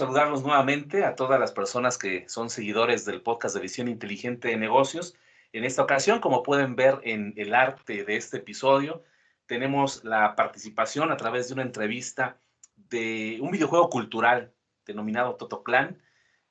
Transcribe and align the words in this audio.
Saludarlos 0.00 0.42
nuevamente 0.42 1.04
a 1.04 1.14
todas 1.14 1.38
las 1.38 1.52
personas 1.52 1.98
que 1.98 2.26
son 2.26 2.48
seguidores 2.48 3.04
del 3.04 3.20
podcast 3.20 3.54
de 3.54 3.60
Visión 3.60 3.86
Inteligente 3.86 4.48
de 4.48 4.56
Negocios. 4.56 5.14
En 5.52 5.62
esta 5.62 5.82
ocasión, 5.82 6.20
como 6.20 6.42
pueden 6.42 6.74
ver 6.74 7.00
en 7.02 7.34
el 7.36 7.54
arte 7.54 8.02
de 8.06 8.16
este 8.16 8.38
episodio, 8.38 9.02
tenemos 9.44 10.02
la 10.02 10.36
participación 10.36 11.12
a 11.12 11.18
través 11.18 11.48
de 11.48 11.52
una 11.52 11.64
entrevista 11.64 12.40
de 12.76 13.40
un 13.42 13.50
videojuego 13.50 13.90
cultural 13.90 14.54
denominado 14.86 15.36
Totoclan. 15.36 16.00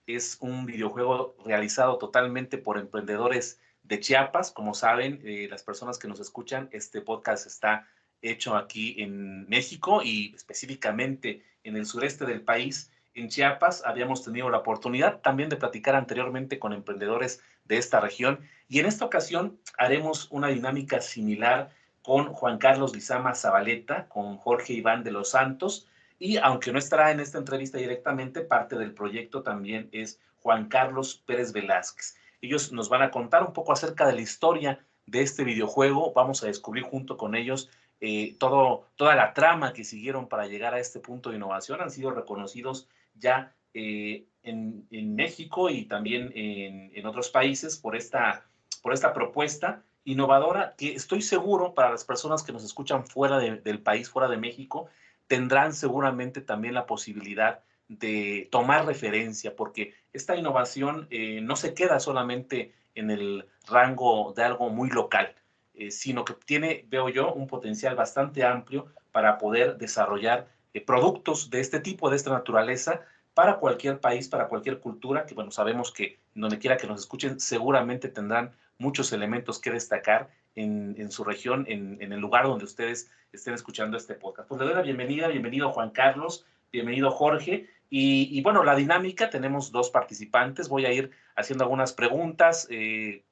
Es 0.06 0.38
un 0.42 0.68
videojuego 0.68 1.36
realizado 1.44 1.98
totalmente 1.98 2.60
por 2.60 2.78
emprendedores 2.78 3.60
de 3.82 4.00
Chiapas. 4.00 4.52
Como 4.52 4.76
saben, 4.76 5.22
eh, 5.24 5.48
las 5.50 5.64
personas 5.64 5.98
que 5.98 6.08
nos 6.08 6.20
escuchan, 6.20 6.70
este 6.72 7.02
podcast 7.02 7.48
está 7.48 7.88
hecho 8.22 8.56
aquí 8.56 9.02
en 9.02 9.50
México 9.50 10.04
y 10.04 10.36
específicamente 10.36 11.44
en 11.64 11.78
el 11.78 11.88
sureste 11.88 12.28
del 12.28 12.44
país. 12.44 12.92
En 13.20 13.28
Chiapas 13.28 13.84
habíamos 13.86 14.24
tenido 14.24 14.50
la 14.50 14.60
oportunidad 14.60 15.20
también 15.20 15.50
de 15.50 15.58
platicar 15.58 15.94
anteriormente 15.94 16.58
con 16.58 16.72
emprendedores 16.72 17.44
de 17.66 17.78
esta 17.78 18.00
región 18.00 18.40
y 18.70 18.80
en 18.80 18.86
esta 18.86 19.04
ocasión 19.04 19.60
haremos 19.78 20.32
una 20.32 20.48
dinámica 20.48 21.02
similar 21.02 21.70
con 22.02 22.32
Juan 22.32 22.60
Carlos 22.60 22.96
Lizama 22.96 23.36
Zabaleta, 23.36 24.08
con 24.08 24.38
Jorge 24.38 24.72
Iván 24.72 25.04
de 25.04 25.12
los 25.12 25.32
Santos 25.32 25.90
y 26.18 26.38
aunque 26.38 26.72
no 26.72 26.80
estará 26.80 27.12
en 27.12 27.20
esta 27.20 27.38
entrevista 27.38 27.78
directamente, 27.78 28.40
parte 28.40 28.78
del 28.78 28.94
proyecto 28.94 29.44
también 29.44 29.90
es 29.92 30.22
Juan 30.42 30.70
Carlos 30.70 31.22
Pérez 31.26 31.52
Velázquez. 31.52 32.16
Ellos 32.42 32.72
nos 32.72 32.88
van 32.88 33.02
a 33.02 33.12
contar 33.12 33.44
un 33.44 33.52
poco 33.52 33.74
acerca 33.74 34.08
de 34.08 34.14
la 34.14 34.22
historia 34.22 34.80
de 35.08 35.24
este 35.24 35.44
videojuego. 35.44 36.14
Vamos 36.14 36.42
a 36.42 36.48
descubrir 36.48 36.86
junto 36.86 37.18
con 37.18 37.36
ellos 37.36 37.70
eh, 38.00 38.38
todo, 38.40 38.86
toda 38.96 39.14
la 39.16 39.34
trama 39.34 39.74
que 39.74 39.84
siguieron 39.84 40.30
para 40.30 40.48
llegar 40.48 40.74
a 40.74 40.80
este 40.80 41.02
punto 41.02 41.32
de 41.32 41.36
innovación 41.36 41.82
han 41.82 41.92
sido 41.92 42.12
reconocidos 42.12 42.88
ya 43.20 43.56
eh, 43.74 44.26
en, 44.44 45.16
México 45.16 45.70
y 45.70 45.86
también 45.86 46.32
en, 46.34 47.06
otros 47.06 47.30
países 47.30 47.78
por 47.78 47.96
esta, 47.96 48.46
por 48.82 48.94
esta 48.94 49.14
propuesta 49.14 49.84
innovadora 50.06 50.76
que 50.78 50.94
estoy 50.94 51.22
seguro 51.22 51.74
para 51.74 51.92
las 51.92 52.06
personas 52.06 52.42
que 52.42 52.54
nos 52.54 52.64
escuchan 52.64 53.06
fuera 53.06 53.38
del 53.38 53.82
país, 53.82 54.10
fuera 54.10 54.28
de 54.28 54.38
México, 54.38 54.90
tendrán 55.28 55.74
seguramente 55.74 56.42
también 56.42 56.74
la 56.74 56.88
posibilidad 56.88 57.62
de 57.90 58.48
tomar 58.52 58.86
referencia, 58.86 59.56
porque 59.56 59.94
esta 60.14 60.36
innovación 60.36 61.08
eh, 61.10 61.42
no 61.42 61.56
se 61.56 61.74
queda 61.74 62.00
solamente 62.00 62.74
en 62.96 63.12
el 63.12 63.46
rango 63.68 64.34
de 64.36 64.44
algo 64.44 64.70
muy 64.70 64.90
local, 64.90 65.36
eh, 65.74 65.92
sino 65.92 66.24
que 66.24 66.34
tiene, 66.34 66.86
veo 66.88 67.10
yo, 67.10 67.34
un 67.34 67.48
potencial 67.48 67.96
bastante 67.96 68.44
amplio 68.44 68.88
para 69.12 69.38
poder 69.38 69.78
desarrollar 69.78 70.48
eh, 70.74 70.82
productos 70.82 71.50
de 71.50 71.60
este 71.60 71.80
tipo, 71.80 72.10
de 72.10 72.16
esta 72.16 72.32
naturaleza, 72.32 73.02
para 73.34 73.58
cualquier 73.58 74.00
país, 74.00 74.28
para 74.28 74.48
cualquier 74.48 74.80
cultura, 74.80 75.26
que 75.26 75.34
bueno, 75.34 75.52
sabemos 75.52 75.92
que 75.92 76.20
donde 76.34 76.60
quiera 76.60 76.78
que 76.78 76.88
nos 76.88 77.00
escuchen, 77.02 77.40
seguramente 77.40 78.10
tendrán 78.10 78.52
muchos 78.78 79.12
elementos 79.14 79.60
que 79.60 79.72
destacar 79.72 80.30
en, 80.56 81.12
su 81.12 81.24
región, 81.24 81.66
en, 81.70 82.02
el 82.02 82.20
lugar 82.20 82.46
donde 82.46 82.66
ustedes 82.66 83.12
estén 83.32 83.54
escuchando 83.54 83.98
este 83.98 84.16
podcast. 84.16 84.48
Pues 84.50 84.60
le 84.60 84.68
doy 84.68 84.76
la 84.76 84.82
bienvenida, 84.82 85.28
bienvenido 85.28 85.72
Juan 85.72 85.92
Carlos, 85.92 86.46
bienvenido 86.72 87.12
Jorge. 87.12 87.70
Y, 87.90 88.42
bueno, 88.44 88.64
la 88.64 88.76
dinámica, 88.76 89.30
tenemos 89.30 89.72
dos 89.72 89.90
participantes, 89.90 90.70
voy 90.70 90.86
a 90.86 90.92
ir 90.92 91.12
haciendo 91.36 91.64
algunas 91.64 91.94
preguntas, 91.94 92.68
eh, 92.70 93.24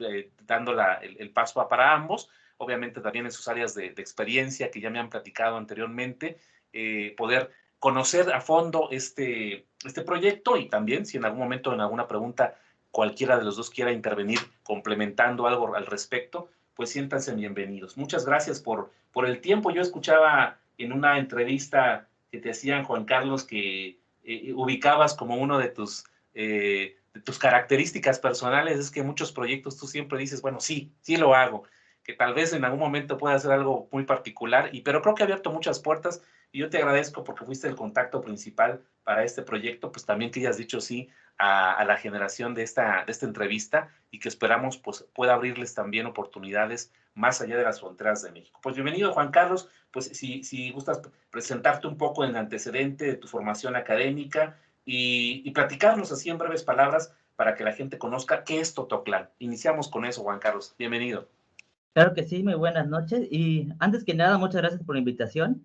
eh, 0.00 0.30
dando 0.42 0.74
el, 1.00 1.30
paso 1.30 1.66
para 1.68 1.94
ambos, 1.94 2.28
obviamente 2.58 3.00
también 3.00 3.24
en 3.24 3.32
sus 3.32 3.48
áreas 3.48 3.74
de, 3.74 3.86
experiencia 3.86 4.70
que 4.70 4.80
ya 4.80 4.90
me 4.90 4.98
han 4.98 5.08
platicado 5.08 5.56
anteriormente, 5.56 6.38
eh, 6.74 7.14
poder 7.16 7.50
conocer 7.78 8.32
a 8.32 8.40
fondo 8.40 8.88
este, 8.90 9.66
este 9.84 10.02
proyecto 10.02 10.56
y 10.56 10.68
también 10.68 11.06
si 11.06 11.16
en 11.16 11.24
algún 11.24 11.40
momento 11.40 11.72
en 11.72 11.80
alguna 11.80 12.06
pregunta 12.06 12.56
cualquiera 12.90 13.38
de 13.38 13.44
los 13.44 13.56
dos 13.56 13.70
quiera 13.70 13.92
intervenir 13.92 14.38
complementando 14.62 15.46
algo 15.46 15.74
al 15.74 15.86
respecto, 15.86 16.50
pues 16.74 16.90
siéntanse 16.90 17.34
bienvenidos. 17.34 17.96
Muchas 17.96 18.26
gracias 18.26 18.60
por, 18.60 18.90
por 19.12 19.26
el 19.26 19.40
tiempo. 19.40 19.70
Yo 19.70 19.80
escuchaba 19.80 20.58
en 20.76 20.92
una 20.92 21.18
entrevista 21.18 22.08
que 22.30 22.38
te 22.38 22.50
hacían, 22.50 22.84
Juan 22.84 23.04
Carlos, 23.04 23.44
que 23.44 23.98
eh, 24.24 24.52
ubicabas 24.54 25.14
como 25.14 25.36
uno 25.36 25.58
de 25.58 25.68
tus 25.68 26.04
de 27.14 27.20
tus 27.20 27.38
características 27.38 28.18
personales 28.18 28.78
es 28.78 28.90
que 28.90 29.02
muchos 29.02 29.32
proyectos 29.32 29.78
tú 29.78 29.86
siempre 29.86 30.18
dices, 30.18 30.42
bueno, 30.42 30.60
sí, 30.60 30.92
sí 31.00 31.16
lo 31.16 31.34
hago, 31.34 31.62
que 32.02 32.12
tal 32.12 32.34
vez 32.34 32.52
en 32.52 32.64
algún 32.64 32.80
momento 32.80 33.16
pueda 33.16 33.38
ser 33.38 33.52
algo 33.52 33.88
muy 33.92 34.04
particular, 34.04 34.68
y, 34.72 34.82
pero 34.82 35.00
creo 35.00 35.14
que 35.14 35.22
ha 35.22 35.26
abierto 35.26 35.52
muchas 35.52 35.78
puertas 35.78 36.22
y 36.54 36.60
yo 36.60 36.70
te 36.70 36.78
agradezco 36.78 37.24
porque 37.24 37.44
fuiste 37.44 37.66
el 37.66 37.74
contacto 37.74 38.20
principal 38.20 38.80
para 39.02 39.24
este 39.24 39.42
proyecto, 39.42 39.90
pues 39.90 40.06
también 40.06 40.30
que 40.30 40.38
hayas 40.38 40.56
dicho 40.56 40.80
sí 40.80 41.08
a, 41.36 41.84
la 41.84 41.96
generación 41.96 42.54
de 42.54 42.62
esta, 42.62 43.04
de 43.04 43.10
esta 43.10 43.26
entrevista 43.26 43.88
y 44.12 44.20
que 44.20 44.28
esperamos 44.28 44.78
pues 44.78 45.04
pueda 45.12 45.34
abrirles 45.34 45.74
también 45.74 46.06
oportunidades 46.06 46.92
más 47.14 47.40
allá 47.40 47.56
de 47.56 47.64
las 47.64 47.80
fronteras 47.80 48.22
de 48.22 48.30
México. 48.30 48.60
Pues 48.62 48.76
bienvenido 48.76 49.12
Juan 49.12 49.32
Carlos, 49.32 49.68
pues 49.90 50.04
si, 50.06 50.44
si 50.44 50.70
gustas 50.70 51.02
presentarte 51.30 51.88
un 51.88 51.98
poco 51.98 52.24
en 52.24 52.36
antecedente 52.36 53.04
de 53.04 53.16
tu 53.16 53.26
formación 53.26 53.74
académica, 53.74 54.56
y, 54.84 55.50
platicarnos 55.52 56.12
así 56.12 56.30
en 56.30 56.38
breves 56.38 56.62
palabras 56.62 57.14
para 57.36 57.54
que 57.54 57.64
la 57.64 57.72
gente 57.72 57.98
conozca 57.98 58.44
qué 58.44 58.60
es 58.60 58.74
Totoclan. 58.74 59.30
Iniciamos 59.38 59.88
con 59.88 60.04
eso, 60.04 60.22
Juan 60.22 60.38
Carlos. 60.38 60.74
Bienvenido. 60.78 61.28
Claro 61.94 62.12
que 62.12 62.24
sí, 62.24 62.42
muy 62.42 62.54
buenas 62.54 62.86
noches. 62.86 63.26
Y 63.30 63.68
antes 63.78 64.04
que 64.04 64.14
nada, 64.14 64.36
muchas 64.38 64.60
gracias 64.60 64.82
por 64.82 64.94
la 64.94 64.98
invitación. 64.98 65.64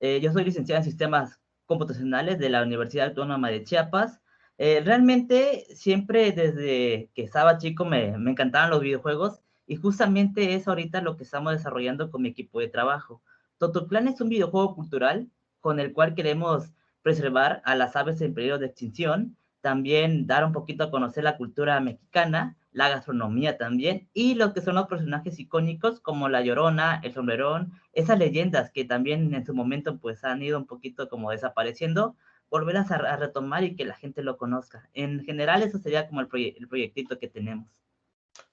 Eh, 0.00 0.20
yo 0.20 0.32
soy 0.32 0.44
licenciado 0.44 0.78
en 0.78 0.84
Sistemas 0.84 1.40
Computacionales 1.64 2.38
de 2.38 2.50
la 2.50 2.62
Universidad 2.62 3.08
Autónoma 3.08 3.50
de 3.50 3.64
Chiapas. 3.64 4.20
Eh, 4.58 4.82
realmente 4.84 5.66
siempre 5.74 6.32
desde 6.32 7.10
que 7.14 7.22
estaba 7.22 7.58
chico 7.58 7.84
me, 7.84 8.16
me 8.18 8.30
encantaban 8.30 8.70
los 8.70 8.80
videojuegos 8.80 9.40
y 9.66 9.76
justamente 9.76 10.54
es 10.54 10.68
ahorita 10.68 11.00
lo 11.00 11.16
que 11.16 11.24
estamos 11.24 11.52
desarrollando 11.52 12.10
con 12.10 12.22
mi 12.22 12.28
equipo 12.28 12.60
de 12.60 12.68
trabajo. 12.68 13.22
Totoclan 13.58 14.08
es 14.08 14.20
un 14.20 14.28
videojuego 14.28 14.74
cultural 14.74 15.28
con 15.60 15.80
el 15.80 15.92
cual 15.92 16.14
queremos 16.14 16.70
preservar 17.02 17.62
a 17.64 17.74
las 17.74 17.96
aves 17.96 18.20
en 18.20 18.34
peligro 18.34 18.58
de 18.58 18.66
extinción, 18.66 19.36
también 19.60 20.26
dar 20.26 20.44
un 20.44 20.52
poquito 20.52 20.84
a 20.84 20.90
conocer 20.90 21.24
la 21.24 21.36
cultura 21.36 21.80
mexicana, 21.80 22.56
la 22.76 22.90
gastronomía 22.90 23.56
también, 23.56 24.06
y 24.12 24.34
lo 24.34 24.52
que 24.52 24.60
son 24.60 24.74
los 24.74 24.86
personajes 24.86 25.38
icónicos 25.38 25.98
como 25.98 26.28
la 26.28 26.42
Llorona, 26.42 27.00
el 27.02 27.14
Sombrerón, 27.14 27.72
esas 27.94 28.18
leyendas 28.18 28.70
que 28.70 28.84
también 28.84 29.34
en 29.34 29.46
su 29.46 29.54
momento 29.54 29.98
pues 29.98 30.22
han 30.24 30.42
ido 30.42 30.58
un 30.58 30.66
poquito 30.66 31.08
como 31.08 31.30
desapareciendo, 31.30 32.16
volverlas 32.50 32.90
a, 32.90 33.16
retomar 33.16 33.64
y 33.64 33.76
que 33.76 33.86
la 33.86 33.94
gente 33.94 34.22
lo 34.22 34.36
conozca. 34.36 34.90
En 34.92 35.24
general 35.24 35.62
eso 35.62 35.78
sería 35.78 36.06
como 36.06 36.20
el, 36.20 36.28
proyectito 36.28 37.18
que 37.18 37.28
tenemos. 37.28 37.66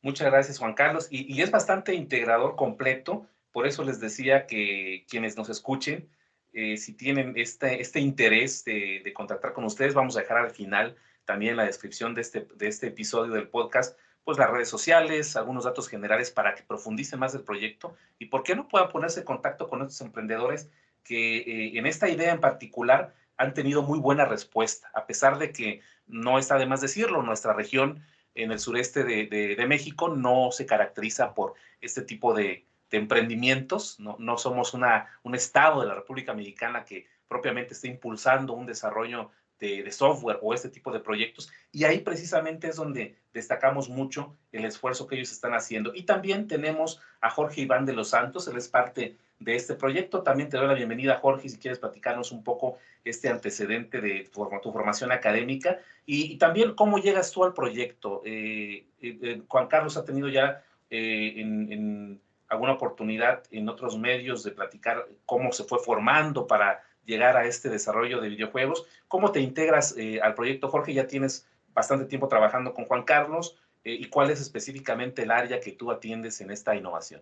Muchas 0.01 0.31
gracias 0.31 0.57
Juan 0.57 0.73
Carlos, 0.73 1.09
y, 1.11 1.41
es 1.41 1.51
bastante 1.51 1.94
integrador 1.94 2.55
completo, 2.55 3.28
por 3.51 3.67
eso 3.67 3.84
les 3.84 4.00
decía 4.00 4.47
que 4.47 5.05
quienes 5.09 5.35
nos 5.35 5.50
escuchen, 5.50 6.07
eh, 6.53 6.78
si 6.78 6.94
tienen 6.94 7.34
este, 7.35 7.81
este 7.81 8.00
interés 8.00 8.63
de, 8.63 9.01
de, 9.03 9.13
contactar 9.13 9.51
con 9.51 9.66
ustedes, 9.66 9.94
vamos 9.94 10.16
a 10.16 10.22
dejar 10.22 10.38
al 10.38 10.51
final 10.51 10.95
también 11.25 11.57
la 11.57 11.66
descripción 11.66 12.13
de 12.13 12.22
este, 12.22 12.47
de 12.55 12.67
este 12.67 12.88
episodio 12.88 13.34
del 13.34 13.50
podcast, 13.50 13.97
pues 14.23 14.38
las 14.38 14.50
redes 14.50 14.69
sociales, 14.69 15.35
algunos 15.35 15.66
datos 15.66 15.89
generales 15.89 16.31
para 16.31 16.56
que 16.56 16.63
profundicen 16.63 17.19
más 17.19 17.35
el 17.35 17.44
proyecto 17.44 17.96
y 18.20 18.28
por 18.28 18.43
qué 18.43 18.55
no 18.55 18.67
puedan 18.67 18.90
ponerse 18.90 19.22
en 19.22 19.25
contacto 19.25 19.67
con 19.70 19.81
estos 19.81 20.02
emprendedores 20.02 20.70
que 21.03 21.37
eh, 21.37 21.78
en 21.78 21.85
esta 21.85 22.09
idea 22.09 22.31
en 22.31 22.40
particular 22.40 23.14
han 23.37 23.53
tenido 23.53 23.81
muy 23.81 23.99
buena 23.99 24.25
respuesta, 24.25 24.90
a 24.93 25.05
pesar 25.05 25.40
de 25.40 25.52
que 25.52 25.81
no 26.08 26.37
está 26.37 26.58
de 26.58 26.66
más 26.66 26.81
decirlo, 26.81 27.23
nuestra 27.23 27.53
región 27.53 28.03
en 28.35 28.52
el 28.52 28.59
sureste 28.59 29.03
de, 29.03 29.28
de 29.28 29.67
México 29.67 30.09
no 30.09 30.52
se 30.52 30.66
caracteriza 30.66 31.34
por 31.34 31.53
este 31.81 32.02
tipo 32.02 32.34
de, 32.34 32.66
de 32.93 32.99
emprendimientos, 32.99 33.99
no, 33.99 34.16
no 34.20 34.37
somos 34.37 34.75
una, 34.75 35.08
un 35.23 35.34
estado 35.34 35.81
de 35.81 35.87
la 35.87 35.96
República 35.96 36.35
Mexicana 36.35 36.85
que 36.85 37.08
propiamente 37.28 37.73
esté 37.73 37.87
impulsando 37.87 38.53
un 38.53 38.67
desarrollo 38.67 39.31
de, 39.63 39.91
software 39.91 40.39
o 40.41 40.53
este 40.53 40.69
tipo 40.69 40.91
de 40.91 40.99
proyectos. 40.99 41.51
Y 41.71 41.85
ahí 41.85 41.99
precisamente 41.99 42.67
es 42.67 42.75
donde 42.75 43.15
destacamos 43.33 43.89
mucho 43.89 44.35
el 44.51 44.65
esfuerzo 44.65 45.07
que 45.07 45.15
ellos 45.15 45.31
están 45.31 45.53
haciendo. 45.53 45.93
Y 45.95 46.03
también 46.03 46.47
tenemos 46.47 46.99
a 47.21 47.29
Jorge 47.29 47.61
Iván 47.61 47.85
de 47.85 47.93
los 47.93 48.09
Santos, 48.09 48.47
él 48.47 48.57
es 48.57 48.67
parte 48.67 49.17
de 49.39 49.55
este 49.55 49.75
proyecto. 49.75 50.21
También 50.21 50.49
te 50.49 50.57
doy 50.57 50.67
la 50.67 50.73
bienvenida, 50.73 51.19
Jorge, 51.19 51.49
si 51.49 51.57
quieres 51.57 51.79
platicarnos 51.79 52.31
un 52.31 52.43
poco 52.43 52.77
este 53.05 53.29
antecedente 53.29 54.01
de 54.01 54.29
tu, 54.31 54.43
formación 54.71 55.11
académica 55.11 55.79
y, 56.05 56.37
también 56.37 56.75
cómo 56.75 56.97
llegas 56.97 57.31
tú 57.31 57.43
al 57.43 57.53
proyecto. 57.53 58.21
Eh, 58.25 58.85
eh, 59.01 59.17
eh, 59.21 59.41
Juan 59.47 59.67
Carlos 59.67 59.97
ha 59.97 60.05
tenido 60.05 60.27
ya 60.27 60.63
en 60.89 62.21
alguna 62.49 62.73
oportunidad 62.73 63.43
en 63.49 63.67
otros 63.67 63.97
medios 63.97 64.43
de 64.43 64.51
platicar 64.51 65.07
cómo 65.25 65.51
se 65.51 65.63
fue 65.63 65.79
formando 65.79 66.45
para 66.45 66.83
llegar 67.05 67.38
a 67.38 67.46
este 67.46 67.70
desarrollo 67.70 68.22
de 68.22 68.29
videojuegos. 68.29 68.85
¿Cómo 69.08 69.32
te 69.32 69.41
integras 69.41 69.96
eh, 69.97 70.20
al 70.22 70.35
proyecto, 70.35 70.70
Jorge? 70.70 70.94
Ya 70.94 71.08
tienes 71.08 71.47
bastante 71.73 72.05
tiempo 72.05 72.28
trabajando 72.28 72.73
con 72.73 72.85
Juan 72.85 73.03
Carlos. 73.03 73.58
Eh, 73.84 73.94
¿Y 73.94 74.05
cuál 74.05 74.29
es 74.29 74.40
específicamente 74.40 75.23
el 75.23 75.32
área 75.32 75.59
que 75.59 75.73
tú 75.73 75.91
atiendes 75.91 76.40
en 76.41 76.52
esta 76.52 76.76
innovación? 76.76 77.22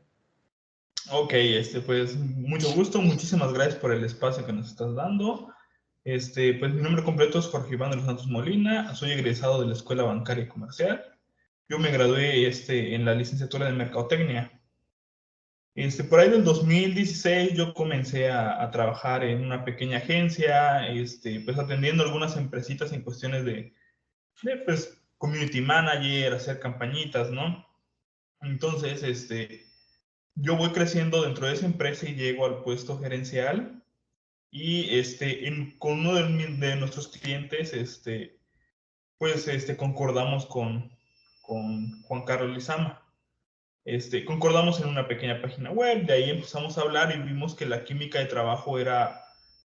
Ok, 1.10 1.34
este, 1.34 1.82
pues 1.82 2.16
mucho 2.16 2.72
gusto, 2.74 3.02
muchísimas 3.02 3.52
gracias 3.54 3.76
por 3.76 3.92
el 3.92 4.04
espacio 4.04 4.46
que 4.46 4.54
nos 4.54 4.70
estás 4.70 4.94
dando. 4.96 5.52
Este, 6.04 6.54
pues 6.56 6.74
mi 6.74 6.82
nombre 6.82 7.04
completo 7.04 7.40
es 7.40 7.48
Jorge 7.48 7.74
Iván 7.74 7.92
de 7.92 7.98
los 7.98 8.06
Santos 8.06 8.28
Molina, 8.28 8.94
soy 8.96 9.12
egresado 9.12 9.62
de 9.62 9.68
la 9.68 9.74
Escuela 9.74 10.04
Bancaria 10.04 10.44
y 10.44 10.48
Comercial. 10.48 11.04
Yo 11.70 11.80
me 11.80 11.92
gradué 11.92 12.48
este, 12.48 12.96
en 12.96 13.06
la 13.06 13.16
licenciatura 13.16 13.66
de 13.66 13.74
Mercadotecnia. 13.74 14.61
Este, 15.74 16.04
por 16.04 16.20
ahí 16.20 16.30
del 16.30 16.44
2016 16.44 17.54
yo 17.54 17.74
comencé 17.74 18.30
a, 18.30 18.62
a, 18.62 18.72
trabajar 18.72 19.24
en 19.24 19.44
una 19.44 19.64
pequeña 19.64 19.98
agencia, 19.98 20.88
este, 20.90 21.40
pues 21.40 21.58
atendiendo 21.58 22.04
algunas 22.04 22.36
empresitas 22.36 22.92
en 22.92 23.04
cuestiones 23.04 23.46
de, 23.46 23.74
de 24.44 24.58
pues, 24.66 25.02
community 25.18 25.62
manager, 25.62 26.34
hacer 26.34 26.60
campañitas, 26.60 27.32
¿no? 27.32 27.66
Entonces, 28.42 29.04
este, 29.04 29.66
yo 30.36 30.58
voy 30.58 30.72
creciendo 30.72 31.22
dentro 31.24 31.48
de 31.48 31.54
esa 31.54 31.66
empresa 31.66 32.10
y 32.10 32.16
llego 32.16 32.46
al 32.46 32.64
puesto 32.64 32.98
gerencial 33.00 33.84
y 34.50 34.98
este, 34.98 35.48
en, 35.48 35.78
con 35.78 36.00
uno 36.00 36.16
de, 36.16 36.24
de, 36.58 36.76
nuestros 36.76 37.08
clientes, 37.08 37.74
este, 37.74 38.40
pues 39.18 39.48
este, 39.48 39.78
concordamos 39.78 40.46
con, 40.46 40.92
con 41.42 42.02
Juan 42.04 42.26
Carlos 42.26 42.56
Lizama. 42.56 43.02
Este, 43.84 44.26
concordamos 44.26 44.80
en 44.80 44.90
una 44.90 45.08
pequeña 45.08 45.42
página 45.42 45.72
web, 45.72 46.06
de 46.06 46.14
ahí 46.14 46.30
empezamos 46.30 46.78
a 46.78 46.82
hablar 46.82 47.16
y 47.16 47.20
vimos 47.20 47.56
que 47.56 47.66
la 47.66 47.84
química 47.84 48.20
de 48.20 48.26
trabajo 48.26 48.78
era 48.78 49.24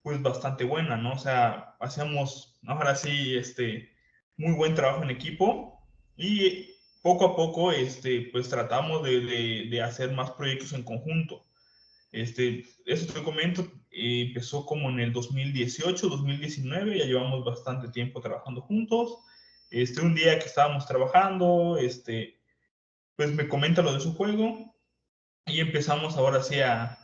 pues 0.02 0.22
bastante 0.22 0.64
buena, 0.64 0.96
¿no? 0.96 1.14
O 1.14 1.18
sea, 1.18 1.76
hacíamos, 1.82 2.58
ahora 2.66 2.96
sí, 2.96 3.36
este, 3.36 3.90
muy 4.38 4.54
buen 4.54 4.76
trabajo 4.76 5.04
en 5.04 5.10
equipo 5.10 5.86
y 6.16 6.70
poco 7.02 7.26
a 7.26 7.36
poco, 7.36 7.72
este, 7.74 8.30
pues 8.32 8.48
tratamos 8.48 9.04
de, 9.04 9.20
de, 9.20 9.68
de 9.70 9.82
hacer 9.82 10.14
más 10.14 10.32
proyectos 10.32 10.72
en 10.72 10.84
conjunto. 10.84 11.46
Este, 12.14 12.66
eso 12.86 13.14
te 13.14 13.22
comento, 13.22 13.70
empezó 13.92 14.66
como 14.66 14.90
en 14.90 15.00
el 15.02 15.12
2018, 15.12 16.08
2019, 16.08 17.00
ya 17.00 17.06
llevamos 17.06 17.44
bastante 17.44 17.90
tiempo 17.90 18.22
trabajando 18.22 18.62
juntos. 18.62 19.18
Este, 19.70 20.02
un 20.02 20.16
día 20.16 20.40
que 20.40 20.46
estábamos 20.46 20.86
trabajando, 20.86 21.78
este, 21.78 22.37
pues 23.18 23.34
me 23.34 23.50
comenta 23.50 23.82
lo 23.82 23.94
de 23.94 24.00
su 24.00 24.14
juego 24.14 24.74
y 25.46 25.60
empezamos 25.60 26.16
ahora 26.16 26.42
sí 26.42 26.62
a... 26.62 26.98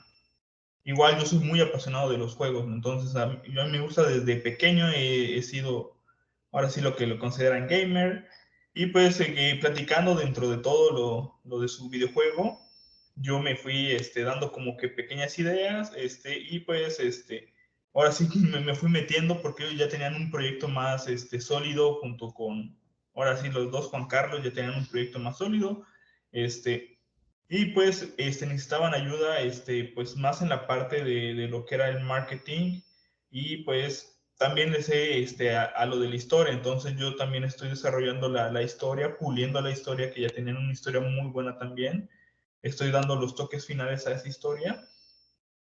Igual 0.85 1.17
yo 1.17 1.25
soy 1.25 1.39
muy 1.39 1.59
apasionado 1.59 2.09
de 2.09 2.17
los 2.17 2.35
juegos, 2.35 2.65
entonces 2.65 3.15
a 3.15 3.27
mí, 3.27 3.37
a 3.59 3.65
mí 3.65 3.71
me 3.71 3.81
gusta 3.81 4.03
desde 4.03 4.35
pequeño, 4.35 4.89
he, 4.89 5.37
he, 5.37 5.41
sido 5.41 5.97
ahora 6.51 6.69
sí 6.69 6.81
lo 6.81 6.95
que 6.95 7.07
lo 7.07 7.17
consideran 7.19 7.67
gamer, 7.67 8.27
y 8.73 8.87
pues 8.87 9.15
seguí 9.15 9.55
platicando 9.59 10.13
dentro 10.13 10.49
de 10.49 10.57
todo 10.57 10.91
lo, 10.91 11.39
lo 11.49 11.61
de 11.61 11.69
su 11.69 11.89
videojuego, 11.89 12.59
yo 13.15 13.39
me 13.39 13.55
fui 13.55 13.91
este, 13.91 14.23
dando 14.23 14.51
como 14.51 14.75
que 14.75 14.89
pequeñas 14.89 15.39
ideas, 15.39 15.93
este, 15.95 16.37
y 16.37 16.59
pues, 16.59 16.99
este, 16.99 17.53
ahora 17.93 18.11
sí 18.11 18.27
me, 18.35 18.59
me, 18.59 18.75
fui 18.75 18.89
metiendo 18.89 19.41
porque 19.41 19.63
ellos 19.63 19.79
ya 19.79 19.89
tenían 19.89 20.15
un 20.15 20.31
proyecto 20.31 20.67
más 20.67 21.07
este, 21.07 21.39
sólido 21.39 21.95
junto 22.01 22.33
con, 22.33 22.77
ahora 23.15 23.37
sí, 23.37 23.49
los 23.49 23.71
dos 23.71 23.87
Juan 23.87 24.07
Carlos 24.07 24.43
ya 24.43 24.51
tenían 24.51 24.75
un 24.75 24.87
proyecto 24.87 25.17
más 25.17 25.37
sólido, 25.37 25.85
este, 26.33 26.99
y 27.47 27.67
pues 27.67 28.13
este, 28.17 28.45
necesitaban 28.45 28.93
ayuda, 28.93 29.39
este, 29.39 29.85
pues 29.95 30.17
más 30.17 30.41
en 30.41 30.49
la 30.49 30.67
parte 30.67 31.03
de, 31.03 31.33
de 31.35 31.47
lo 31.47 31.65
que 31.65 31.75
era 31.75 31.89
el 31.89 32.01
marketing, 32.01 32.81
y 33.31 33.57
pues 33.63 34.19
también 34.37 34.71
le 34.71 34.81
sé 34.83 35.21
este, 35.21 35.55
a, 35.55 35.63
a, 35.63 35.85
lo 35.85 35.99
de 35.99 36.09
la 36.09 36.15
historia, 36.15 36.53
entonces 36.53 36.95
yo 36.97 37.15
también 37.15 37.43
estoy 37.45 37.69
desarrollando 37.69 38.27
la, 38.27 38.51
la 38.51 38.61
historia, 38.61 39.17
puliendo 39.17 39.61
la 39.61 39.71
historia, 39.71 40.11
que 40.11 40.21
ya 40.21 40.29
tenían 40.29 40.57
una 40.57 40.73
historia 40.73 40.99
muy 40.99 41.29
buena 41.31 41.57
también, 41.57 42.09
estoy 42.63 42.91
dando 42.91 43.15
los 43.15 43.35
toques 43.35 43.65
finales 43.65 44.07
a 44.07 44.13
esa 44.13 44.27
historia. 44.27 44.89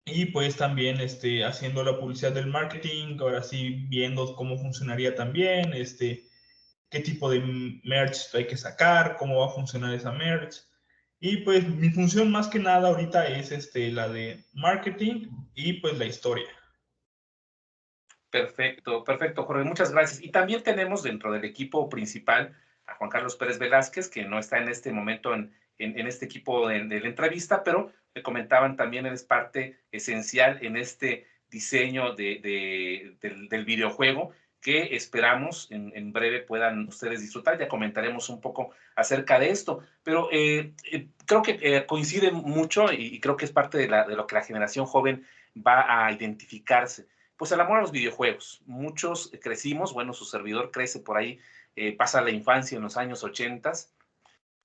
Y 0.04 0.26
pues 0.26 0.56
también 0.56 1.00
este, 1.00 1.44
haciendo 1.44 1.84
la 1.84 1.98
publicidad 1.98 2.32
del 2.32 2.46
marketing, 2.46 3.18
ahora 3.20 3.42
sí 3.42 3.86
viendo 3.88 4.34
cómo 4.34 4.58
funcionaría 4.58 5.14
también, 5.14 5.72
este, 5.74 6.29
qué 6.90 7.00
tipo 7.00 7.30
de 7.30 7.40
merch 7.84 8.34
hay 8.34 8.46
que 8.46 8.56
sacar, 8.56 9.16
cómo 9.16 9.40
va 9.40 9.46
a 9.46 9.54
funcionar 9.54 9.94
esa 9.94 10.12
merch. 10.12 10.56
Y 11.20 11.38
pues 11.38 11.68
mi 11.68 11.90
función 11.90 12.30
más 12.30 12.48
que 12.48 12.58
nada 12.58 12.88
ahorita 12.88 13.28
es 13.28 13.52
este, 13.52 13.90
la 13.90 14.08
de 14.08 14.44
marketing 14.54 15.28
y 15.54 15.74
pues 15.74 15.98
la 15.98 16.06
historia. 16.06 16.48
Perfecto, 18.30 19.04
perfecto, 19.04 19.44
Jorge, 19.44 19.64
muchas 19.64 19.92
gracias. 19.92 20.22
Y 20.22 20.30
también 20.30 20.62
tenemos 20.62 21.02
dentro 21.02 21.32
del 21.32 21.44
equipo 21.44 21.88
principal 21.88 22.56
a 22.86 22.94
Juan 22.94 23.10
Carlos 23.10 23.36
Pérez 23.36 23.58
Velázquez, 23.58 24.08
que 24.08 24.24
no 24.24 24.38
está 24.38 24.58
en 24.58 24.68
este 24.68 24.92
momento 24.92 25.34
en, 25.34 25.52
en, 25.78 25.98
en 25.98 26.06
este 26.06 26.26
equipo 26.26 26.68
de, 26.68 26.84
de, 26.84 27.00
la 27.00 27.08
entrevista, 27.08 27.64
pero 27.64 27.92
me 28.14 28.22
comentaban 28.22 28.76
también 28.76 29.06
es 29.06 29.24
parte 29.24 29.80
esencial 29.90 30.58
en 30.62 30.76
este 30.76 31.26
diseño 31.48 32.14
de, 32.14 32.38
de, 32.40 33.16
del, 33.20 33.48
del, 33.48 33.64
videojuego 33.64 34.32
que 34.60 34.94
esperamos 34.94 35.68
en, 35.70 35.92
en, 35.94 36.12
breve 36.12 36.40
puedan 36.40 36.88
ustedes 36.88 37.20
disfrutar. 37.22 37.58
Ya 37.58 37.68
comentaremos 37.68 38.28
un 38.28 38.40
poco 38.40 38.70
acerca 38.94 39.38
de 39.38 39.50
esto, 39.50 39.80
pero 40.02 40.28
eh, 40.30 40.74
eh, 40.90 41.08
creo 41.24 41.42
que 41.42 41.58
eh, 41.62 41.86
coincide 41.86 42.30
mucho 42.30 42.92
y, 42.92 43.14
y, 43.14 43.20
creo 43.20 43.36
que 43.36 43.46
es 43.46 43.52
parte 43.52 43.78
de, 43.78 43.88
la, 43.88 44.04
de 44.06 44.16
lo 44.16 44.26
que 44.26 44.34
la 44.34 44.42
generación 44.42 44.86
joven 44.86 45.24
va 45.56 46.06
a 46.06 46.12
identificarse. 46.12 47.06
Pues 47.36 47.52
el 47.52 47.60
amor 47.60 47.78
a 47.78 47.80
los 47.80 47.92
videojuegos. 47.92 48.60
Muchos 48.66 49.32
crecimos, 49.40 49.94
bueno, 49.94 50.12
su 50.12 50.26
servidor 50.26 50.70
crece 50.70 51.00
por 51.00 51.16
ahí, 51.16 51.40
eh, 51.76 51.96
pasa 51.96 52.20
la 52.20 52.30
infancia 52.30 52.76
en 52.76 52.82
los 52.82 52.96
años 52.96 53.24
80 53.24 53.72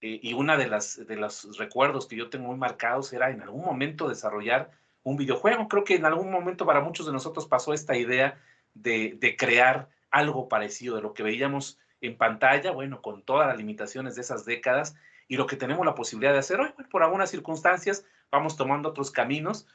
eh, 0.01 0.19
y 0.21 0.33
una 0.33 0.57
de 0.57 0.67
las 0.67 1.07
de 1.07 1.15
los 1.15 1.57
recuerdos 1.57 2.07
que 2.07 2.15
yo 2.15 2.29
tengo 2.29 2.47
muy 2.47 2.57
marcados 2.57 3.13
era 3.13 3.29
en 3.31 3.41
algún 3.41 3.63
momento 3.63 4.09
desarrollar 4.09 4.71
un 5.03 5.15
videojuego. 5.15 5.67
Creo 5.67 5.83
que 5.83 5.95
en 5.95 6.05
algún 6.05 6.31
momento 6.31 6.65
para 6.65 6.81
muchos 6.81 7.05
de 7.05 7.13
nosotros 7.13 7.47
pasó 7.47 7.73
esta 7.73 7.95
idea 7.95 8.41
de, 8.75 9.35
crear 9.37 9.89
algo 10.11 10.47
parecido 10.47 10.95
de 10.95 11.01
lo 11.01 11.13
que 11.13 11.23
veíamos 11.23 11.79
en 12.01 12.17
pantalla, 12.17 12.71
bueno, 12.71 13.01
con 13.01 13.23
todas 13.23 13.47
las 13.47 13.57
limitaciones 13.57 14.15
de 14.15 14.21
esas 14.21 14.45
décadas 14.45 14.95
y 15.27 15.37
lo 15.37 15.47
que 15.47 15.55
tenemos 15.55 15.85
la 15.85 15.95
posibilidad 15.95 16.33
de 16.33 16.39
hacer 16.39 16.59
hoy, 16.59 16.69
por 16.91 17.01
algunas 17.01 17.31
circunstancias 17.31 18.05
vamos 18.31 18.55
tomando 18.55 18.89
otros 18.89 19.09
caminos, 19.09 19.67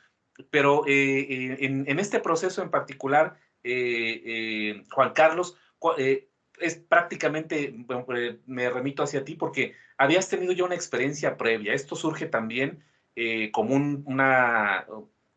pero 0.50 0.86
eh, 0.86 1.20
eh 1.20 1.56
en, 1.60 1.98
este 1.98 2.20
proceso 2.20 2.62
en 2.62 2.70
particular, 2.70 3.36
eh, 3.64 4.84
Juan 4.92 5.12
Carlos, 5.12 5.56
es 6.60 6.76
prácticamente, 6.76 7.74
me 8.46 8.70
remito 8.70 9.02
hacia 9.02 9.24
ti 9.24 9.34
porque 9.34 9.74
habías 9.96 10.28
tenido 10.28 10.52
ya 10.52 10.64
una 10.64 10.74
experiencia 10.74 11.36
previa. 11.36 11.72
Esto 11.72 11.96
surge 11.96 12.26
también 12.26 12.84
como 13.52 13.74
un, 13.74 14.04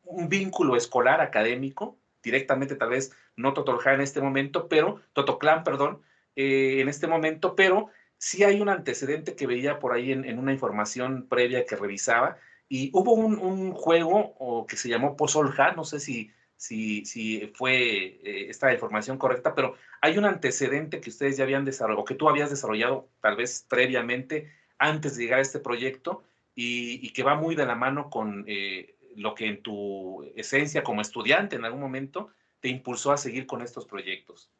un, 0.03 0.29
vínculo 0.29 0.75
escolar 0.75 1.21
académico, 1.21 1.97
directamente 2.23 2.75
tal 2.75 2.89
vez 2.89 3.15
no 3.35 3.53
Totolja 3.53 3.93
en 3.93 4.01
este 4.01 4.21
momento, 4.21 4.67
pero 4.67 5.01
Totoclan, 5.13 5.63
perdón, 5.63 6.01
eh, 6.35 6.79
en 6.79 6.89
este 6.89 7.07
momento, 7.07 7.55
pero 7.55 7.89
sí 8.17 8.43
hay 8.43 8.61
un 8.61 8.69
antecedente 8.69 9.35
que 9.35 9.47
veía 9.47 9.79
por 9.79 9.93
ahí 9.93 10.11
en, 10.11 10.25
en 10.25 10.39
una 10.39 10.53
información 10.53 11.27
previa 11.27 11.65
que 11.65 11.75
revisaba 11.75 12.37
y 12.69 12.89
hubo 12.93 13.13
un, 13.13 13.73
juego 13.73 14.35
o, 14.39 14.65
que 14.65 14.77
se 14.77 14.89
llamó 14.89 15.15
Pozolja, 15.15 15.73
no 15.73 15.83
sé 15.83 15.99
si 15.99 16.31
si, 16.55 17.05
si 17.05 17.51
fue 17.55 18.21
eh, 18.23 18.49
esta 18.49 18.71
información 18.71 19.17
correcta, 19.17 19.53
pero 19.53 19.75
hay 19.99 20.17
un 20.17 20.23
antecedente 20.23 21.01
que 21.01 21.09
ustedes 21.09 21.35
ya 21.35 21.43
habían 21.43 21.65
desarrollado, 21.65 22.01
o 22.01 22.05
que 22.05 22.15
tú 22.15 22.29
habías 22.29 22.49
desarrollado 22.49 23.09
tal 23.19 23.35
vez 23.35 23.65
previamente 23.67 24.49
antes 24.77 25.17
de 25.17 25.23
llegar 25.23 25.39
a 25.39 25.41
este 25.41 25.59
proyecto 25.59 26.23
y, 26.55 27.05
y 27.05 27.11
que 27.11 27.23
va 27.23 27.35
muy 27.35 27.55
de 27.55 27.65
la 27.65 27.75
mano 27.75 28.09
con 28.09 28.45
eh, 28.47 28.95
lo 29.15 29.35
que 29.35 29.47
en 29.47 29.61
tu 29.61 30.23
esencia 30.35 30.83
como 30.83 31.01
estudiante 31.01 31.55
en 31.55 31.65
algún 31.65 31.81
momento 31.81 32.29
te 32.59 32.69
impulsó 32.69 33.11
a 33.11 33.17
seguir 33.17 33.45
con 33.45 33.61
estos 33.61 33.85
proyectos. 33.85 34.51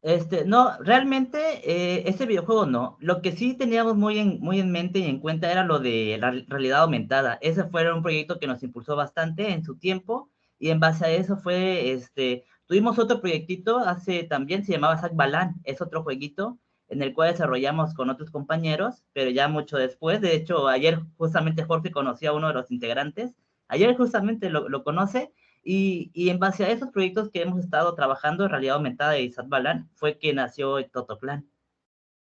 Este, 0.00 0.44
no, 0.44 0.78
realmente 0.80 1.38
eh, 1.64 2.08
ese 2.08 2.26
videojuego 2.26 2.66
no. 2.66 2.96
Lo 3.00 3.20
que 3.20 3.32
sí 3.32 3.54
teníamos 3.54 3.96
muy 3.96 4.18
en, 4.18 4.38
muy 4.40 4.60
en 4.60 4.70
mente 4.70 5.00
y 5.00 5.06
en 5.06 5.18
cuenta 5.18 5.50
era 5.50 5.64
lo 5.64 5.80
de 5.80 6.18
la 6.20 6.30
realidad 6.46 6.82
aumentada. 6.82 7.38
Ese 7.40 7.64
fue 7.64 7.92
un 7.92 8.02
proyecto 8.02 8.38
que 8.38 8.46
nos 8.46 8.62
impulsó 8.62 8.94
bastante 8.94 9.50
en 9.50 9.64
su 9.64 9.76
tiempo 9.76 10.30
y 10.58 10.70
en 10.70 10.80
base 10.80 11.04
a 11.04 11.10
eso 11.10 11.36
fue, 11.36 11.92
este, 11.92 12.44
tuvimos 12.66 12.98
otro 12.98 13.20
proyectito 13.20 13.78
hace 13.78 14.24
también, 14.24 14.64
se 14.64 14.72
llamaba 14.72 14.98
Zack 14.98 15.14
Balan, 15.14 15.56
es 15.64 15.80
otro 15.80 16.02
jueguito 16.02 16.58
en 16.88 17.02
el 17.02 17.12
cual 17.14 17.32
desarrollamos 17.32 17.94
con 17.94 18.10
otros 18.10 18.30
compañeros, 18.30 19.04
pero 19.12 19.30
ya 19.30 19.48
mucho 19.48 19.76
después, 19.76 20.20
de 20.20 20.34
hecho, 20.34 20.68
ayer 20.68 21.00
justamente 21.16 21.64
Jorge 21.64 21.90
conoció 21.90 22.30
a 22.30 22.34
uno 22.34 22.48
de 22.48 22.54
los 22.54 22.70
integrantes, 22.70 23.34
ayer 23.68 23.96
justamente 23.96 24.50
lo, 24.50 24.68
lo 24.68 24.84
conoce, 24.84 25.32
y, 25.62 26.10
y, 26.14 26.30
en 26.30 26.38
base 26.38 26.64
a 26.64 26.70
esos 26.70 26.88
proyectos 26.90 27.30
que 27.30 27.42
hemos 27.42 27.58
estado 27.58 27.94
trabajando 27.94 28.44
en 28.44 28.50
realidad 28.50 28.76
aumentada 28.76 29.18
y 29.18 29.30
Zack 29.30 29.48
Balan, 29.48 29.90
fue 29.96 30.18
que 30.18 30.32
nació 30.32 30.82
Totoplan. 30.86 31.46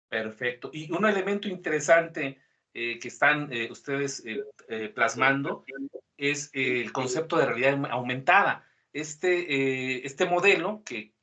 Perfecto, 0.08 0.70
y 0.72 0.92
un 0.92 1.06
elemento 1.06 1.48
interesante 1.48 2.40
eh, 2.76 2.98
que 3.00 3.08
están 3.08 3.54
eh, 3.54 3.70
ustedes 3.72 4.26
eh, 4.26 4.44
eh 4.68 4.90
plasmando 4.90 5.64
es 6.18 6.50
el 6.54 6.92
concepto 6.92 7.38
de 7.38 7.46
realidad 7.46 7.86
aumentada. 7.92 8.66
Este, 8.94 10.06
este 10.06 10.26
modelo 10.26 10.84
que 10.86 11.14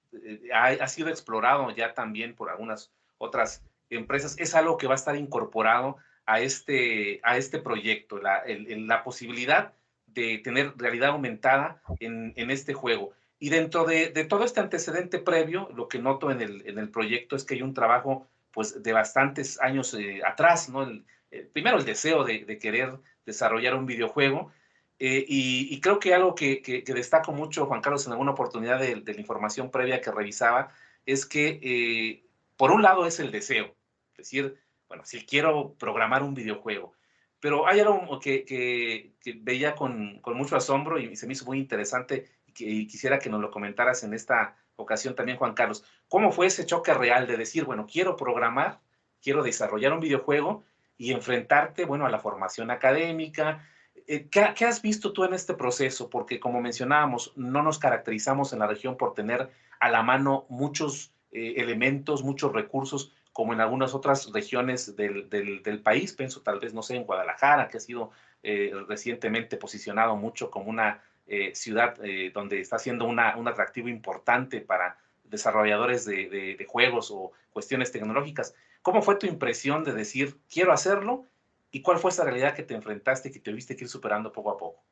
ha, 0.53 0.67
ha, 0.67 0.89
sido 0.89 1.09
explorado 1.09 1.71
ya 1.71 1.95
también 1.95 2.35
por 2.35 2.51
algunas 2.51 2.93
otras 3.21 3.63
empresas 3.91 4.35
es 4.39 4.55
algo 4.55 4.77
que 4.77 4.87
va 4.87 4.95
a 4.95 4.97
estar 4.97 5.17
incorporado 5.17 5.99
a 6.27 6.41
este, 6.41 7.21
a 7.23 7.37
este 7.37 7.59
proyecto, 7.61 8.19
la, 8.19 8.39
el, 8.39 8.87
la 8.87 9.03
posibilidad 9.03 9.75
de 10.07 10.39
tener 10.39 10.75
realidad 10.77 11.11
aumentada 11.11 11.83
en, 12.01 12.33
en 12.37 12.51
este 12.51 12.75
juego. 12.75 13.13
Y 13.39 13.49
dentro 13.49 13.85
de, 13.85 14.09
todo 14.29 14.45
este 14.45 14.61
antecedente 14.61 15.19
previo, 15.19 15.69
lo 15.75 15.89
que 15.89 15.99
noto 15.99 16.31
en 16.31 16.41
el, 16.43 16.63
en 16.67 16.79
el 16.79 16.91
proyecto 16.91 17.37
es 17.37 17.45
que 17.45 17.55
hay 17.55 17.63
un 17.63 17.75
trabajo 17.75 18.27
pues 18.53 18.83
de 18.83 18.93
bastantes 18.93 19.61
años 19.61 19.95
eh, 19.95 20.21
atrás, 20.27 20.69
¿no? 20.69 20.83
El, 20.83 21.05
primero 21.53 21.79
el 21.79 21.85
deseo 21.85 22.25
de, 22.25 22.59
querer 22.59 22.99
desarrollar 23.25 23.77
un 23.77 23.87
videojuego 23.87 24.53
eh, 24.99 25.25
y, 25.27 25.81
creo 25.81 25.99
que 25.99 26.13
algo 26.13 26.35
que, 26.35 26.61
que, 26.61 26.83
destaco 26.93 27.33
mucho, 27.33 27.65
Juan 27.65 27.81
Carlos, 27.81 28.07
en 28.07 28.13
alguna 28.13 28.33
oportunidad 28.33 28.79
de, 28.79 28.97
la 28.97 29.21
información 29.21 29.71
previa 29.71 30.03
que 30.03 30.11
revisaba, 30.11 30.75
es 31.07 31.25
que 31.25 31.59
eh, 31.63 32.23
por 32.61 32.73
un 32.73 32.83
lado 32.83 33.07
es 33.07 33.19
el 33.21 33.31
deseo, 33.31 33.75
es 34.11 34.19
decir, 34.19 34.61
bueno, 34.87 35.03
si 35.07 35.25
quiero 35.25 35.77
programar 35.79 36.23
un 36.23 36.35
videojuego, 36.35 36.93
pero 37.41 37.67
hay 37.67 37.81
algo 37.81 38.21
que, 38.21 38.45
que 38.45 39.15
veía 39.41 39.75
con, 39.75 40.19
con, 40.21 40.37
mucho 40.37 40.57
asombro 40.57 40.99
y 40.99 41.17
se 41.17 41.27
me 41.27 41.33
hizo 41.33 41.47
muy 41.47 41.57
interesante 41.57 42.29
y, 42.59 42.87
quisiera 42.87 43.19
que 43.19 43.31
nos 43.31 43.41
lo 43.41 43.51
comentaras 43.51 44.05
en 44.05 44.13
esta 44.13 44.59
ocasión 44.77 45.15
también, 45.15 45.39
Juan 45.39 45.55
Carlos. 45.55 45.85
¿Cómo 46.07 46.33
fue 46.33 46.49
ese 46.49 46.67
choque 46.67 46.93
real 46.93 47.27
de 47.27 47.39
decir, 47.39 47.65
bueno, 47.65 47.87
quiero 47.91 48.15
programar, 48.15 48.81
quiero 49.23 49.43
desarrollar 49.43 49.95
un 49.95 50.01
videojuego 50.01 50.63
y 50.99 51.13
enfrentarte, 51.13 51.87
bueno, 51.87 52.05
a 52.05 52.11
la 52.11 52.19
formación 52.19 52.71
académica? 52.71 53.67
Eh, 54.07 54.29
¿Qué, 54.29 54.67
has 54.67 54.83
visto 54.83 55.15
tú 55.15 55.25
en 55.25 55.33
este 55.33 55.55
proceso? 55.55 56.11
Porque 56.11 56.39
como 56.39 56.61
mencionábamos, 56.61 57.33
no 57.37 57.63
nos 57.63 57.79
caracterizamos 57.79 58.53
en 58.53 58.59
la 58.59 58.67
región 58.67 58.99
por 58.99 59.15
tener 59.15 59.49
a 59.81 59.91
la 59.91 60.03
mano 60.03 60.45
muchos 60.51 61.15
eh, 61.33 61.55
elementos, 61.59 62.23
muchos 62.23 62.53
recursos, 62.53 63.13
como 63.33 63.53
en 63.53 63.61
algunas 63.61 63.95
otras 63.95 64.33
regiones 64.33 64.97
del, 64.97 65.31
del, 65.31 65.81
país. 65.83 66.13
Pienso 66.13 66.41
tal 66.43 66.59
vez, 66.59 66.75
no 66.75 66.83
sé, 66.83 66.97
en 66.97 67.05
Guadalajara, 67.05 67.69
que 67.69 67.77
ha 67.77 67.81
sido 67.81 68.11
eh, 68.43 68.73
recientemente 68.89 69.57
posicionado 69.57 70.17
mucho 70.17 70.51
como 70.51 70.69
una 70.69 71.03
eh, 71.27 71.55
ciudad 71.55 71.97
donde 72.35 72.61
está 72.61 72.79
siendo 72.79 73.05
una, 73.05 73.37
un 73.37 73.47
atractivo 73.47 73.89
importante 73.89 74.61
para 74.61 74.99
desarrolladores 75.25 76.05
de, 76.05 76.67
juegos 76.69 77.11
o 77.13 77.33
cuestiones 77.53 77.93
tecnológicas. 77.93 78.55
¿Cómo 78.83 79.01
fue 79.01 79.15
tu 79.15 79.27
impresión 79.27 79.85
de 79.85 79.93
decir, 79.93 80.37
quiero 80.53 80.73
hacerlo? 80.73 81.27
¿Y 81.71 81.83
cuál 81.83 81.99
fue 81.99 82.11
esa 82.11 82.25
realidad 82.25 82.55
que 82.55 82.65
te 82.65 82.75
enfrentaste 82.75 83.29
y 83.29 83.33
que 83.33 83.39
te 83.39 83.53
viste 83.53 83.77
que 83.77 83.85
ir 83.85 83.91
superando 83.91 84.33
poco 84.33 84.51
a 84.51 84.59
poco? 84.59 84.83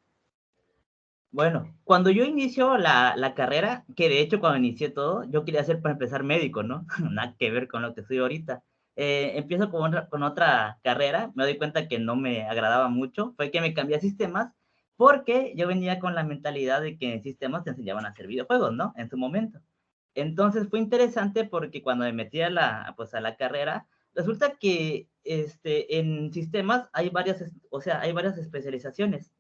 Bueno, 1.31 1.75
cuando 1.85 2.11
yo 2.11 2.25
inicio 2.25 2.79
la, 2.79 3.15
la, 3.17 3.35
carrera, 3.35 3.85
que 3.95 4.09
de 4.09 4.21
hecho 4.21 4.41
cuando 4.41 4.59
inicié 4.59 4.89
todo, 4.89 5.25
yo 5.25 5.45
quería 5.45 5.63
ser 5.63 5.83
para 5.83 5.93
empezar 5.93 6.25
médico, 6.25 6.63
¿no? 6.63 6.87
Nada 7.11 7.37
que 7.39 7.51
ver 7.51 7.69
con 7.69 7.83
lo 7.83 7.95
que 7.95 8.01
estoy 8.01 8.19
ahorita. 8.19 8.63
Eh, 8.97 9.33
empiezo 9.37 9.71
con, 9.71 9.95
con 10.11 10.23
otra 10.23 10.79
carrera, 10.83 11.31
me 11.35 11.45
doy 11.45 11.59
cuenta 11.59 11.87
que 11.87 11.99
no 11.99 12.17
me 12.17 12.49
agradaba 12.49 12.89
mucho, 12.89 13.35
fue 13.37 13.51
que 13.51 13.61
me 13.61 13.75
cambié 13.75 13.97
a 13.97 14.01
sistemas 14.01 14.53
porque 14.97 15.53
yo 15.57 15.69
venía 15.69 16.01
con 16.01 16.15
la 16.17 16.25
mentalidad 16.25 16.83
de 16.83 16.99
que 16.99 17.15
en 17.15 17.23
sistemas 17.23 17.63
te 17.63 17.71
enseñaban 17.71 18.07
a 18.07 18.09
hacer 18.09 18.27
videojuegos, 18.27 18.73
¿no? 18.75 18.93
En 18.97 19.09
su 19.09 19.17
momento. 19.17 19.61
Entonces 20.15 20.69
fue 20.69 20.81
interesante 20.81 21.45
porque 21.45 21.83
cuando 21.83 22.05
me 22.05 22.13
metí 22.13 22.41
a 22.43 22.51
la, 22.51 22.95
pues 22.97 23.15
a 23.15 23.21
la 23.21 23.37
carrera, 23.37 23.87
resulta 24.15 24.57
que 24.57 25.09
este, 25.23 25.99
en 25.99 26.33
sistemas 26.33 26.89
hay 26.93 27.11
varias, 27.11 27.45
o 27.71 27.81
sea, 27.81 28.01
hay 28.01 28.13
varias 28.13 28.37
especializaciones. 28.39 29.31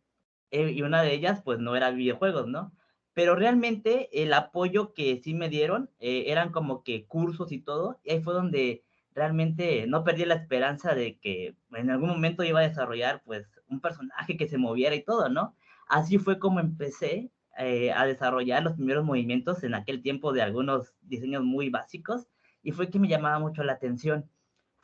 Eh, 0.50 0.70
y 0.72 0.82
una 0.82 1.02
de 1.02 1.14
ellas, 1.14 1.42
pues 1.42 1.58
no 1.58 1.76
era 1.76 1.90
videojuegos, 1.90 2.46
¿no? 2.48 2.72
Pero 3.14 3.34
realmente 3.34 4.08
el 4.22 4.32
apoyo 4.32 4.94
que 4.94 5.20
sí 5.22 5.34
me 5.34 5.48
dieron 5.48 5.90
eh, 5.98 6.24
eran 6.28 6.52
como 6.52 6.82
que 6.84 7.06
cursos 7.06 7.52
y 7.52 7.60
todo, 7.60 8.00
y 8.04 8.12
ahí 8.12 8.22
fue 8.22 8.34
donde 8.34 8.84
realmente 9.14 9.86
no 9.88 10.04
perdí 10.04 10.24
la 10.24 10.34
esperanza 10.34 10.94
de 10.94 11.18
que 11.18 11.56
en 11.72 11.90
algún 11.90 12.10
momento 12.10 12.44
iba 12.44 12.60
a 12.60 12.68
desarrollar 12.68 13.22
pues 13.24 13.46
un 13.68 13.80
personaje 13.80 14.36
que 14.36 14.48
se 14.48 14.58
moviera 14.58 14.94
y 14.94 15.04
todo, 15.04 15.28
¿no? 15.28 15.56
Así 15.88 16.18
fue 16.18 16.38
como 16.38 16.60
empecé 16.60 17.30
eh, 17.58 17.90
a 17.92 18.06
desarrollar 18.06 18.62
los 18.62 18.74
primeros 18.74 19.04
movimientos 19.04 19.64
en 19.64 19.74
aquel 19.74 20.02
tiempo 20.02 20.32
de 20.32 20.42
algunos 20.42 20.94
diseños 21.02 21.42
muy 21.42 21.70
básicos 21.70 22.28
y 22.62 22.72
fue 22.72 22.90
que 22.90 23.00
me 23.00 23.08
llamaba 23.08 23.40
mucho 23.40 23.64
la 23.64 23.72
atención. 23.72 24.30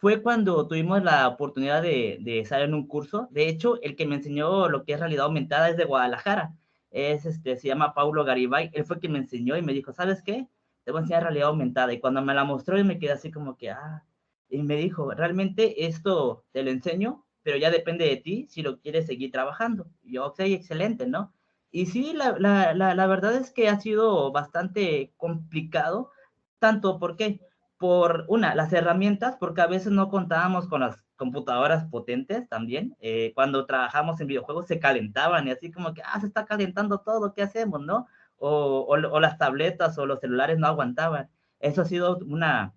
Fue 0.04 0.20
cuando 0.20 0.68
tuvimos 0.68 1.02
la 1.02 1.26
oportunidad 1.26 1.80
de, 1.80 2.18
de 2.20 2.40
estar 2.40 2.60
en 2.60 2.74
un 2.74 2.86
curso. 2.86 3.26
De 3.30 3.48
hecho, 3.48 3.80
el 3.80 3.96
que 3.96 4.04
me 4.04 4.16
enseñó 4.16 4.68
lo 4.68 4.84
que 4.84 4.92
es 4.92 5.00
realidad 5.00 5.24
aumentada 5.24 5.70
es 5.70 5.78
de 5.78 5.86
Guadalajara. 5.86 6.54
Es, 6.90 7.24
este, 7.24 7.56
se 7.56 7.68
llama 7.68 7.94
Paulo 7.94 8.22
Garibay. 8.22 8.68
Él 8.74 8.84
fue 8.84 8.98
quien 8.98 9.12
me 9.12 9.20
enseñó 9.20 9.56
y 9.56 9.62
me 9.62 9.72
dijo, 9.72 9.94
¿sabes 9.94 10.22
qué? 10.22 10.46
Te 10.84 10.90
voy 10.90 10.98
a 10.98 11.02
enseñar 11.04 11.22
realidad 11.22 11.48
aumentada. 11.48 11.90
Y 11.94 12.00
cuando 12.00 12.20
me 12.20 12.34
la 12.34 12.44
mostró, 12.44 12.76
yo 12.76 12.84
me 12.84 12.98
quedé 12.98 13.12
así 13.12 13.30
como 13.30 13.56
que, 13.56 13.70
ah, 13.70 14.04
y 14.50 14.62
me 14.62 14.76
dijo, 14.76 15.10
realmente 15.12 15.86
esto 15.86 16.44
te 16.52 16.62
lo 16.62 16.70
enseño, 16.70 17.24
pero 17.42 17.56
ya 17.56 17.70
depende 17.70 18.04
de 18.04 18.16
ti 18.18 18.46
si 18.50 18.60
lo 18.60 18.80
quieres 18.80 19.06
seguir 19.06 19.32
trabajando. 19.32 19.86
Y 20.02 20.12
yo, 20.16 20.26
ok, 20.26 20.40
excelente, 20.40 21.06
¿no? 21.06 21.32
Y 21.70 21.86
sí, 21.86 22.12
la, 22.12 22.36
la, 22.38 22.74
la, 22.74 23.06
verdad 23.06 23.34
es 23.36 23.50
que 23.50 23.70
ha 23.70 23.80
sido 23.80 24.32
bastante 24.32 25.14
complicado, 25.16 26.10
tanto 26.58 26.98
porque, 26.98 27.40
por 27.78 28.24
una, 28.28 28.54
las 28.54 28.72
herramientas, 28.72 29.36
porque 29.38 29.60
a 29.60 29.66
veces 29.66 29.92
no 29.92 30.08
contábamos 30.08 30.68
con 30.68 30.80
las 30.80 31.02
computadoras 31.16 31.84
potentes 31.86 32.48
también. 32.48 32.96
Eh, 33.00 33.32
cuando 33.34 33.66
trabajamos 33.66 34.20
en 34.20 34.28
videojuegos 34.28 34.66
se 34.66 34.80
calentaban 34.80 35.48
y 35.48 35.50
así 35.50 35.70
como 35.70 35.94
que, 35.94 36.02
ah, 36.04 36.20
se 36.20 36.26
está 36.26 36.44
calentando 36.46 36.98
todo, 36.98 37.34
¿qué 37.34 37.42
hacemos, 37.42 37.80
no? 37.80 38.06
O, 38.36 38.86
o, 38.88 38.92
o 38.94 39.20
las 39.20 39.38
tabletas 39.38 39.98
o 39.98 40.06
los 40.06 40.20
celulares 40.20 40.58
no 40.58 40.66
aguantaban. 40.66 41.30
Eso 41.60 41.82
ha 41.82 41.84
sido 41.86 42.18
una, 42.18 42.74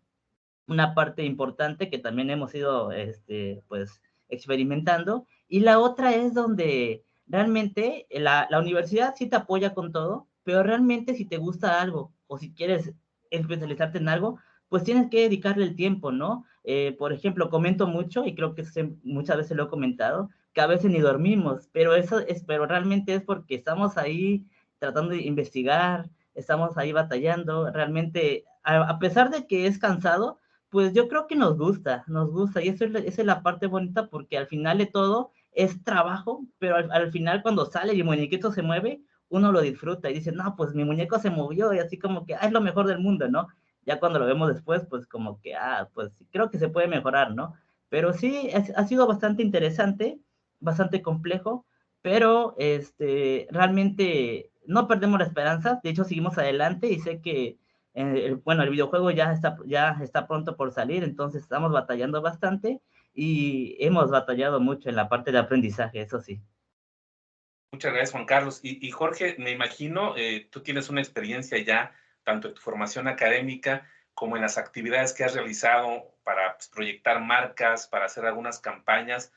una 0.67 0.93
parte 0.93 1.23
importante 1.23 1.89
que 1.89 1.99
también 1.99 2.29
hemos 2.29 2.53
ido, 2.55 2.91
este, 2.91 3.63
pues, 3.67 4.01
experimentando. 4.29 5.25
Y 5.47 5.61
la 5.61 5.79
otra 5.79 6.13
es 6.13 6.33
donde 6.33 7.03
realmente 7.27 8.07
la, 8.11 8.47
la, 8.49 8.59
universidad 8.59 9.15
sí 9.15 9.27
te 9.27 9.35
apoya 9.37 9.73
con 9.73 9.91
todo, 9.91 10.27
pero 10.43 10.63
realmente 10.63 11.15
si 11.15 11.25
te 11.25 11.37
gusta 11.37 11.81
algo 11.81 12.13
o 12.27 12.37
si 12.37 12.53
quieres 12.53 12.93
especializarte 13.29 13.97
en 13.97 14.09
algo, 14.09 14.39
pues 14.69 14.83
tienes 14.83 15.09
que 15.09 15.21
dedicarle 15.21 15.65
el 15.65 15.75
tiempo, 15.75 16.11
¿no? 16.11 16.45
Eh, 16.63 16.95
por 16.97 17.13
ejemplo, 17.13 17.49
comento 17.49 17.87
mucho 17.87 18.25
y 18.25 18.35
creo 18.35 18.53
que 18.53 18.63
muchas 19.03 19.37
veces 19.37 19.55
lo 19.55 19.65
he 19.65 19.69
comentado, 19.69 20.29
que 20.53 20.61
a 20.61 20.67
veces 20.67 20.91
ni 20.91 20.99
dormimos, 20.99 21.69
pero 21.71 21.95
eso 21.95 22.19
es, 22.19 22.43
pero 22.43 22.65
realmente 22.65 23.13
es 23.13 23.21
porque 23.21 23.55
estamos 23.55 23.97
ahí 23.97 24.45
tratando 24.79 25.11
de 25.11 25.21
investigar, 25.21 26.09
estamos 26.35 26.77
ahí 26.77 26.91
batallando, 26.91 27.71
realmente, 27.71 28.45
a 28.63 28.99
pesar 28.99 29.29
de 29.29 29.47
que 29.47 29.65
es 29.65 29.79
cansado, 29.79 30.39
pues 30.69 30.93
yo 30.93 31.07
creo 31.07 31.27
que 31.27 31.35
nos 31.35 31.57
gusta, 31.57 32.03
nos 32.07 32.31
gusta, 32.31 32.61
y 32.61 32.69
eso 32.69 32.85
es, 32.85 32.93
esa 32.95 33.21
es 33.21 33.25
la 33.25 33.41
parte 33.41 33.67
bonita 33.67 34.07
porque 34.07 34.37
al 34.37 34.47
final 34.47 34.77
de 34.77 34.85
todo 34.85 35.31
es 35.53 35.83
trabajo, 35.83 36.45
pero 36.59 36.75
al, 36.75 37.11
final 37.11 37.41
cuando 37.41 37.65
sale 37.65 37.93
y 37.93 37.99
el 38.01 38.05
muñequito 38.05 38.51
se 38.51 38.61
mueve, 38.61 39.01
uno 39.29 39.51
lo 39.51 39.61
disfruta 39.61 40.09
y 40.09 40.15
dice, 40.15 40.31
no, 40.31 40.55
pues 40.55 40.73
mi 40.75 40.83
muñeco 40.83 41.19
se 41.19 41.29
movió 41.29 41.73
y 41.73 41.79
así 41.79 41.97
como 41.97 42.25
que, 42.25 42.35
ah, 42.35 42.41
es 42.43 42.51
lo 42.51 42.61
mejor 42.61 42.87
del 42.87 42.99
mundo, 42.99 43.27
¿no? 43.27 43.47
Ya 43.87 43.99
cuando 43.99 44.19
lo 44.19 44.27
vemos 44.27 44.53
después, 44.53 44.85
pues 44.87 45.07
como 45.07 45.41
que, 45.41 45.55
ah, 45.55 45.89
pues 45.95 46.11
creo 46.31 46.51
que 46.51 46.59
se 46.59 46.69
puede 46.69 46.87
mejorar, 46.87 47.33
¿no? 47.33 47.55
Pero 47.89 48.13
sí, 48.13 48.51
ha 48.53 48.83
sido 48.85 49.07
bastante 49.07 49.41
interesante, 49.41 50.19
bastante 50.59 51.01
complejo, 51.01 51.65
pero 52.03 52.53
este, 52.59 53.47
realmente 53.49 54.51
no 54.65 54.87
perdemos 54.87 55.17
la 55.19 55.25
esperanza, 55.25 55.79
de 55.81 55.89
hecho 55.89 56.03
seguimos 56.03 56.37
adelante 56.37 56.87
y 56.87 56.99
sé 56.99 57.21
que 57.21 57.57
eh, 57.99 58.37
bueno, 58.43 58.61
el 58.61 58.69
videojuego 58.69 59.09
ya 59.09 59.31
está, 59.31 59.57
ya 59.65 59.97
está 60.03 60.27
pronto 60.27 60.55
por 60.55 60.71
salir, 60.71 61.03
entonces 61.03 61.41
estamos 61.41 61.71
batallando 61.71 62.21
bastante 62.21 62.79
y 63.11 63.75
hemos 63.79 64.11
batallado 64.11 64.59
mucho 64.59 64.89
en 64.89 64.95
la 64.95 65.09
parte 65.09 65.31
de 65.31 65.39
aprendizaje, 65.39 66.01
eso 66.01 66.21
sí. 66.21 66.39
Muchas 67.71 67.91
gracias, 67.93 68.11
Juan 68.11 68.25
Carlos. 68.25 68.59
Y, 68.61 68.91
Jorge, 68.91 69.35
me 69.39 69.49
imagino, 69.49 70.15
eh, 70.15 70.47
tú 70.51 70.61
tienes 70.61 70.89
una 70.89 71.01
experiencia 71.01 71.57
ya, 71.57 71.91
tanto 72.27 72.49
en 72.49 72.53
tu 72.55 72.61
formación 72.61 73.07
académica 73.07 73.87
como 74.13 74.35
en 74.35 74.41
las 74.41 74.57
actividades 74.57 75.13
que 75.13 75.23
has 75.23 75.33
realizado 75.33 76.13
para 76.25 76.57
pues, 76.57 76.67
proyectar 76.67 77.21
marcas, 77.21 77.87
para 77.87 78.05
hacer 78.05 78.25
algunas 78.25 78.59
campañas, 78.59 79.31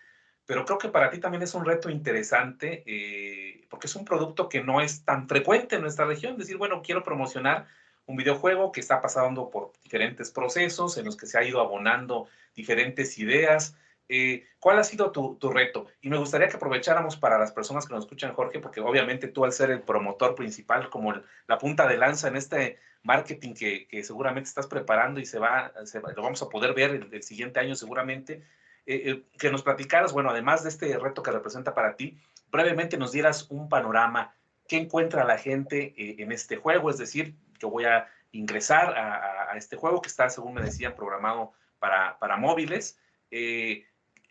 pero 0.44 0.64
creo 0.64 0.78
que 0.78 0.88
para 0.88 1.08
ti 1.08 1.20
también 1.20 1.44
es 1.44 1.54
un 1.54 1.64
reto 1.64 1.88
interesante 1.88 2.82
eh, 2.84 3.64
porque 3.70 3.86
es 3.86 3.94
un 3.94 4.04
producto 4.04 4.48
que 4.48 4.60
no 4.60 4.80
es 4.80 5.04
tan 5.04 5.28
frecuente 5.28 5.76
en 5.76 5.82
nuestra 5.82 6.04
región. 6.04 6.36
Decir, 6.36 6.56
bueno, 6.56 6.82
quiero 6.82 7.04
promocionar 7.04 7.68
un 8.06 8.16
videojuego 8.16 8.72
que 8.72 8.80
está 8.80 9.00
pasando 9.00 9.50
por 9.50 9.72
diferentes 9.84 10.32
procesos 10.32 10.98
en 10.98 11.04
los 11.04 11.16
que 11.16 11.26
se 11.26 11.38
ha 11.38 11.44
ido 11.44 11.60
abonando 11.60 12.26
diferentes 12.56 13.16
ideas. 13.18 13.76
Eh, 14.12 14.44
¿Cuál 14.58 14.80
ha 14.80 14.82
sido 14.82 15.12
tu, 15.12 15.50
reto? 15.52 15.86
Y 16.00 16.10
me 16.10 16.18
gustaría 16.18 16.48
que 16.48 16.56
aprovecháramos 16.56 17.16
para 17.16 17.38
las 17.38 17.52
personas 17.52 17.86
que 17.86 17.94
nos 17.94 18.02
escuchan, 18.02 18.34
Jorge, 18.34 18.58
porque 18.58 18.80
obviamente 18.80 19.28
tú 19.28 19.44
al 19.44 19.52
ser 19.52 19.70
el 19.70 19.82
promotor 19.82 20.34
principal, 20.34 20.90
como 20.90 21.14
la 21.46 21.58
punta 21.58 21.86
de 21.86 21.96
lanza 21.96 22.26
en 22.26 22.34
este 22.34 22.80
marketing 23.04 23.54
que, 23.54 23.86
seguramente 24.02 24.48
estás 24.48 24.66
preparando 24.66 25.20
y 25.20 25.26
se 25.26 25.38
va, 25.38 25.72
lo 26.16 26.22
vamos 26.22 26.42
a 26.42 26.48
poder 26.48 26.74
ver 26.74 27.08
el, 27.12 27.22
siguiente 27.22 27.60
año 27.60 27.76
seguramente, 27.76 28.42
eh, 28.84 29.02
eh, 29.04 29.22
que 29.38 29.52
nos 29.52 29.62
platicaras, 29.62 30.12
bueno, 30.12 30.30
además 30.30 30.64
de 30.64 30.70
este 30.70 30.98
reto 30.98 31.22
que 31.22 31.30
representa 31.30 31.72
para 31.72 31.94
ti, 31.94 32.18
brevemente 32.50 32.96
nos 32.96 33.12
dieras 33.12 33.46
un 33.48 33.68
panorama, 33.68 34.34
¿qué 34.66 34.78
encuentra 34.78 35.22
la 35.22 35.38
gente 35.38 35.94
en 36.20 36.32
este 36.32 36.56
juego? 36.56 36.90
Es 36.90 36.98
decir, 36.98 37.36
yo 37.60 37.70
voy 37.70 37.84
a 37.84 38.08
ingresar 38.32 38.92
a, 38.98 39.56
este 39.56 39.76
juego 39.76 40.02
que 40.02 40.08
está, 40.08 40.28
según 40.30 40.54
me 40.54 40.62
decían, 40.62 40.96
programado 40.96 41.52
para, 41.78 42.18
para 42.18 42.36
móviles. 42.36 42.98
Eh, 43.30 43.84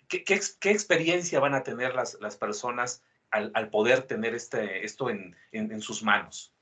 ¿qué, 0.10 0.24
qué, 0.24 0.72
experiencia 0.72 1.40
van 1.40 1.54
a 1.54 1.64
tener 1.64 1.96
las, 1.96 2.18
las 2.20 2.36
personas 2.36 3.04
al, 3.32 3.52
al, 3.54 3.70
poder 3.70 4.02
tener 4.02 4.34
este, 4.34 4.84
esto 4.84 5.10
en, 5.10 5.36
en, 5.52 5.82
sus 5.82 6.04
manos? 6.04 6.54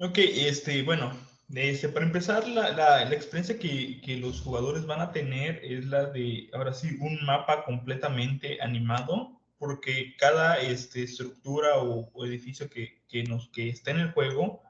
Ok, 0.00 0.18
este, 0.18 0.82
bueno, 0.82 1.12
este, 1.54 1.88
para 1.88 2.06
empezar, 2.06 2.46
la, 2.48 2.70
la, 2.70 3.04
la 3.04 3.14
experiencia 3.14 3.58
que, 3.58 4.00
que, 4.00 4.16
los 4.16 4.40
jugadores 4.40 4.86
van 4.86 5.00
a 5.00 5.12
tener 5.12 5.60
es 5.64 5.84
la 5.86 6.06
de, 6.06 6.48
ahora 6.52 6.72
sí, 6.72 6.96
un 7.00 7.24
mapa 7.26 7.64
completamente 7.64 8.62
animado, 8.62 9.40
porque 9.58 10.14
cada 10.16 10.58
este, 10.58 11.02
estructura 11.02 11.78
o, 11.78 12.10
o 12.12 12.24
edificio 12.24 12.70
que, 12.70 13.02
que, 13.08 13.24
nos, 13.24 13.48
que 13.48 13.68
está 13.70 13.90
en 13.90 14.00
el 14.00 14.12
juego 14.12 14.62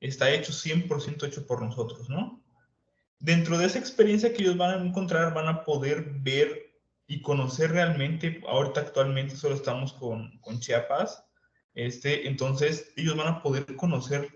está 0.00 0.30
hecho 0.30 0.52
100% 0.52 1.26
hecho 1.26 1.46
por 1.46 1.62
nosotros, 1.62 2.08
¿no? 2.10 2.42
Dentro 3.20 3.58
de 3.58 3.66
esa 3.66 3.80
experiencia 3.80 4.32
que 4.32 4.42
ellos 4.42 4.56
van 4.56 4.78
a 4.78 4.84
encontrar, 4.84 5.34
van 5.34 5.48
a 5.48 5.64
poder 5.64 6.04
ver 6.20 6.67
y 7.08 7.22
conocer 7.22 7.72
realmente, 7.72 8.42
ahorita 8.46 8.80
actualmente 8.80 9.34
solo 9.34 9.54
estamos 9.56 9.94
con, 9.94 10.38
con 10.40 10.60
Chiapas, 10.60 11.24
este, 11.74 12.28
entonces 12.28 12.92
ellos 12.96 13.16
van 13.16 13.28
a 13.28 13.42
poder 13.42 13.76
conocer 13.76 14.28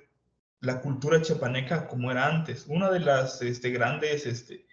la 0.60 0.80
cultura 0.80 1.20
chiapaneca 1.20 1.86
como 1.86 2.10
era 2.10 2.26
antes. 2.26 2.66
Una 2.68 2.90
de 2.90 3.00
las 3.00 3.42
este, 3.42 3.70
grandes, 3.70 4.26
este, 4.26 4.66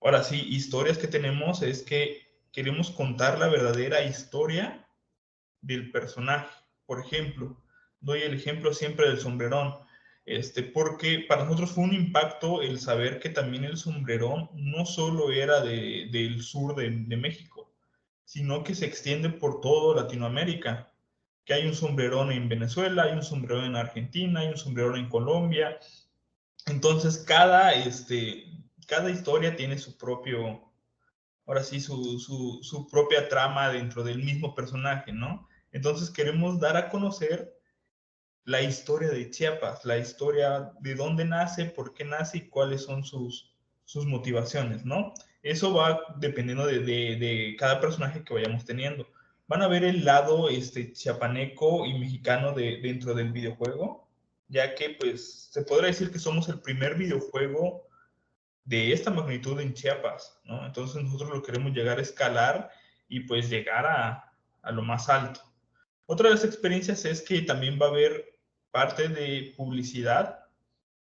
ahora 0.00 0.24
sí, 0.24 0.44
historias 0.48 0.98
que 0.98 1.06
tenemos 1.06 1.62
es 1.62 1.82
que 1.82 2.26
queremos 2.52 2.90
contar 2.90 3.38
la 3.38 3.48
verdadera 3.48 4.02
historia 4.02 4.88
del 5.60 5.92
personaje. 5.92 6.50
Por 6.84 7.00
ejemplo, 7.00 7.62
doy 8.00 8.22
el 8.22 8.34
ejemplo 8.34 8.74
siempre 8.74 9.08
del 9.08 9.20
sombrerón, 9.20 9.74
este, 10.26 10.62
porque 10.62 11.24
para 11.28 11.44
nosotros 11.44 11.72
fue 11.72 11.84
un 11.84 11.94
impacto 11.94 12.62
el 12.62 12.78
saber 12.78 13.20
que 13.20 13.30
también 13.30 13.64
el 13.64 13.76
sombrerón 13.76 14.50
no 14.54 14.86
solo 14.86 15.32
era 15.32 15.60
de, 15.60 16.08
del 16.12 16.42
sur 16.42 16.74
de, 16.74 16.90
de 16.90 17.16
México, 17.16 17.72
sino 18.24 18.62
que 18.62 18.74
se 18.74 18.86
extiende 18.86 19.30
por 19.30 19.60
toda 19.60 20.02
Latinoamérica 20.02 20.90
que 21.44 21.54
hay 21.54 21.66
un 21.66 21.74
sombrerón 21.74 22.30
en 22.30 22.48
Venezuela, 22.48 23.04
hay 23.04 23.12
un 23.12 23.24
sombrerón 23.24 23.64
en 23.64 23.74
Argentina, 23.74 24.40
hay 24.40 24.48
un 24.48 24.56
sombrerón 24.56 24.96
en 24.98 25.08
Colombia. 25.08 25.78
Entonces, 26.66 27.18
cada, 27.18 27.72
este, 27.72 28.44
cada 28.86 29.10
historia 29.10 29.56
tiene 29.56 29.78
su 29.78 29.98
propio, 29.98 30.72
ahora 31.46 31.64
sí, 31.64 31.80
su, 31.80 32.20
su, 32.20 32.60
su 32.62 32.86
propia 32.88 33.28
trama 33.28 33.70
dentro 33.70 34.04
del 34.04 34.22
mismo 34.22 34.54
personaje, 34.54 35.12
¿no? 35.12 35.48
Entonces, 35.72 36.10
queremos 36.10 36.60
dar 36.60 36.76
a 36.76 36.88
conocer 36.88 37.59
la 38.44 38.62
historia 38.62 39.10
de 39.10 39.30
Chiapas, 39.30 39.84
la 39.84 39.98
historia 39.98 40.72
de 40.80 40.94
dónde 40.94 41.24
nace, 41.24 41.66
por 41.66 41.94
qué 41.94 42.04
nace 42.04 42.38
y 42.38 42.48
cuáles 42.48 42.82
son 42.82 43.04
sus, 43.04 43.54
sus 43.84 44.06
motivaciones, 44.06 44.84
¿no? 44.84 45.14
Eso 45.42 45.74
va 45.74 46.00
dependiendo 46.16 46.66
de, 46.66 46.80
de, 46.80 47.56
cada 47.58 47.80
personaje 47.80 48.24
que 48.24 48.34
vayamos 48.34 48.64
teniendo 48.64 49.06
van 49.50 49.62
a 49.62 49.68
ver 49.68 49.82
el 49.82 50.04
lado 50.04 50.48
este, 50.48 50.92
chiapaneco 50.92 51.84
y 51.84 51.98
mexicano 51.98 52.52
de, 52.52 52.80
dentro 52.80 53.14
del 53.14 53.32
videojuego, 53.32 54.08
ya 54.46 54.76
que 54.76 54.90
pues 54.90 55.48
se 55.50 55.62
podría 55.62 55.88
decir 55.88 56.12
que 56.12 56.20
somos 56.20 56.48
el 56.48 56.60
primer 56.60 56.94
videojuego 56.94 57.88
de 58.64 58.92
esta 58.92 59.10
magnitud 59.10 59.58
en 59.58 59.74
Chiapas, 59.74 60.40
¿no? 60.44 60.64
Entonces 60.64 61.02
nosotros 61.02 61.30
lo 61.30 61.42
queremos 61.42 61.72
llegar 61.72 61.98
a 61.98 62.02
escalar 62.02 62.70
y 63.08 63.20
pues 63.20 63.50
llegar 63.50 63.86
a, 63.86 64.32
a 64.62 64.70
lo 64.70 64.82
más 64.82 65.08
alto. 65.08 65.40
Otra 66.06 66.28
de 66.28 66.36
las 66.36 66.44
experiencias 66.44 67.04
es 67.04 67.20
que 67.20 67.42
también 67.42 67.76
va 67.80 67.86
a 67.86 67.90
haber 67.90 68.29
parte 68.70 69.08
de 69.08 69.54
publicidad 69.56 70.46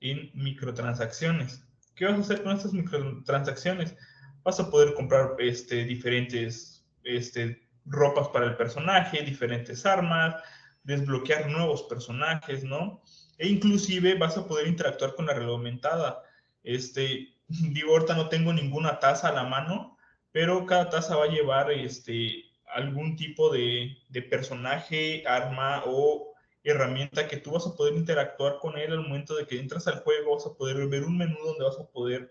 en 0.01 0.31
microtransacciones. 0.35 1.65
¿Qué 1.95 2.07
vas 2.07 2.19
a 2.19 2.21
hacer 2.21 2.43
con 2.43 2.57
estas 2.57 2.73
microtransacciones? 2.73 3.97
Vas 4.43 4.59
a 4.59 4.71
poder 4.71 4.95
comprar 4.95 5.37
este, 5.39 5.85
diferentes 5.85 6.85
este, 7.05 7.63
ropas 7.85 8.29
para 8.29 8.47
el 8.47 8.57
personaje, 8.57 9.23
diferentes 9.23 9.87
armas, 9.87 10.37
desbloquear 10.83 11.49
nuevos 11.49 11.85
personajes, 11.85 12.65
¿no? 12.65 13.03
E 13.39 13.49
inclusive 13.49 14.15
vas 14.15 14.37
a 14.37 14.47
poder 14.47 14.67
interactuar 14.67 15.15
con 15.15 15.27
la 15.27 15.33
realidad 15.33 15.55
aumentada. 15.55 16.23
Este, 16.65 17.29
digo, 17.49 17.99
no 18.01 18.29
tengo 18.29 18.53
ninguna 18.53 18.99
taza 18.99 19.29
a 19.29 19.33
la 19.33 19.45
mano, 19.45 19.97
pero 20.33 20.67
cada 20.67 20.91
taza 20.91 21.17
va 21.17 21.25
a 21.25 21.31
llevar 21.31 21.71
este, 21.71 22.45
algún 22.75 23.17
tipo 23.17 23.51
de, 23.51 23.97
de 24.09 24.23
personaje, 24.23 25.23
arma 25.27 25.83
o 25.87 26.32
herramienta 26.65 27.29
que 27.29 27.37
tú 27.37 27.53
vas 27.53 27.67
a 27.67 27.75
poder 27.75 27.95
interactuar 27.95 28.59
con 28.61 28.79
él 28.79 28.93
al 28.93 29.01
momento 29.01 29.35
de 29.35 29.47
que 29.47 29.59
entras 29.59 29.87
al 29.89 30.01
juego, 30.01 30.35
vas 30.35 30.47
a 30.47 30.55
poder 30.55 30.87
ver 30.89 31.05
un 31.05 31.19
menú 31.19 31.37
donde 31.45 31.65
vas 31.65 31.79
a 31.79 31.91
poder 31.91 32.31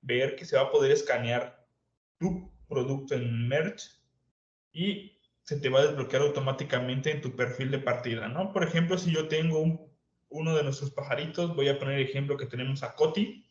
ver 0.00 0.36
que 0.36 0.44
se 0.44 0.56
va 0.56 0.62
a 0.62 0.70
poder 0.70 0.92
escanear 0.92 1.66
tu 2.18 2.52
producto 2.68 3.14
en 3.14 3.48
merch 3.48 4.00
y 4.72 5.18
se 5.42 5.58
te 5.58 5.68
va 5.68 5.80
a 5.80 5.86
desbloquear 5.86 6.22
automáticamente 6.22 7.10
en 7.10 7.20
tu 7.20 7.36
perfil 7.36 7.70
de 7.70 7.78
partida, 7.78 8.28
¿no? 8.28 8.52
Por 8.52 8.64
ejemplo, 8.64 8.96
si 8.96 9.12
yo 9.12 9.28
tengo 9.28 9.58
un, 9.58 9.92
uno 10.28 10.54
de 10.54 10.62
nuestros 10.62 10.90
pajaritos, 10.90 11.54
voy 11.54 11.68
a 11.68 11.78
poner 11.78 11.98
el 11.98 12.06
ejemplo 12.06 12.36
que 12.36 12.46
tenemos 12.46 12.82
a 12.82 12.94
Coti, 12.94 13.46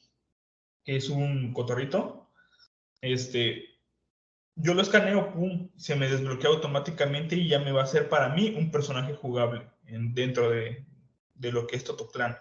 que 0.84 0.96
es 0.96 1.10
un 1.10 1.54
cotorrito, 1.54 2.32
este, 3.02 3.66
yo 4.56 4.74
lo 4.74 4.82
escaneo, 4.82 5.34
se 5.78 5.96
me 5.96 6.10
desbloquea 6.10 6.50
automáticamente 6.50 7.36
y 7.36 7.48
ya 7.48 7.60
me 7.60 7.72
va 7.72 7.82
a 7.82 7.86
hacer 7.86 8.10
para 8.10 8.30
mí 8.30 8.56
un 8.58 8.72
personaje 8.72 9.14
jugable 9.14 9.73
en, 9.88 10.14
dentro 10.14 10.50
de, 10.50 10.86
de, 11.36 11.52
lo 11.52 11.68
que 11.68 11.76
es 11.76 11.84
Totoclan. 11.84 12.38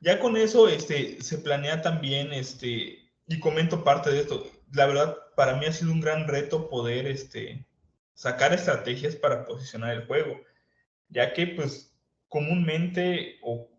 Ya 0.00 0.18
con 0.18 0.36
eso 0.36 0.68
este, 0.68 1.22
se 1.22 1.38
planea 1.38 1.82
también, 1.82 2.32
este, 2.32 3.10
y 3.26 3.40
comento 3.40 3.84
parte 3.84 4.10
de 4.10 4.20
esto, 4.20 4.50
la 4.72 4.86
verdad, 4.86 5.16
para 5.36 5.56
mí 5.56 5.66
ha 5.66 5.72
sido 5.72 5.92
un 5.92 6.00
gran 6.00 6.26
reto 6.26 6.68
poder 6.68 7.06
este, 7.06 7.66
sacar 8.14 8.52
estrategias 8.52 9.16
para 9.16 9.44
posicionar 9.44 9.94
el 9.94 10.06
juego, 10.06 10.40
ya 11.08 11.32
que 11.32 11.46
pues 11.46 11.96
comúnmente 12.28 13.38
o 13.42 13.72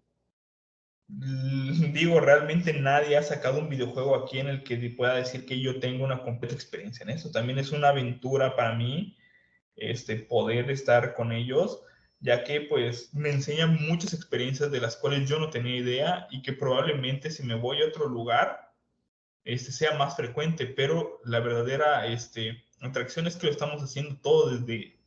digo, 1.07 2.19
realmente 2.19 2.73
nadie 2.73 3.17
ha 3.17 3.23
sacado 3.23 3.59
un 3.59 3.69
videojuego 3.69 4.15
aquí 4.15 4.39
en 4.39 4.47
el 4.47 4.63
que 4.63 4.77
pueda 4.97 5.15
decir 5.15 5.45
que 5.45 5.59
yo 5.59 5.79
tengo 5.79 6.05
una 6.05 6.23
completa 6.23 6.55
experiencia 6.55 7.03
en 7.03 7.11
eso. 7.11 7.31
También 7.31 7.59
es 7.59 7.71
una 7.71 7.89
aventura 7.89 8.55
para 8.55 8.73
mí 8.73 9.17
este, 9.75 10.15
poder 10.15 10.71
estar 10.71 11.13
con 11.13 11.31
ellos, 11.31 11.81
ya 12.23 12.45
que 12.45 12.61
pues 12.61 13.13
me 13.13 13.29
enseñan 13.29 13.77
muchas 13.85 14.13
experiencias 14.13 14.71
de 14.71 14.79
las 14.79 14.95
cuales 14.95 15.27
yo 15.27 15.39
no 15.39 15.49
tenía 15.49 15.75
idea 15.75 16.27
y 16.31 16.41
que 16.41 16.53
probablemente 16.53 17.29
si 17.29 17.43
me 17.43 17.55
voy 17.55 17.81
a 17.81 17.87
otro 17.87 18.07
lugar, 18.07 18.73
este, 19.43 19.73
sea 19.73 19.97
más 19.97 20.15
frecuente, 20.15 20.65
pero 20.65 21.19
la 21.25 21.41
verdadera 21.41 22.07
este, 22.07 22.63
atracción 22.79 23.27
es 23.27 23.35
que 23.35 23.47
lo 23.47 23.51
estamos 23.51 23.83
haciendo 23.83 24.15
todo 24.21 24.57
desde, 24.57 24.97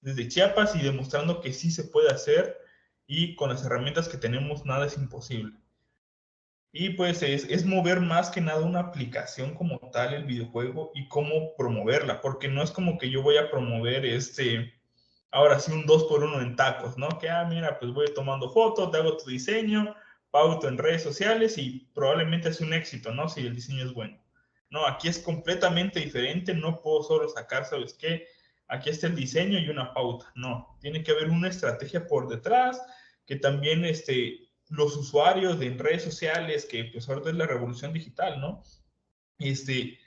desde 0.00 0.28
Chiapas 0.28 0.76
y 0.76 0.82
demostrando 0.82 1.40
que 1.40 1.52
sí 1.52 1.72
se 1.72 1.82
puede 1.82 2.08
hacer 2.08 2.56
y 3.04 3.34
con 3.34 3.50
las 3.50 3.64
herramientas 3.64 4.08
que 4.08 4.16
tenemos 4.16 4.64
nada 4.64 4.86
es 4.86 4.96
imposible. 4.96 5.58
Y 6.70 6.90
pues 6.90 7.24
es, 7.24 7.46
es, 7.50 7.66
mover 7.66 8.00
más 8.00 8.30
que 8.30 8.40
nada 8.40 8.60
una 8.60 8.78
aplicación 8.78 9.54
como 9.56 9.80
tal 9.90 10.14
el 10.14 10.24
videojuego 10.24 10.92
y 10.94 11.08
cómo 11.08 11.56
promoverla, 11.56 12.20
porque 12.20 12.46
no 12.46 12.62
es 12.62 12.70
como 12.70 12.96
que 12.96 13.10
yo 13.10 13.22
voy 13.22 13.38
a 13.38 13.50
promover 13.50 14.06
este, 14.06 14.72
ahora 15.30 15.58
sí 15.58 15.72
un 15.72 15.86
2 15.86 16.04
por 16.04 16.24
1 16.24 16.40
en 16.40 16.56
tacos, 16.56 16.98
¿no? 16.98 17.08
Que, 17.18 17.28
ah, 17.28 17.44
mira, 17.44 17.78
pues 17.78 17.92
voy 17.92 18.12
tomando 18.14 18.50
fotos, 18.50 18.90
te 18.90 18.98
hago 18.98 19.16
tu 19.16 19.30
diseño, 19.30 19.94
pauto 20.30 20.68
en 20.68 20.78
redes 20.78 21.02
sociales 21.02 21.58
y 21.58 21.90
probablemente 21.94 22.48
es 22.48 22.60
un 22.60 22.72
éxito, 22.72 23.12
¿no? 23.12 23.28
Si 23.28 23.40
el 23.46 23.54
diseño 23.54 23.84
es 23.84 23.92
bueno. 23.92 24.18
No, 24.70 24.86
aquí 24.86 25.08
es 25.08 25.18
completamente 25.18 26.00
diferente, 26.00 26.54
no 26.54 26.80
puedo 26.80 27.02
solo 27.02 27.28
sacar, 27.28 27.64
¿sabes 27.64 27.94
qué? 27.94 28.26
Aquí 28.68 28.90
está 28.90 29.08
el 29.08 29.16
diseño 29.16 29.58
y 29.58 29.68
una 29.68 29.92
pauta, 29.92 30.30
no, 30.36 30.78
tiene 30.80 31.02
que 31.02 31.10
haber 31.10 31.28
una 31.28 31.48
estrategia 31.48 32.06
por 32.06 32.28
detrás, 32.28 32.80
que 33.26 33.36
también 33.36 33.84
este, 33.84 34.48
los 34.68 34.96
usuarios 34.96 35.58
de 35.58 35.70
redes 35.70 36.04
sociales, 36.04 36.66
que 36.66 36.84
pues 36.84 37.08
ahora 37.08 37.30
es 37.30 37.36
la 37.36 37.46
revolución 37.46 37.92
digital, 37.92 38.40
¿no? 38.40 38.62
Este, 39.38 39.98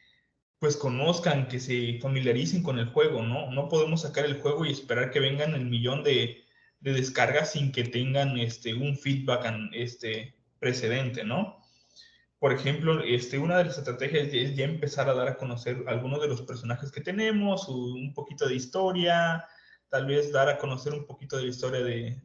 pues 0.64 0.78
conozcan, 0.78 1.50
que 1.50 1.60
se 1.60 2.00
familiaricen 2.00 2.64
con 2.64 2.80
el 2.80 2.86
juego, 2.86 3.22
¿no? 3.22 3.52
No 3.52 3.68
podemos 3.68 4.04
sacar 4.04 4.24
el 4.24 4.40
juego 4.40 4.64
y 4.64 4.72
esperar 4.72 5.12
que 5.12 5.20
vengan 5.20 5.56
el 5.56 5.66
millón 5.66 6.06
de, 6.06 6.42
de 6.80 6.94
descargas 6.94 7.52
sin 7.52 7.74
que 7.74 7.84
tengan 7.84 8.38
este, 8.38 8.74
un 8.74 8.96
feedback 8.96 9.54
este, 9.74 10.38
precedente, 10.60 11.26
¿no? 11.26 11.62
por 12.40 12.54
ejemplo, 12.54 13.04
este, 13.04 13.40
una 13.40 13.58
de 13.58 13.66
las 13.66 13.78
estrategias 13.78 14.30
es 14.32 14.56
ya 14.56 14.64
empezar 14.64 15.10
a 15.10 15.14
dar 15.14 15.28
a 15.28 15.38
conocer 15.38 15.84
algunos 15.86 16.22
de 16.22 16.30
los 16.30 16.42
personajes 16.44 16.94
que 16.94 17.02
tenemos, 17.02 17.68
un 17.68 18.14
poquito 18.14 18.48
de 18.48 18.56
historia, 18.56 19.46
tal 19.90 20.06
vez 20.06 20.32
dar 20.32 20.48
a 20.48 20.58
conocer 20.58 20.94
un 20.94 21.06
poquito 21.06 21.36
de 21.36 21.44
la 21.44 21.50
historia 21.50 21.82
de, 21.82 22.22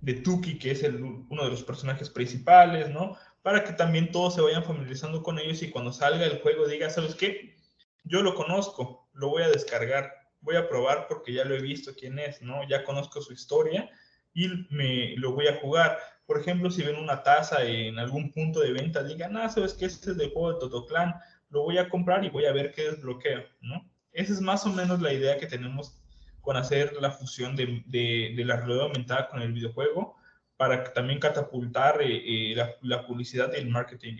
de 0.00 0.14
Tuki, 0.14 0.58
que 0.58 0.72
es 0.72 0.82
el, 0.82 1.00
uno 1.00 1.44
de 1.44 1.50
los 1.50 1.62
personajes 1.62 2.10
principales, 2.10 2.90
¿no? 2.90 3.16
Para 3.42 3.64
que 3.64 3.72
también 3.72 4.12
todos 4.12 4.34
se 4.34 4.40
vayan 4.40 4.64
familiarizando 4.64 5.22
con 5.22 5.38
ellos 5.38 5.62
y 5.62 5.70
cuando 5.70 5.92
salga 5.92 6.24
el 6.24 6.40
juego 6.40 6.66
diga, 6.66 6.90
¿sabes 6.90 7.14
qué? 7.14 7.56
Yo 8.04 8.22
lo 8.22 8.34
conozco, 8.34 9.08
lo 9.12 9.28
voy 9.28 9.42
a 9.42 9.48
descargar, 9.48 10.12
voy 10.40 10.56
a 10.56 10.68
probar 10.68 11.06
porque 11.08 11.32
ya 11.32 11.44
lo 11.44 11.54
he 11.54 11.60
visto 11.60 11.92
quién 11.98 12.18
es, 12.18 12.42
¿no? 12.42 12.66
Ya 12.68 12.84
conozco 12.84 13.20
su 13.20 13.32
historia 13.32 13.90
y 14.32 14.48
me 14.70 15.16
lo 15.16 15.32
voy 15.32 15.48
a 15.48 15.60
jugar 15.60 15.98
por 16.26 16.40
ejemplo, 16.40 16.70
si 16.70 16.82
ven 16.82 16.96
una 16.96 17.22
taza 17.22 17.62
en 17.62 17.98
algún 17.98 18.32
punto 18.32 18.60
de 18.60 18.72
venta, 18.72 19.02
digan, 19.02 19.36
ah, 19.36 19.48
sabes 19.48 19.74
que 19.74 19.86
este 19.86 20.12
es 20.12 20.16
del 20.16 20.30
juego 20.30 20.54
de 20.54 20.60
Totoclan, 20.60 21.14
lo 21.50 21.62
voy 21.62 21.78
a 21.78 21.88
comprar 21.88 22.24
y 22.24 22.30
voy 22.30 22.46
a 22.46 22.52
ver 22.52 22.72
qué 22.72 22.84
desbloqueo, 22.84 23.44
¿no? 23.60 23.86
Esa 24.12 24.32
es 24.32 24.40
más 24.40 24.64
o 24.64 24.70
menos 24.70 25.02
la 25.02 25.12
idea 25.12 25.36
que 25.36 25.46
tenemos 25.46 25.98
con 26.40 26.56
hacer 26.56 26.94
la 27.00 27.10
fusión 27.10 27.56
de, 27.56 27.82
de, 27.86 28.32
de 28.36 28.44
la 28.44 28.56
realidad 28.56 28.86
aumentada 28.86 29.28
con 29.28 29.42
el 29.42 29.52
videojuego, 29.52 30.16
para 30.62 30.92
también 30.92 31.18
catapultar 31.18 32.00
eh, 32.02 32.52
eh, 32.52 32.76
la, 32.82 33.04
publicidad 33.04 33.52
y 33.52 33.56
el 33.56 33.68
marketing 33.68 34.14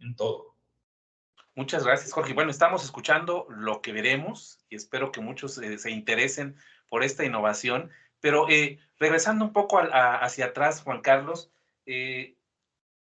en, 0.00 0.16
todo. 0.16 0.56
Muchas 1.54 1.84
gracias, 1.84 2.12
Jorge. 2.12 2.32
Bueno, 2.32 2.50
estamos 2.50 2.82
escuchando 2.82 3.46
lo 3.50 3.82
que 3.82 3.92
veremos 3.92 4.58
y 4.68 4.74
espero 4.74 5.12
que 5.12 5.20
muchos 5.20 5.56
eh, 5.58 5.78
se 5.78 5.92
interesen 5.92 6.56
por 6.88 7.04
esta 7.04 7.24
innovación. 7.24 7.92
Pero 8.18 8.48
regresando 8.98 9.44
un 9.44 9.52
poco 9.52 9.78
hacia 9.78 10.46
atrás, 10.46 10.82
Juan 10.82 11.02
Carlos, 11.02 11.52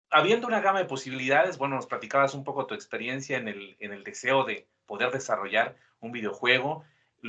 habiendo 0.10 0.48
una 0.48 0.60
gama 0.60 0.80
de 0.80 0.86
posibilidades, 0.86 1.58
bueno, 1.58 1.78
nos 1.78 1.88
platicabas 1.88 2.34
un 2.34 2.44
poco 2.44 2.66
tu 2.66 2.74
experiencia 2.74 3.38
en 3.38 3.48
el, 3.48 3.78
en 3.80 3.94
el 3.94 4.04
deseo 4.04 4.44
de 4.44 4.68
poder 4.86 5.10
desarrollar 5.12 5.78
un 6.02 6.12
videojuego, 6.12 6.84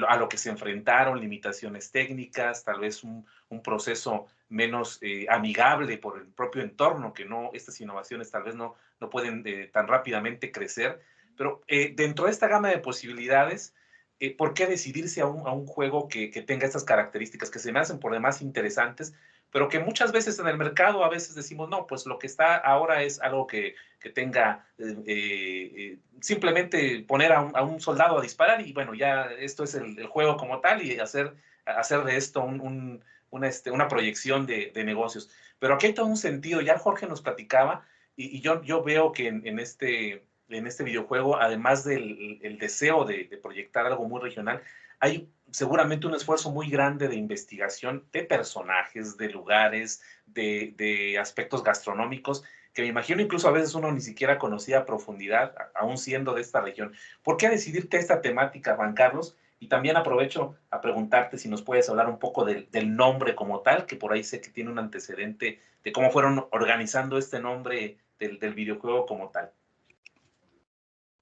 a 0.08 0.16
lo 0.16 0.28
que 0.28 0.38
se 0.38 0.50
enfrentaron, 0.50 1.20
limitaciones 1.20 1.90
técnicas, 1.90 2.64
tal 2.64 2.80
vez 2.80 3.04
un, 3.04 3.26
un 3.48 3.62
proceso 3.62 4.26
menos 4.48 4.98
eh, 5.02 5.26
amigable 5.28 5.98
por 5.98 6.18
el 6.18 6.26
propio 6.26 6.62
entorno, 6.62 7.12
que 7.12 7.24
no, 7.24 7.50
estas 7.52 7.80
innovaciones 7.80 8.30
tal 8.30 8.42
vez 8.42 8.54
no, 8.54 8.74
no 9.00 9.10
pueden 9.10 9.42
eh, 9.46 9.70
tan 9.72 9.86
rápidamente 9.86 10.50
crecer. 10.50 11.00
Pero 11.36 11.62
eh, 11.66 11.92
dentro 11.94 12.26
de 12.26 12.32
esta 12.32 12.48
gama 12.48 12.68
de 12.68 12.78
posibilidades, 12.78 13.74
¿por 14.38 14.54
qué 14.54 14.66
decidirse 14.66 15.20
a 15.20 15.26
un, 15.26 15.46
a 15.46 15.52
un 15.52 15.66
juego 15.66 16.08
que, 16.08 16.30
que, 16.30 16.40
tenga 16.40 16.66
estas 16.66 16.84
características 16.84 17.50
que 17.50 17.58
se 17.58 17.72
me 17.72 17.80
hacen 17.80 17.98
por 17.98 18.12
demás 18.12 18.40
interesantes, 18.40 19.12
pero 19.54 19.68
que 19.68 19.78
muchas 19.78 20.10
veces 20.10 20.36
en 20.40 20.48
el 20.48 20.56
mercado 20.56 21.04
a 21.04 21.08
veces 21.08 21.36
decimos, 21.36 21.68
no, 21.68 21.86
pues 21.86 22.06
lo 22.06 22.18
que 22.18 22.26
está 22.26 22.56
ahora 22.56 23.04
es 23.04 23.20
algo 23.20 23.46
que, 23.46 23.76
que 24.00 24.10
tenga 24.10 24.66
eh, 24.78 24.96
eh, 25.06 25.98
simplemente 26.20 27.04
poner 27.06 27.30
a 27.32 27.62
un, 27.62 27.80
soldado 27.80 28.18
a 28.18 28.20
disparar 28.20 28.62
y 28.62 28.72
bueno, 28.72 28.94
ya 28.94 29.30
esto 29.38 29.62
es 29.62 29.76
el, 29.76 30.08
juego 30.08 30.36
como 30.36 30.58
tal 30.58 30.82
y 30.82 30.98
hacer, 30.98 31.36
hacer 31.66 32.02
de 32.02 32.16
esto 32.16 32.44
este, 33.44 33.70
una 33.70 33.86
proyección 33.86 34.44
de, 34.44 34.72
negocios. 34.84 35.30
Pero 35.60 35.74
aquí 35.74 35.86
hay 35.86 35.94
todo 35.94 36.06
un 36.06 36.16
sentido, 36.16 36.60
ya 36.60 36.76
Jorge 36.76 37.06
nos 37.06 37.22
platicaba 37.22 37.86
y, 38.16 38.40
yo, 38.40 38.60
yo 38.64 38.82
veo 38.82 39.12
que 39.12 39.28
en, 39.28 39.60
este, 39.60 40.24
en 40.48 40.66
este 40.66 40.82
videojuego, 40.82 41.36
además 41.40 41.84
del 41.84 42.40
el 42.42 42.58
deseo 42.58 43.04
de, 43.04 43.28
de 43.30 43.36
proyectar 43.36 43.86
algo 43.86 44.08
muy 44.08 44.20
regional, 44.20 44.62
hay 45.00 45.28
seguramente 45.54 46.08
un 46.08 46.14
esfuerzo 46.14 46.50
muy 46.50 46.68
grande 46.68 47.06
de 47.06 47.14
investigación 47.14 48.04
de 48.12 48.24
personajes, 48.24 49.16
de 49.16 49.28
lugares, 49.28 50.02
de, 50.26 51.16
aspectos 51.20 51.62
gastronómicos, 51.62 52.42
que 52.72 52.82
me 52.82 52.88
imagino 52.88 53.22
incluso 53.22 53.46
a 53.46 53.52
veces 53.52 53.74
uno 53.76 53.92
ni 53.92 54.00
siquiera 54.00 54.36
conocía 54.36 54.78
a 54.78 54.84
profundidad, 54.84 55.54
aún 55.76 55.96
siendo 55.96 56.34
de 56.34 56.40
esta 56.40 56.60
región. 56.60 56.92
¿Por 57.22 57.36
qué 57.36 57.48
decidirte 57.48 57.98
esta 57.98 58.20
temática, 58.20 58.74
Juan 58.74 58.94
Carlos? 58.94 59.36
Y 59.60 59.68
también 59.68 59.96
aprovecho 59.96 60.56
a 60.70 60.80
preguntarte 60.80 61.38
si 61.38 61.48
nos 61.48 61.62
puedes 61.62 61.88
hablar 61.88 62.08
un 62.08 62.18
poco 62.18 62.44
del 62.44 62.96
nombre 62.96 63.36
como 63.36 63.60
tal, 63.60 63.86
que 63.86 63.94
por 63.94 64.12
ahí 64.12 64.24
sé 64.24 64.40
que 64.40 64.50
tiene 64.50 64.72
un 64.72 64.80
antecedente 64.80 65.60
de 65.84 65.92
cómo 65.92 66.10
fueron 66.10 66.48
organizando 66.50 67.16
este 67.16 67.38
nombre 67.38 67.98
del 68.18 68.54
videojuego 68.54 69.06
como 69.06 69.30
tal. 69.30 69.52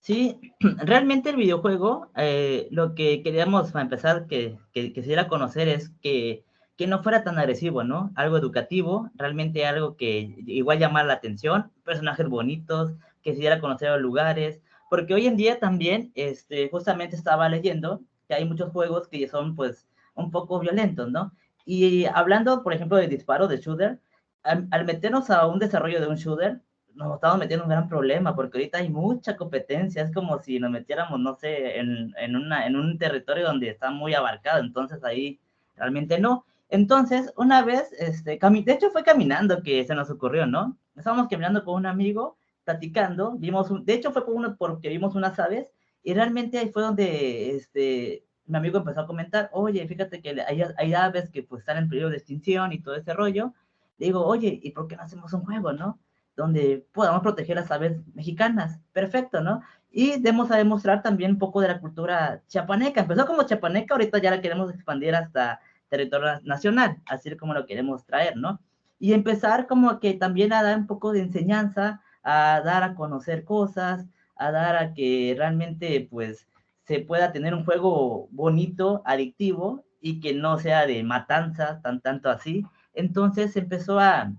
Sí, 0.02 0.40
realmente 0.60 1.30
el 1.30 1.36
videojuego, 1.36 2.10
eh, 2.16 2.66
lo 2.72 2.94
que 2.96 3.22
queríamos 3.22 3.70
para 3.70 3.84
empezar 3.84 4.26
que, 4.26 4.58
que, 4.72 4.92
que 4.92 5.00
se 5.00 5.06
diera 5.06 5.22
a 5.22 5.28
conocer 5.28 5.68
es 5.68 5.90
que, 6.02 6.44
que, 6.76 6.88
no 6.88 7.04
fuera 7.04 7.22
tan 7.22 7.38
agresivo, 7.38 7.84
¿no? 7.84 8.10
Algo 8.16 8.36
educativo, 8.36 9.10
realmente 9.14 9.64
algo 9.64 9.96
que 9.96 10.34
igual 10.46 10.80
llamara 10.80 11.06
la 11.06 11.14
atención, 11.14 11.70
personajes 11.84 12.28
bonitos, 12.28 12.94
que 13.22 13.32
se 13.32 13.40
diera 13.40 13.56
a 13.56 13.60
conocer 13.60 13.90
los 13.90 14.00
lugares, 14.00 14.60
porque 14.90 15.14
hoy 15.14 15.28
en 15.28 15.36
día 15.36 15.60
también, 15.60 16.10
este, 16.16 16.68
justamente 16.68 17.14
estaba 17.14 17.48
leyendo 17.48 18.00
que 18.26 18.34
hay 18.34 18.44
muchos 18.44 18.72
juegos 18.72 19.06
que 19.06 19.28
son 19.28 19.54
pues 19.54 19.86
un 20.14 20.32
poco 20.32 20.58
violentos, 20.58 21.12
¿no? 21.12 21.32
Y 21.64 22.06
hablando, 22.06 22.64
por 22.64 22.72
ejemplo, 22.74 22.96
de 22.96 23.06
disparo, 23.06 23.46
de 23.46 23.58
shooter, 23.58 24.00
al 24.42 24.84
meternos 24.84 25.30
a 25.30 25.46
un 25.46 25.60
desarrollo 25.60 26.00
de 26.00 26.08
un 26.08 26.16
shooter, 26.16 26.60
nos 26.94 27.14
estamos 27.14 27.38
metiendo 27.38 27.64
en 27.64 27.70
un 27.70 27.76
gran 27.76 27.88
problema 27.88 28.34
porque 28.34 28.58
ahorita 28.58 28.78
hay 28.78 28.88
mucha 28.88 29.36
competencia, 29.36 30.02
es 30.02 30.12
como 30.12 30.38
si 30.38 30.58
nos 30.58 30.70
metiéramos, 30.70 31.18
no 31.20 31.36
sé, 31.36 31.78
en, 31.78 32.14
en, 32.16 32.36
una, 32.36 32.66
en 32.66 32.76
un 32.76 32.98
territorio 32.98 33.46
donde 33.46 33.70
está 33.70 33.90
muy 33.90 34.14
abarcado, 34.14 34.60
entonces 34.60 35.02
ahí 35.04 35.38
realmente 35.76 36.18
no. 36.18 36.44
Entonces, 36.68 37.32
una 37.36 37.62
vez, 37.62 37.92
este, 37.98 38.38
de 38.38 38.72
hecho 38.72 38.90
fue 38.90 39.04
caminando 39.04 39.62
que 39.62 39.84
se 39.84 39.94
nos 39.94 40.10
ocurrió, 40.10 40.46
¿no? 40.46 40.76
Estábamos 40.96 41.28
caminando 41.28 41.64
con 41.64 41.74
un 41.74 41.86
amigo, 41.86 42.36
platicando, 42.64 43.32
vimos, 43.32 43.70
un, 43.70 43.84
de 43.84 43.94
hecho 43.94 44.12
fue 44.12 44.24
por 44.24 44.34
uno, 44.34 44.56
porque 44.56 44.88
vimos 44.88 45.14
unas 45.14 45.38
aves, 45.38 45.68
y 46.02 46.14
realmente 46.14 46.58
ahí 46.58 46.70
fue 46.70 46.82
donde, 46.82 47.56
este, 47.56 48.24
mi 48.46 48.56
amigo 48.56 48.78
empezó 48.78 49.00
a 49.00 49.06
comentar, 49.06 49.50
oye, 49.52 49.86
fíjate 49.86 50.20
que 50.20 50.30
hay, 50.46 50.62
hay 50.76 50.94
aves 50.94 51.30
que 51.30 51.42
pues 51.42 51.60
están 51.60 51.78
en 51.78 51.88
peligro 51.88 52.10
de 52.10 52.16
extinción 52.16 52.72
y 52.72 52.80
todo 52.80 52.94
ese 52.94 53.12
rollo, 53.14 53.52
le 53.98 54.06
digo, 54.06 54.24
oye, 54.24 54.58
¿y 54.62 54.70
por 54.72 54.88
qué 54.88 54.96
no 54.96 55.02
hacemos 55.02 55.32
un 55.32 55.44
juego, 55.44 55.72
no? 55.72 55.98
Donde 56.36 56.86
podamos 56.92 57.22
proteger 57.22 57.56
las 57.56 57.70
aves 57.70 58.00
mexicanas. 58.14 58.80
Perfecto, 58.92 59.40
¿no? 59.40 59.62
Y 59.90 60.20
demos 60.20 60.50
a 60.50 60.56
demostrar 60.56 61.02
también 61.02 61.32
un 61.32 61.38
poco 61.38 61.60
de 61.60 61.68
la 61.68 61.80
cultura 61.80 62.42
chiapaneca. 62.48 63.02
Empezó 63.02 63.26
como 63.26 63.42
chiapaneca, 63.42 63.94
ahorita 63.94 64.18
ya 64.18 64.30
la 64.30 64.40
queremos 64.40 64.72
expandir 64.72 65.14
hasta 65.14 65.60
territorio 65.88 66.40
nacional, 66.44 67.02
así 67.06 67.36
como 67.36 67.52
lo 67.52 67.66
queremos 67.66 68.04
traer, 68.06 68.36
¿no? 68.36 68.60
Y 68.98 69.12
empezar 69.12 69.66
como 69.66 70.00
que 70.00 70.14
también 70.14 70.52
a 70.52 70.62
dar 70.62 70.78
un 70.78 70.86
poco 70.86 71.12
de 71.12 71.20
enseñanza, 71.20 72.00
a 72.22 72.62
dar 72.64 72.82
a 72.82 72.94
conocer 72.94 73.44
cosas, 73.44 74.06
a 74.36 74.50
dar 74.50 74.76
a 74.76 74.94
que 74.94 75.34
realmente 75.36 76.08
pues 76.10 76.46
se 76.84 77.00
pueda 77.00 77.32
tener 77.32 77.54
un 77.54 77.64
juego 77.64 78.28
bonito, 78.30 79.02
adictivo 79.04 79.84
y 80.00 80.20
que 80.20 80.32
no 80.34 80.58
sea 80.58 80.86
de 80.86 81.02
matanza, 81.02 81.80
tan 81.82 82.00
tanto 82.00 82.30
así. 82.30 82.64
Entonces 82.94 83.56
empezó 83.56 84.00
a, 84.00 84.32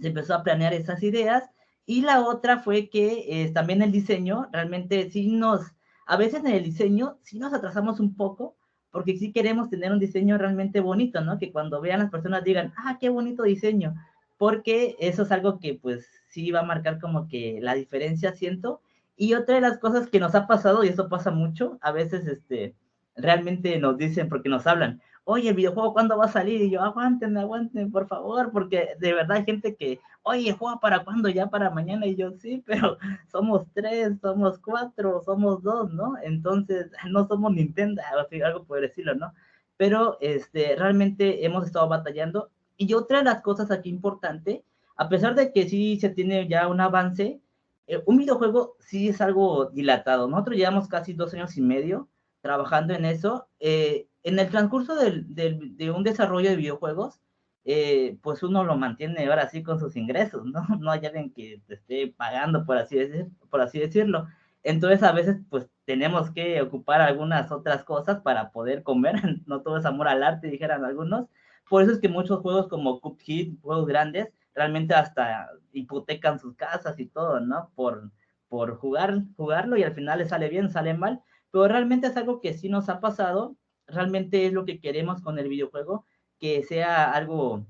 se 0.00 0.08
empezó 0.08 0.34
a 0.34 0.42
planear 0.42 0.74
esas 0.74 1.02
ideas. 1.02 1.50
Y 1.86 2.02
la 2.02 2.22
otra 2.22 2.58
fue 2.58 2.88
que 2.88 3.24
eh, 3.28 3.50
también 3.52 3.82
el 3.82 3.92
diseño, 3.92 4.48
realmente 4.52 5.10
sí 5.10 5.28
nos, 5.28 5.62
a 6.06 6.16
veces 6.16 6.40
en 6.44 6.52
el 6.52 6.64
diseño 6.64 7.18
sí 7.22 7.38
nos 7.38 7.52
atrasamos 7.52 8.00
un 8.00 8.14
poco, 8.14 8.56
porque 8.90 9.16
sí 9.16 9.32
queremos 9.32 9.70
tener 9.70 9.90
un 9.90 9.98
diseño 9.98 10.38
realmente 10.38 10.80
bonito, 10.80 11.22
¿no? 11.22 11.38
Que 11.38 11.50
cuando 11.50 11.80
vean 11.80 12.00
las 12.00 12.10
personas 12.10 12.44
digan, 12.44 12.72
ah, 12.76 12.98
qué 13.00 13.08
bonito 13.08 13.42
diseño, 13.42 13.94
porque 14.36 14.96
eso 15.00 15.22
es 15.22 15.32
algo 15.32 15.58
que 15.58 15.74
pues 15.74 16.06
sí 16.28 16.50
va 16.50 16.60
a 16.60 16.64
marcar 16.64 17.00
como 17.00 17.26
que 17.28 17.58
la 17.60 17.74
diferencia, 17.74 18.32
siento. 18.34 18.80
Y 19.16 19.34
otra 19.34 19.56
de 19.56 19.60
las 19.62 19.78
cosas 19.78 20.08
que 20.08 20.20
nos 20.20 20.34
ha 20.34 20.46
pasado, 20.46 20.84
y 20.84 20.88
eso 20.88 21.08
pasa 21.08 21.30
mucho, 21.30 21.78
a 21.80 21.92
veces 21.92 22.26
este, 22.26 22.74
realmente 23.16 23.78
nos 23.78 23.96
dicen, 23.96 24.28
porque 24.28 24.48
nos 24.48 24.66
hablan, 24.66 25.00
oye, 25.24 25.50
el 25.50 25.54
videojuego, 25.54 25.92
¿cuándo 25.92 26.16
va 26.18 26.26
a 26.26 26.28
salir? 26.28 26.60
Y 26.60 26.70
yo, 26.70 26.80
aguántenme, 26.82 27.40
aguántenme, 27.40 27.90
por 27.90 28.08
favor, 28.08 28.50
porque 28.52 28.90
de 28.98 29.12
verdad 29.12 29.38
hay 29.38 29.44
gente 29.44 29.76
que, 29.76 30.00
oye, 30.22 30.52
¿juega 30.52 30.80
para 30.80 31.04
cuándo? 31.04 31.28
Ya 31.28 31.48
para 31.48 31.70
mañana. 31.70 32.06
Y 32.06 32.16
yo, 32.16 32.32
sí, 32.38 32.62
pero 32.66 32.98
somos 33.30 33.66
tres, 33.74 34.18
somos 34.20 34.58
cuatro, 34.58 35.22
somos 35.24 35.62
dos, 35.62 35.92
¿no? 35.92 36.14
Entonces, 36.22 36.90
no 37.10 37.26
somos 37.26 37.52
Nintendo, 37.52 38.02
algo 38.44 38.64
por 38.64 38.80
decirlo, 38.80 39.14
¿no? 39.14 39.32
Pero 39.76 40.18
este, 40.20 40.76
realmente 40.76 41.44
hemos 41.44 41.66
estado 41.66 41.88
batallando. 41.88 42.50
Y 42.76 42.94
otra 42.94 43.18
de 43.18 43.24
las 43.24 43.42
cosas 43.42 43.70
aquí 43.70 43.88
importante, 43.90 44.64
a 44.96 45.08
pesar 45.08 45.34
de 45.34 45.52
que 45.52 45.68
sí 45.68 45.98
se 46.00 46.10
tiene 46.10 46.48
ya 46.48 46.68
un 46.68 46.80
avance, 46.80 47.40
eh, 47.86 48.02
un 48.06 48.18
videojuego 48.18 48.76
sí 48.80 49.08
es 49.08 49.20
algo 49.20 49.66
dilatado. 49.66 50.28
Nosotros 50.28 50.56
llevamos 50.56 50.88
casi 50.88 51.12
dos 51.12 51.32
años 51.34 51.56
y 51.56 51.62
medio 51.62 52.08
trabajando 52.40 52.94
en 52.94 53.04
eso. 53.04 53.46
Eh, 53.60 54.06
en 54.22 54.38
el 54.38 54.50
transcurso 54.50 54.94
del, 54.96 55.26
de 55.34 55.90
un 55.90 56.04
desarrollo 56.04 56.50
de 56.50 56.56
videojuegos, 56.56 57.20
eh, 57.64 58.18
pues 58.22 58.42
uno 58.42 58.64
lo 58.64 58.76
mantiene 58.76 59.24
ahora 59.26 59.48
sí 59.48 59.62
con 59.62 59.78
sus 59.78 59.96
ingresos, 59.96 60.44
¿no? 60.46 60.62
No 60.80 60.90
hay 60.90 61.06
alguien 61.06 61.32
que 61.32 61.62
esté 61.68 62.08
pagando, 62.08 62.64
por 62.64 62.76
así, 62.78 62.96
decir, 62.96 63.28
por 63.50 63.60
así 63.60 63.78
decirlo. 63.78 64.26
Entonces, 64.64 65.02
a 65.02 65.12
veces, 65.12 65.38
pues 65.50 65.68
tenemos 65.84 66.30
que 66.30 66.60
ocupar 66.62 67.00
algunas 67.00 67.50
otras 67.52 67.84
cosas 67.84 68.20
para 68.20 68.50
poder 68.52 68.82
comer. 68.82 69.14
No 69.46 69.62
todo 69.62 69.78
es 69.78 69.84
amor 69.86 70.08
al 70.08 70.22
arte, 70.22 70.48
dijeran 70.48 70.84
algunos. 70.84 71.28
Por 71.68 71.82
eso 71.82 71.92
es 71.92 72.00
que 72.00 72.08
muchos 72.08 72.40
juegos 72.40 72.68
como 72.68 73.00
Cuphead, 73.00 73.54
juegos 73.62 73.86
grandes, 73.86 74.28
realmente 74.54 74.94
hasta 74.94 75.50
hipotecan 75.72 76.38
sus 76.38 76.54
casas 76.56 76.98
y 77.00 77.06
todo, 77.06 77.40
¿no? 77.40 77.70
Por, 77.74 78.10
por 78.48 78.76
jugar, 78.76 79.22
jugarlo 79.36 79.76
y 79.76 79.84
al 79.84 79.94
final 79.94 80.18
le 80.18 80.26
sale 80.26 80.48
bien, 80.48 80.70
sale 80.70 80.94
mal. 80.94 81.22
Pero 81.50 81.68
realmente 81.68 82.08
es 82.08 82.16
algo 82.16 82.40
que 82.40 82.54
sí 82.54 82.68
nos 82.68 82.88
ha 82.88 83.00
pasado 83.00 83.56
realmente 83.86 84.46
es 84.46 84.52
lo 84.52 84.64
que 84.64 84.80
queremos 84.80 85.22
con 85.22 85.38
el 85.38 85.48
videojuego, 85.48 86.06
que 86.38 86.62
sea 86.62 87.12
algo 87.12 87.66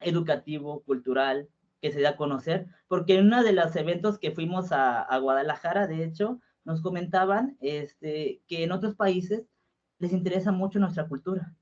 educativo, 0.00 0.82
cultural, 0.82 1.48
que 1.80 1.92
se 1.92 2.00
dé 2.00 2.06
a 2.06 2.16
conocer, 2.16 2.66
porque 2.88 3.16
en 3.16 3.26
uno 3.26 3.42
de 3.42 3.52
los 3.52 3.74
eventos 3.76 4.18
que 4.18 4.32
fuimos 4.32 4.72
a, 4.72 5.02
a 5.02 5.18
Guadalajara, 5.18 5.86
de 5.86 6.04
hecho, 6.04 6.40
nos 6.64 6.82
comentaban 6.82 7.56
este, 7.60 8.42
que 8.46 8.64
en 8.64 8.72
otros 8.72 8.94
países 8.94 9.46
les 9.98 10.12
interesa 10.12 10.52
mucho 10.52 10.78
nuestra 10.78 11.08
cultura. 11.08 11.54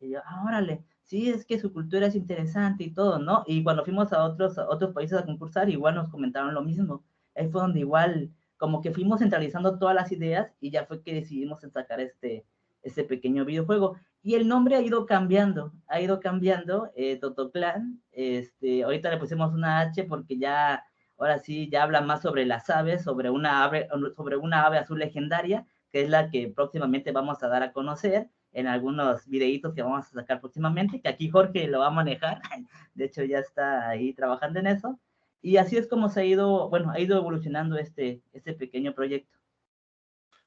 Y 0.00 0.10
yo, 0.10 0.20
ah, 0.24 0.44
órale, 0.46 0.84
sí, 1.02 1.30
es 1.30 1.44
que 1.44 1.58
su 1.58 1.72
cultura 1.72 2.06
es 2.06 2.14
interesante 2.14 2.84
y 2.84 2.90
todo, 2.92 3.18
¿no? 3.18 3.44
Y 3.46 3.62
cuando 3.62 3.84
fuimos 3.84 4.12
a 4.12 4.24
otros, 4.24 4.58
a 4.58 4.68
otros 4.68 4.92
países 4.92 5.18
a 5.18 5.24
concursar, 5.24 5.70
igual 5.70 5.94
nos 5.94 6.10
comentaron 6.10 6.54
lo 6.54 6.62
mismo. 6.62 7.04
Ahí 7.34 7.48
fue 7.48 7.60
donde 7.62 7.80
igual, 7.80 8.30
como 8.56 8.80
que 8.80 8.92
fuimos 8.92 9.20
centralizando 9.20 9.78
todas 9.78 9.94
las 9.94 10.12
ideas 10.12 10.52
y 10.60 10.70
ya 10.70 10.86
fue 10.86 11.02
que 11.02 11.14
decidimos 11.14 11.60
sacar 11.60 12.00
este, 12.00 12.44
ese 12.84 13.04
pequeño 13.04 13.44
videojuego. 13.44 13.96
Y 14.22 14.34
el 14.34 14.46
nombre 14.46 14.76
ha 14.76 14.80
ido 14.80 15.06
cambiando, 15.06 15.72
ha 15.88 16.00
ido 16.00 16.20
cambiando, 16.20 16.90
eh, 16.96 17.16
Totoclan, 17.16 18.00
este, 18.12 18.84
ahorita 18.84 19.10
le 19.10 19.18
pusimos 19.18 19.52
una 19.52 19.80
H 19.80 20.04
porque 20.04 20.38
ya, 20.38 20.84
ahora 21.18 21.38
sí, 21.38 21.68
ya 21.70 21.82
habla 21.82 22.00
más 22.00 22.22
sobre 22.22 22.46
las 22.46 22.70
aves, 22.70 23.02
sobre 23.02 23.30
una 23.30 23.64
ave, 23.64 23.88
sobre 24.16 24.36
una 24.36 24.64
ave 24.64 24.78
azul 24.78 24.98
legendaria, 24.98 25.66
que 25.90 26.02
es 26.02 26.10
la 26.10 26.30
que 26.30 26.48
próximamente 26.48 27.12
vamos 27.12 27.42
a 27.42 27.48
dar 27.48 27.62
a 27.62 27.72
conocer 27.72 28.28
en 28.52 28.68
algunos 28.68 29.26
videitos 29.26 29.74
que 29.74 29.82
vamos 29.82 30.06
a 30.06 30.20
sacar 30.20 30.40
próximamente, 30.40 31.00
que 31.00 31.08
aquí 31.08 31.28
Jorge 31.28 31.66
lo 31.66 31.80
va 31.80 31.88
a 31.88 31.90
manejar, 31.90 32.40
de 32.94 33.04
hecho 33.06 33.24
ya 33.24 33.40
está 33.40 33.88
ahí 33.88 34.12
trabajando 34.14 34.60
en 34.60 34.68
eso, 34.68 34.98
y 35.42 35.58
así 35.58 35.76
es 35.76 35.86
como 35.86 36.08
se 36.08 36.20
ha 36.20 36.24
ido, 36.24 36.70
bueno, 36.70 36.90
ha 36.90 36.98
ido 37.00 37.18
evolucionando 37.18 37.76
este, 37.76 38.22
este 38.32 38.54
pequeño 38.54 38.94
proyecto. 38.94 39.38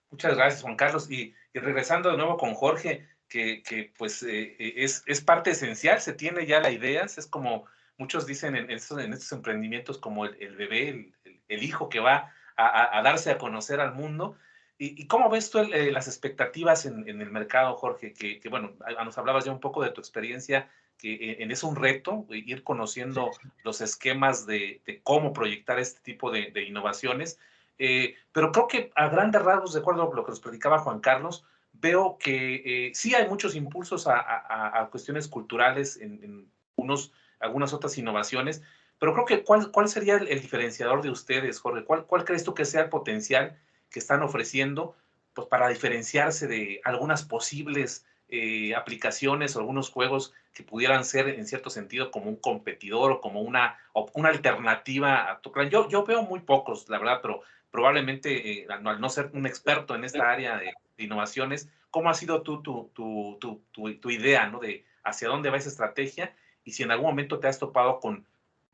Muchas 0.09 0.35
gracias, 0.35 0.61
Juan 0.61 0.75
Carlos. 0.75 1.09
Y, 1.11 1.33
regresando 1.53 2.11
de 2.11 2.17
nuevo 2.17 2.37
con 2.37 2.53
Jorge, 2.53 3.07
que, 3.27 3.63
que 3.63 3.91
pues 3.97 4.23
eh, 4.23 4.55
eh, 4.59 4.73
es, 4.77 5.03
es, 5.07 5.21
parte 5.21 5.51
esencial, 5.51 5.99
se 5.99 6.13
tiene 6.13 6.45
ya 6.45 6.59
la 6.61 6.71
idea, 6.71 7.03
es 7.03 7.27
como 7.27 7.65
muchos 7.97 8.25
dicen 8.27 8.55
en 8.55 8.69
estos, 8.69 8.99
en 8.99 9.11
estos 9.11 9.31
emprendimientos 9.31 9.97
como 9.97 10.25
el, 10.25 10.37
el 10.39 10.55
bebé, 10.55 10.89
el, 10.89 11.13
el, 11.47 11.63
hijo 11.63 11.89
que 11.89 11.99
va 11.99 12.31
a, 12.55 12.97
a, 12.97 13.01
darse 13.01 13.31
a 13.31 13.37
conocer 13.37 13.79
al 13.79 13.95
mundo. 13.95 14.37
¿Y, 14.77 15.01
y 15.01 15.07
cómo 15.07 15.29
ves 15.29 15.49
tú 15.49 15.59
eh, 15.59 15.91
las 15.91 16.07
expectativas 16.07 16.85
en, 16.85 17.09
en, 17.09 17.21
el 17.21 17.31
mercado, 17.31 17.75
Jorge? 17.75 18.13
Que, 18.13 18.39
que, 18.39 18.49
bueno, 18.49 18.73
nos 19.03 19.17
hablabas 19.17 19.45
ya 19.45 19.51
un 19.51 19.59
poco 19.59 19.83
de 19.83 19.89
tu 19.89 19.99
experiencia, 19.99 20.69
que 20.99 21.37
en, 21.39 21.51
es 21.51 21.63
un 21.63 21.75
reto 21.75 22.25
ir 22.29 22.63
conociendo 22.63 23.31
los 23.63 23.81
esquemas 23.81 24.45
de, 24.45 24.81
de, 24.85 25.01
cómo 25.01 25.33
proyectar 25.33 25.79
este 25.79 25.99
tipo 26.01 26.31
de, 26.31 26.51
de 26.51 26.63
innovaciones. 26.63 27.39
Eh, 27.77 28.15
pero 28.31 28.51
creo 28.51 28.67
que 28.67 28.91
a 28.95 29.09
grandes 29.09 29.41
rasgos, 29.41 29.73
de 29.73 29.79
acuerdo 29.79 30.03
a 30.03 30.15
lo 30.15 30.23
que 30.23 30.31
nos 30.31 30.39
platicaba 30.39 30.79
Juan 30.79 30.99
Carlos, 30.99 31.45
veo 31.73 32.17
que 32.17 32.87
eh, 32.87 32.91
sí 32.93 33.13
hay 33.13 33.27
muchos 33.27 33.55
impulsos 33.55 34.07
a, 34.07 34.87
cuestiones 34.91 35.27
culturales 35.27 35.97
en, 35.97 36.49
unos, 36.75 37.11
algunas 37.39 37.73
otras 37.73 37.97
innovaciones, 37.97 38.63
pero 38.99 39.13
creo 39.13 39.25
que 39.25 39.43
¿cuál, 39.43 39.71
cuál 39.71 39.89
sería 39.89 40.15
el, 40.15 40.41
diferenciador 40.41 41.01
de 41.01 41.11
ustedes, 41.11 41.59
Jorge? 41.59 41.83
¿Cuál, 41.83 42.05
¿Cuál, 42.05 42.25
crees 42.25 42.43
tú 42.43 42.53
que 42.53 42.65
sea 42.65 42.81
el 42.81 42.89
potencial 42.89 43.59
que 43.89 43.99
están 43.99 44.23
ofreciendo 44.23 44.95
pues, 45.33 45.47
para 45.47 45.69
diferenciarse 45.69 46.47
de 46.47 46.81
algunas 46.83 47.23
posibles 47.23 48.05
eh, 48.29 48.75
aplicaciones 48.75 49.55
o 49.55 49.59
algunos 49.59 49.89
juegos 49.89 50.33
que 50.53 50.63
pudieran 50.63 51.05
ser 51.05 51.29
en 51.29 51.47
cierto 51.47 51.69
sentido 51.69 52.11
como 52.11 52.29
un 52.29 52.35
competidor 52.35 53.11
o 53.11 53.21
como 53.21 53.41
una, 53.41 53.77
una 54.13 54.29
alternativa 54.29 55.31
a 55.31 55.41
tu 55.41 55.51
clan? 55.51 55.69
Yo, 55.69 55.87
yo 55.89 56.03
veo 56.03 56.23
muy 56.23 56.39
pocos, 56.39 56.89
la 56.89 56.97
verdad, 56.97 57.19
pero 57.21 57.41
probablemente 57.71 58.61
eh, 58.61 58.67
al, 58.69 59.01
no 59.01 59.09
ser 59.09 59.31
un 59.33 59.45
experto 59.45 59.95
en 59.95 60.03
esta 60.03 60.29
área 60.29 60.57
de, 60.57 60.73
de 60.97 61.03
innovaciones, 61.03 61.69
¿cómo 61.89 62.09
ha 62.09 62.13
sido 62.13 62.41
tu, 62.41 62.61
tu, 62.61 62.91
tu, 62.93 63.37
tu, 63.71 63.93
tu 63.95 64.09
idea 64.09 64.47
¿no? 64.47 64.59
de 64.59 64.85
hacia 65.03 65.27
dónde 65.27 65.49
va 65.49 65.57
esa 65.57 65.69
estrategia? 65.69 66.35
Y 66.63 66.71
si 66.71 66.83
en 66.83 66.91
algún 66.91 67.07
momento 67.07 67.39
te 67.39 67.47
has 67.47 67.59
topado 67.59 67.99
con 67.99 68.25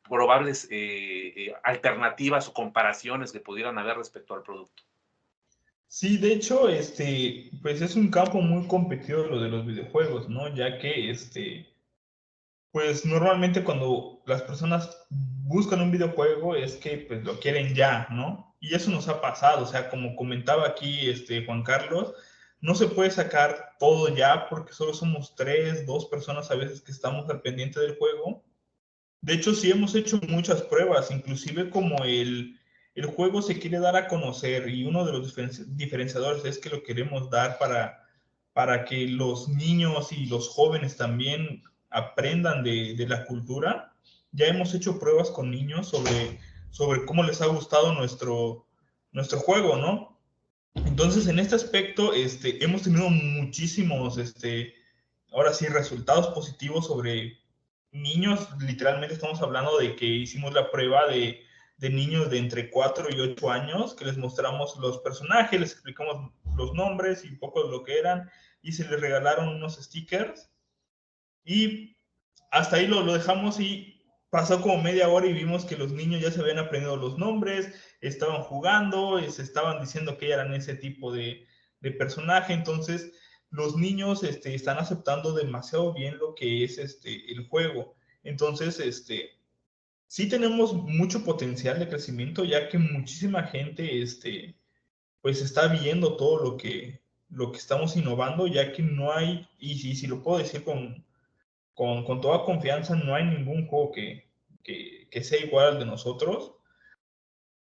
probables 0.08 0.68
eh, 0.70 1.34
eh, 1.36 1.54
alternativas 1.64 2.48
o 2.48 2.54
comparaciones 2.54 3.32
que 3.32 3.40
pudieran 3.40 3.78
haber 3.78 3.98
respecto 3.98 4.34
al 4.34 4.44
producto. 4.44 4.84
Sí, 5.88 6.18
de 6.18 6.34
hecho, 6.34 6.70
este, 6.70 7.52
pues 7.62 7.82
es 7.82 7.96
un 7.96 8.10
campo 8.10 8.42
muy 8.42 8.68
competido 8.68 9.28
lo 9.28 9.40
de 9.40 9.50
los 9.50 9.66
videojuegos, 9.66 10.28
¿no? 10.28 10.54
Ya 10.54 10.80
que, 10.80 11.12
este, 11.12 11.68
pues 12.72 13.06
normalmente 13.06 13.64
cuando 13.64 14.24
las 14.26 14.42
personas 14.42 15.06
buscan 15.10 15.82
un 15.82 15.92
videojuego 15.92 16.56
es 16.56 16.76
que 16.78 16.98
pues 16.98 17.24
lo 17.24 17.40
quieren 17.40 17.76
ya, 17.76 18.08
¿no? 18.10 18.53
Y 18.63 18.73
eso 18.73 18.89
nos 18.91 19.10
ha 19.10 19.19
pasado, 19.19 19.65
o 19.65 19.67
sea, 19.67 19.89
como 19.89 20.15
comentaba 20.15 20.65
aquí 20.65 21.10
este 21.10 21.45
Juan 21.45 21.63
Carlos, 21.63 22.13
no 22.62 22.76
se 22.76 22.88
puede 22.88 23.12
sacar 23.12 23.76
todo 23.78 24.08
ya 24.15 24.47
porque 24.47 24.71
solo 24.71 24.93
somos 24.93 25.36
tres, 25.36 25.86
dos 25.86 26.06
personas 26.06 26.49
a 26.49 26.56
veces 26.56 26.80
que 26.80 26.93
estamos 26.93 27.30
al 27.30 27.41
pendiente 27.41 27.82
del 27.82 27.97
juego. 27.97 28.41
De 29.19 29.34
hecho, 29.34 29.54
sí 29.54 29.69
hemos 29.69 29.93
hecho 29.95 30.17
muchas 30.30 30.62
pruebas, 30.62 31.12
inclusive 31.12 31.69
como 31.69 32.06
el, 32.06 32.58
el 32.95 33.06
juego 33.08 33.41
se 33.41 33.60
quiere 33.60 33.80
dar 33.80 33.97
a 33.97 34.08
conocer 34.08 34.69
y 34.69 34.86
uno 34.86 35.04
de 35.04 35.12
los 35.12 35.36
diferenciadores 35.76 36.45
es 36.45 36.58
que 36.58 36.69
lo 36.69 36.84
queremos 36.84 37.30
dar 37.30 37.58
para, 37.58 38.08
para 38.54 38.86
que 38.86 39.10
los 39.10 39.49
niños 39.49 40.13
y 40.13 40.28
los 40.28 40.47
jóvenes 40.47 40.95
también 40.95 41.63
aprendan 41.89 42.63
de, 42.63 42.95
de 42.95 43.08
la 43.10 43.26
cultura. 43.26 43.93
Ya 44.32 44.45
hemos 44.47 44.73
hecho 44.73 44.99
pruebas 44.99 45.32
con 45.32 45.52
niños 45.52 45.89
sobre 45.89 46.39
sobre 46.74 47.06
cómo 47.06 47.22
les 47.22 47.40
ha 47.40 47.46
gustado 47.46 47.94
nuestro, 47.94 48.66
nuestro 49.12 49.40
juego, 49.40 49.78
¿no? 49.78 50.20
Entonces, 50.74 51.28
en 51.28 51.38
este 51.38 51.54
aspecto, 51.54 52.14
este, 52.14 52.64
hemos 52.64 52.82
tenido 52.82 53.12
muchísimos, 53.12 54.18
este, 54.18 54.74
ahora 55.32 55.54
sí, 55.54 55.68
resultados 55.68 56.30
positivos 56.30 56.88
sobre 56.88 57.38
niños. 57.92 58.50
Literalmente 58.60 59.14
estamos 59.14 59.40
hablando 59.44 59.78
de 59.78 59.96
que 59.96 60.06
hicimos 60.08 60.52
la 60.52 60.72
prueba 60.72 61.06
de, 61.06 61.44
de 61.78 61.90
niños 61.92 62.32
de 62.32 62.40
entre 62.40 62.72
4 62.72 63.08
y 63.12 63.20
8 63.20 63.52
años, 63.52 63.94
que 63.94 64.06
les 64.06 64.18
mostramos 64.18 64.76
los 64.78 64.98
personajes, 64.98 65.60
les 65.60 65.74
explicamos 65.74 66.32
los 66.58 66.74
nombres 66.74 67.24
y 67.24 67.30
un 67.30 67.38
poco 67.38 67.64
de 67.66 67.70
lo 67.70 67.84
que 67.84 68.00
eran, 68.00 68.32
y 68.64 68.72
se 68.72 68.90
les 68.90 69.00
regalaron 69.00 69.48
unos 69.48 69.76
stickers. 69.76 70.50
Y 71.46 71.96
hasta 72.50 72.78
ahí 72.78 72.88
lo, 72.88 73.02
lo 73.04 73.14
dejamos 73.14 73.60
y 73.60 73.93
pasó 74.34 74.60
como 74.62 74.82
media 74.82 75.10
hora 75.10 75.28
y 75.28 75.34
vimos 75.34 75.63
que 75.63 75.78
los 75.78 75.91
niños 75.91 76.19
ya 76.19 76.32
se 76.32 76.41
habían 76.41 76.58
aprendido 76.58 76.98
los 76.98 77.19
nombres, 77.19 77.72
estaban 78.02 78.41
jugando, 78.41 79.19
se 79.30 79.43
estaban 79.43 79.80
diciendo 79.80 80.17
que 80.17 80.32
eran 80.32 80.56
ese 80.56 80.74
tipo 80.74 81.12
de, 81.13 81.46
de 81.82 81.91
personaje, 81.91 82.52
entonces 82.52 83.12
los 83.52 83.78
niños 83.78 84.24
este, 84.24 84.56
están 84.56 84.80
aceptando 84.80 85.34
demasiado 85.34 85.93
bien 85.93 86.17
lo 86.17 86.34
que 86.34 86.63
es 86.63 86.80
este, 86.80 87.32
el 87.32 87.48
juego. 87.48 87.93
Entonces, 88.24 88.80
este, 88.80 89.38
sí 90.08 90.28
tenemos 90.28 90.74
mucho 90.74 91.24
potencial 91.24 91.78
de 91.78 91.88
crecimiento, 91.88 92.43
ya 92.43 92.69
que 92.69 92.80
muchísima 92.80 93.43
gente 93.43 94.02
este, 94.02 94.56
pues 95.22 95.43
está 95.43 95.67
viendo 95.67 96.17
todo 96.17 96.43
lo 96.43 96.58
que, 96.58 97.04
lo 97.30 97.52
que 97.52 97.60
estamos 97.60 97.96
innovando, 97.96 98.48
ya 98.48 98.72
que 98.72 98.82
no 98.82 99.13
hay, 99.13 99.48
y 99.60 99.78
si, 99.78 99.96
si 99.96 100.08
lo 100.08 100.24
puedo 100.24 100.39
decir 100.39 100.63
con, 100.63 101.06
con, 101.74 102.06
con, 102.06 102.22
toda 102.22 102.46
confianza, 102.46 102.96
no 102.96 103.16
hay 103.16 103.26
ningún 103.26 103.68
juego 103.68 103.92
que, 103.92 104.30
que, 104.64 105.08
que 105.10 105.24
sea 105.24 105.40
igual 105.40 105.68
al 105.68 105.80
de 105.80 105.86
nosotros. 105.86 106.56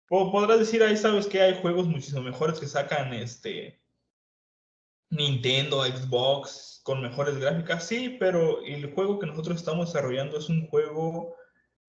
O 0.09 0.31
podrás 0.31 0.59
decir, 0.59 0.83
ahí 0.83 0.95
sabes 0.95 1.27
que 1.27 1.41
hay 1.41 1.59
juegos 1.61 1.87
muchísimo 1.87 2.21
mejores 2.21 2.59
que 2.59 2.67
sacan 2.67 3.13
este 3.13 3.81
Nintendo, 5.09 5.83
Xbox, 5.83 6.81
con 6.83 7.01
mejores 7.01 7.37
gráficas, 7.37 7.87
sí, 7.87 8.17
pero 8.19 8.63
el 8.63 8.93
juego 8.93 9.19
que 9.19 9.27
nosotros 9.27 9.57
estamos 9.57 9.87
desarrollando 9.87 10.37
es 10.37 10.49
un 10.49 10.67
juego 10.67 11.35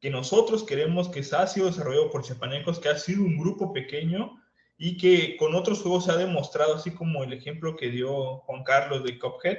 que 0.00 0.10
nosotros 0.10 0.62
queremos 0.62 1.08
que 1.08 1.20
ha 1.20 1.46
sido 1.46 1.66
desarrollado 1.66 2.10
por 2.10 2.22
Chepanecos, 2.22 2.78
que 2.78 2.90
ha 2.90 2.98
sido 2.98 3.22
un 3.22 3.38
grupo 3.38 3.72
pequeño 3.72 4.40
y 4.76 4.98
que 4.98 5.36
con 5.36 5.54
otros 5.54 5.80
juegos 5.80 6.04
se 6.04 6.12
ha 6.12 6.16
demostrado, 6.16 6.74
así 6.74 6.92
como 6.92 7.24
el 7.24 7.32
ejemplo 7.32 7.76
que 7.76 7.90
dio 7.90 8.38
Juan 8.40 8.64
Carlos 8.64 9.02
de 9.02 9.18
Cuphead, 9.18 9.58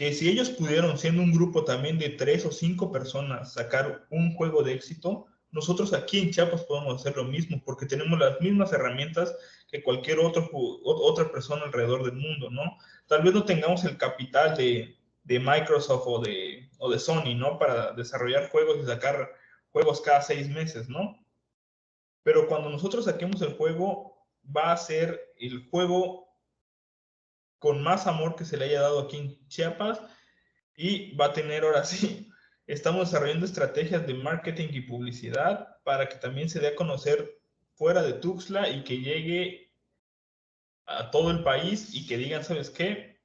que 0.00 0.14
si 0.14 0.30
ellos 0.30 0.48
pudieron, 0.48 0.96
siendo 0.96 1.20
un 1.20 1.30
grupo 1.30 1.62
también 1.62 1.98
de 1.98 2.08
tres 2.08 2.46
o 2.46 2.50
cinco 2.50 2.90
personas, 2.90 3.52
sacar 3.52 4.06
un 4.08 4.34
juego 4.34 4.62
de 4.62 4.72
éxito, 4.72 5.26
nosotros 5.50 5.92
aquí 5.92 6.20
en 6.20 6.30
Chiapas 6.30 6.64
podemos 6.64 6.98
hacer 6.98 7.18
lo 7.18 7.24
mismo, 7.24 7.60
porque 7.66 7.84
tenemos 7.84 8.18
las 8.18 8.40
mismas 8.40 8.72
herramientas 8.72 9.36
que 9.70 9.82
cualquier 9.82 10.20
otro, 10.20 10.48
otra 10.52 11.30
persona 11.30 11.64
alrededor 11.64 12.02
del 12.02 12.14
mundo, 12.14 12.48
¿no? 12.48 12.78
Tal 13.08 13.20
vez 13.20 13.34
no 13.34 13.44
tengamos 13.44 13.84
el 13.84 13.98
capital 13.98 14.56
de, 14.56 14.96
de 15.24 15.38
Microsoft 15.38 16.04
o 16.06 16.18
de, 16.20 16.70
o 16.78 16.90
de 16.90 16.98
Sony, 16.98 17.34
¿no? 17.36 17.58
Para 17.58 17.92
desarrollar 17.92 18.48
juegos 18.48 18.78
y 18.82 18.86
sacar 18.86 19.30
juegos 19.70 20.00
cada 20.00 20.22
seis 20.22 20.48
meses, 20.48 20.88
¿no? 20.88 21.22
Pero 22.22 22.48
cuando 22.48 22.70
nosotros 22.70 23.04
saquemos 23.04 23.42
el 23.42 23.52
juego, 23.52 24.16
va 24.44 24.72
a 24.72 24.78
ser 24.78 25.20
el 25.38 25.68
juego 25.68 26.29
con 27.60 27.82
más 27.82 28.08
amor 28.08 28.34
que 28.34 28.44
se 28.44 28.56
le 28.56 28.64
haya 28.64 28.80
dado 28.80 29.00
aquí 29.00 29.18
en 29.18 29.48
Chiapas 29.48 30.00
y 30.74 31.14
va 31.14 31.26
a 31.26 31.32
tener 31.32 31.62
ahora 31.62 31.84
sí, 31.84 32.28
estamos 32.66 33.10
desarrollando 33.10 33.46
estrategias 33.46 34.06
de 34.06 34.14
marketing 34.14 34.68
y 34.72 34.80
publicidad 34.80 35.76
para 35.84 36.08
que 36.08 36.16
también 36.16 36.48
se 36.48 36.58
dé 36.58 36.68
a 36.68 36.74
conocer 36.74 37.38
fuera 37.74 38.02
de 38.02 38.14
Tuxtla 38.14 38.70
y 38.70 38.82
que 38.82 38.98
llegue 38.98 39.72
a 40.86 41.10
todo 41.10 41.30
el 41.30 41.44
país 41.44 41.94
y 41.94 42.06
que 42.06 42.16
digan, 42.16 42.42
¿sabes 42.42 42.70
qué? 42.70 43.20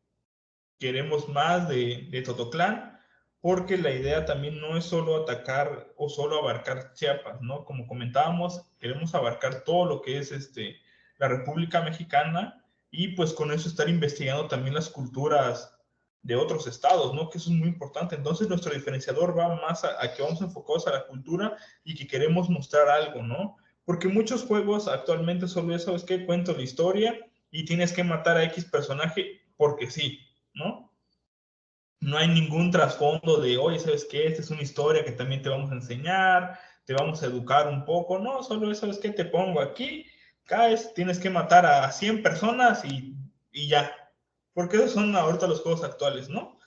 Queremos 0.80 1.30
más 1.30 1.70
de, 1.70 2.08
de 2.12 2.22
Totoclán, 2.22 3.00
porque 3.40 3.78
la 3.78 3.92
idea 3.92 4.26
también 4.26 4.60
no 4.60 4.78
es 4.78 4.84
solo 4.84 5.24
atacar 5.24 5.94
o 5.96 6.10
solo 6.10 6.40
abarcar 6.40 6.94
Chiapas, 6.94 7.42
¿no? 7.42 7.64
Como 7.64 7.88
comentábamos, 7.88 8.70
queremos 8.80 9.16
abarcar 9.16 9.64
todo 9.64 9.86
lo 9.86 10.02
que 10.02 10.18
es 10.18 10.32
este, 10.34 10.78
la 11.20 11.30
República 11.30 11.82
Mexicana 11.82 12.65
y 12.96 13.10
pues 13.10 13.34
con 13.34 13.52
eso 13.52 13.68
estar 13.68 13.90
investigando 13.90 14.48
también 14.48 14.74
las 14.74 14.90
culturas 14.90 15.72
de 16.22 16.36
otros 16.36 16.66
estados, 16.66 17.14
¿no? 17.14 17.30
Que 17.30 17.38
eso 17.38 17.52
es 17.52 17.56
muy 17.56 17.68
importante. 17.68 18.16
Entonces 18.16 18.50
nuestro 18.50 18.74
diferenciador 18.74 19.38
va 19.38 19.56
más 19.62 19.84
a, 19.84 20.02
a, 20.04 20.14
que 20.14 20.24
vamos 20.24 20.42
enfocados 20.42 20.88
a 20.88 20.92
la 20.92 21.06
cultura 21.06 21.56
y 21.84 21.94
que 21.94 22.08
queremos 22.08 22.50
mostrar 22.50 22.90
algo, 22.90 23.22
¿no? 23.22 23.58
Porque 23.84 24.08
muchos 24.08 24.44
juegos 24.44 24.88
actualmente 24.88 25.48
solo 25.48 25.76
es, 25.76 25.84
¿sabes 25.84 26.04
qué? 26.04 26.26
Cuento 26.26 26.54
la 26.54 26.64
historia 26.64 27.20
y 27.52 27.66
tienes 27.66 27.94
que 27.94 28.04
matar 28.04 28.38
a 28.38 28.44
X 28.46 28.66
personaje 28.66 29.42
porque 29.58 29.92
sí, 29.92 30.20
¿no? 30.54 30.92
No 32.00 32.18
hay 32.18 32.28
ningún 32.28 32.72
trasfondo 32.72 33.38
de, 33.38 33.58
oye, 33.58 33.80
¿sabes 33.80 34.08
qué? 34.10 34.28
Esta 34.28 34.42
es 34.42 34.50
una 34.50 34.62
historia 34.64 35.06
que 35.06 35.12
también 35.12 35.42
te 35.42 35.50
vamos 35.50 35.72
a 35.72 35.76
enseñar, 35.76 36.60
te 36.86 36.94
vamos 36.94 37.22
a 37.22 37.28
educar 37.28 37.68
un 37.68 37.86
poco. 37.86 38.20
No, 38.20 38.42
solo 38.42 38.72
es 38.72 39.00
que 39.00 39.12
te 39.12 39.26
pongo 39.26 39.62
aquí, 39.62 40.06
caes, 40.46 40.94
tienes 40.94 41.20
que 41.20 41.30
matar 41.30 41.66
a 41.66 41.92
100 41.92 42.24
personas 42.24 42.86
y, 42.86 43.16
y 43.52 43.68
ya. 43.68 43.92
Porque 44.54 44.78
esos 44.78 44.94
son 44.94 45.16
ahorita 45.16 45.48
los 45.48 45.62
juegos 45.62 45.84
actuales, 45.84 46.30
¿no? 46.30 46.60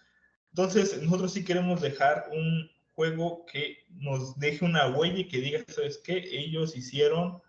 Entonces, 0.50 1.00
nosotros 1.02 1.32
sí 1.32 1.44
queremos 1.44 1.80
dejar 1.80 2.28
un 2.32 2.70
juego 2.92 3.46
que 3.46 3.78
nos 3.90 4.38
deje 4.38 4.64
una 4.64 4.88
huella 4.88 5.18
y 5.18 5.28
que 5.28 5.38
diga, 5.38 5.64
¿sabes 5.68 5.98
qué? 5.98 6.16
Ellos 6.32 6.76
hicieron 6.76 7.40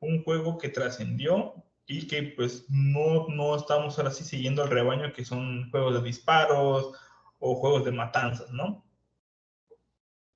un 0.00 0.22
juego 0.22 0.58
que 0.58 0.68
trascendió 0.68 1.54
y 1.86 2.06
que 2.06 2.22
pues 2.36 2.66
no, 2.68 3.26
no 3.28 3.56
estamos 3.56 3.98
ahora 3.98 4.10
sí 4.10 4.22
siguiendo 4.22 4.62
el 4.62 4.70
rebaño 4.70 5.12
que 5.12 5.24
son 5.24 5.70
juegos 5.70 5.94
de 5.94 6.02
disparos 6.02 6.92
o 7.38 7.54
juegos 7.56 7.84
de 7.84 7.92
matanzas, 7.92 8.50
¿no? 8.52 8.84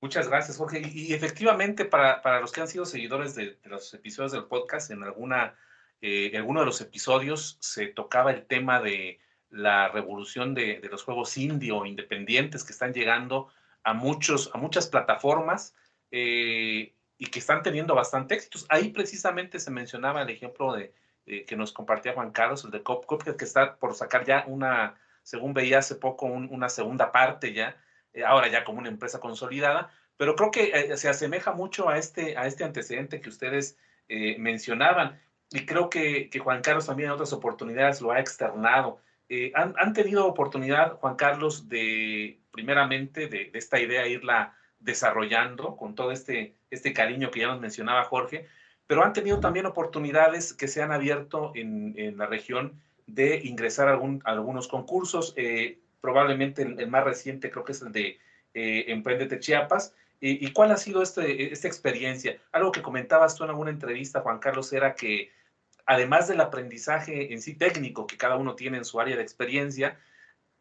Muchas 0.03 0.27
gracias, 0.27 0.57
Jorge. 0.57 0.81
Y, 0.93 1.13
efectivamente, 1.13 1.85
para, 1.85 2.21
para, 2.21 2.41
los 2.41 2.51
que 2.51 2.59
han 2.59 2.67
sido 2.67 2.83
seguidores 2.85 3.35
de, 3.35 3.57
los 3.63 3.93
episodios 3.93 4.33
del 4.33 4.43
podcast, 4.43 4.91
en 4.91 5.01
alguna, 5.01 5.55
eh, 6.01 6.29
alguno 6.35 6.59
de 6.59 6.65
los 6.65 6.81
episodios 6.81 7.57
se 7.61 7.87
tocaba 7.87 8.31
el 8.31 8.45
tema 8.45 8.81
de 8.81 9.21
la 9.49 9.87
revolución 9.87 10.55
de, 10.55 10.81
de 10.81 10.89
los 10.89 11.05
juegos 11.05 11.37
indie 11.37 11.71
o 11.71 11.85
independientes 11.85 12.65
que 12.65 12.73
están 12.73 12.91
llegando 12.91 13.47
a, 13.81 13.93
muchos, 13.93 14.51
a 14.53 14.57
muchas 14.57 14.87
plataformas 14.87 15.73
eh, 16.11 16.93
y 17.17 17.25
que 17.27 17.39
están 17.39 17.63
teniendo 17.63 17.95
bastante 17.95 18.35
éxitos. 18.35 18.65
Ahí 18.67 18.89
precisamente 18.89 19.57
se 19.57 19.71
mencionaba 19.71 20.23
el 20.23 20.29
ejemplo 20.29 20.73
de, 20.73 20.93
que 21.47 21.55
nos 21.55 21.71
compartía 21.71 22.11
Juan 22.11 22.33
Carlos, 22.33 22.65
el 22.65 22.71
de 22.71 22.83
Cop, 22.83 23.05
que 23.23 23.45
está 23.45 23.77
por 23.77 23.95
sacar 23.95 24.25
ya 24.25 24.43
una, 24.47 24.95
según 25.21 25.53
veía 25.53 25.77
hace 25.77 25.95
poco, 25.95 26.25
una 26.25 26.67
segunda 26.67 27.09
parte 27.13 27.53
ya, 27.53 27.69
eh, 27.69 27.77
ahora 28.25 28.47
ya 28.47 28.63
como 28.63 28.79
una 28.79 28.89
empresa 28.89 29.19
consolidada, 29.19 29.91
pero 30.17 30.35
creo 30.35 30.51
que 30.51 30.71
eh, 30.73 30.97
se 30.97 31.09
asemeja 31.09 31.51
mucho 31.53 31.89
a 31.89 31.97
este, 31.97 32.37
a 32.37 32.45
este 32.45 32.63
antecedente 32.63 33.21
que 33.21 33.29
ustedes 33.29 33.77
mencionaban. 34.37 35.19
Y 35.49 35.65
creo 35.65 35.89
que, 35.89 36.29
Juan 36.43 36.61
Carlos 36.61 36.85
también 36.85 37.07
en 37.07 37.13
otras 37.13 37.33
oportunidades 37.33 37.99
lo 38.01 38.11
ha 38.11 38.19
externado. 38.19 38.99
Han, 39.55 39.73
han, 39.77 39.93
tenido 39.93 40.27
oportunidad, 40.27 40.97
Juan 40.97 41.15
Carlos, 41.15 41.67
de 41.67 42.43
primeramente 42.53 43.27
de, 43.27 43.49
esta 43.53 43.79
idea 43.79 44.07
irla 44.07 44.55
desarrollando 44.79 45.75
con 45.75 45.95
todo 45.95 46.11
este, 46.11 46.55
este 46.69 46.93
cariño 46.93 47.31
que 47.31 47.41
ya 47.41 47.47
nos 47.47 47.59
mencionaba 47.59 48.05
Jorge, 48.05 48.45
pero 48.87 49.03
han 49.03 49.13
tenido 49.13 49.39
también 49.39 49.65
oportunidades 49.65 50.53
que 50.53 50.67
se 50.67 50.81
han 50.81 50.91
abierto 50.91 51.51
en, 51.55 52.17
la 52.17 52.27
región 52.27 52.79
de 53.07 53.41
ingresar 53.43 53.87
a, 53.87 53.91
algún, 53.91 54.21
algunos 54.23 54.67
concursos. 54.67 55.33
Eh, 55.35 55.79
probablemente 56.03 56.63
el, 56.63 56.87
más 56.87 57.05
reciente 57.05 57.49
creo 57.49 57.63
que 57.63 57.71
es 57.71 57.81
el 57.81 57.93
de 57.93 58.19
eh, 58.53 58.85
Emprendete 58.89 59.39
Chiapas. 59.39 59.95
¿Y, 60.25 60.53
cuál 60.53 60.71
ha 60.71 60.77
sido 60.77 61.01
este, 61.01 61.51
esta 61.51 61.67
experiencia? 61.67 62.37
Algo 62.53 62.71
que 62.71 62.81
comentabas 62.81 63.35
tú 63.35 63.43
en 63.43 63.49
alguna 63.49 63.71
entrevista, 63.71 64.21
Juan 64.21 64.39
Carlos, 64.39 64.71
era 64.71 64.95
que 64.95 65.31
además 65.85 66.29
del 66.29 66.39
aprendizaje 66.39 67.33
en 67.33 67.41
sí 67.41 67.55
técnico 67.55 68.07
que 68.07 68.15
cada 68.15 68.37
uno 68.37 68.55
tiene 68.55 68.77
en 68.77 68.85
su 68.85 69.01
área 69.01 69.17
de 69.17 69.21
experiencia, 69.21 69.99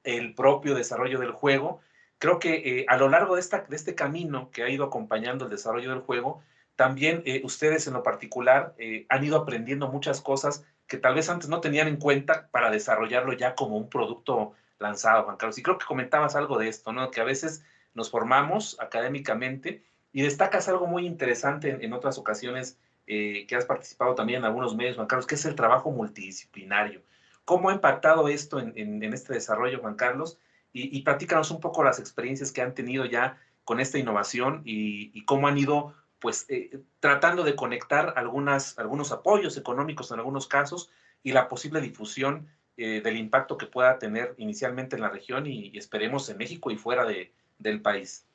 el 0.02 0.34
propio 0.34 0.74
desarrollo 0.74 1.20
del 1.20 1.30
juego. 1.30 1.80
Creo 2.18 2.40
que 2.40 2.80
eh, 2.80 2.86
a 2.88 2.96
lo 2.96 3.08
largo 3.08 3.36
de, 3.36 3.40
esta, 3.40 3.60
de 3.60 3.76
este 3.76 3.94
camino 3.94 4.50
que 4.50 4.64
ha 4.64 4.68
ido 4.68 4.84
acompañando 4.84 5.44
el 5.44 5.50
desarrollo 5.52 5.90
del 5.90 6.00
juego, 6.00 6.42
también 6.74 7.22
eh, 7.24 7.42
ustedes 7.44 7.86
en 7.86 7.94
lo 7.94 8.02
particular 8.02 8.74
eh, 8.78 9.06
han 9.10 9.22
ido 9.24 9.36
aprendiendo 9.36 9.88
muchas 9.88 10.20
cosas 10.20 10.64
que 10.88 10.98
tal 10.98 11.14
vez 11.14 11.28
antes 11.28 11.48
no 11.48 11.60
tenían 11.60 11.86
en 11.86 11.98
cuenta 11.98 12.48
para 12.50 12.70
desarrollarlo 12.70 13.32
ya 13.32 13.54
como 13.54 13.76
un 13.76 13.88
producto 13.88 14.54
lanzado, 14.82 15.24
Juan 15.24 15.36
Carlos. 15.36 15.58
Y 15.58 15.62
creo 15.62 15.78
que 15.78 15.86
comentabas 15.86 16.36
algo 16.36 16.58
de 16.58 16.68
esto, 16.68 16.92
¿no? 16.92 17.10
Que 17.10 17.20
a 17.20 17.24
veces 17.24 17.64
nos 17.94 18.10
formamos 18.10 18.76
académicamente 18.80 19.84
y 20.12 20.22
destacas 20.22 20.68
algo 20.68 20.86
muy 20.86 21.06
interesante 21.06 21.78
en, 21.80 21.92
otras 21.92 22.18
ocasiones 22.18 22.78
que 23.06 23.46
has 23.56 23.64
participado 23.64 24.14
también 24.14 24.40
en 24.40 24.44
algunos 24.44 24.76
medios, 24.76 24.96
Juan 24.96 25.06
Carlos, 25.06 25.26
que 25.26 25.34
es 25.34 25.44
el 25.44 25.54
trabajo 25.54 25.90
multidisciplinario. 25.90 27.02
¿Cómo 27.44 27.70
ha 27.70 27.74
impactado 27.74 28.28
esto 28.28 28.58
en, 28.58 29.02
este 29.02 29.34
desarrollo, 29.34 29.80
Juan 29.80 29.94
Carlos? 29.94 30.38
Y, 30.72 30.96
y, 30.96 31.02
platícanos 31.02 31.50
un 31.50 31.60
poco 31.60 31.82
las 31.84 31.98
experiencias 31.98 32.52
que 32.52 32.62
han 32.62 32.74
tenido 32.74 33.04
ya 33.04 33.38
con 33.64 33.80
esta 33.80 33.98
innovación 33.98 34.62
y, 34.64 35.24
cómo 35.24 35.48
han 35.48 35.58
ido 35.58 35.94
pues 36.18 36.46
eh, 36.48 36.82
tratando 37.00 37.42
de 37.42 37.56
conectar 37.56 38.14
algunas, 38.16 38.78
algunos 38.78 39.10
apoyos 39.10 39.56
económicos 39.56 40.10
en 40.12 40.18
algunos 40.18 40.46
casos 40.46 40.90
y 41.22 41.32
la 41.32 41.48
posible 41.48 41.80
difusión 41.80 42.48
eh, 42.76 43.02
del 43.02 43.18
impacto 43.18 43.58
que 43.58 43.66
pueda 43.66 43.98
tener 43.98 44.34
inicialmente 44.38 44.96
en 44.96 45.02
la 45.02 45.10
región 45.10 45.46
y, 45.46 45.76
esperemos 45.76 46.28
en 46.30 46.38
México 46.38 46.70
y 46.70 46.76
fuera 46.76 47.04
de, 47.04 47.32
del 47.58 47.82
país. 47.82 48.26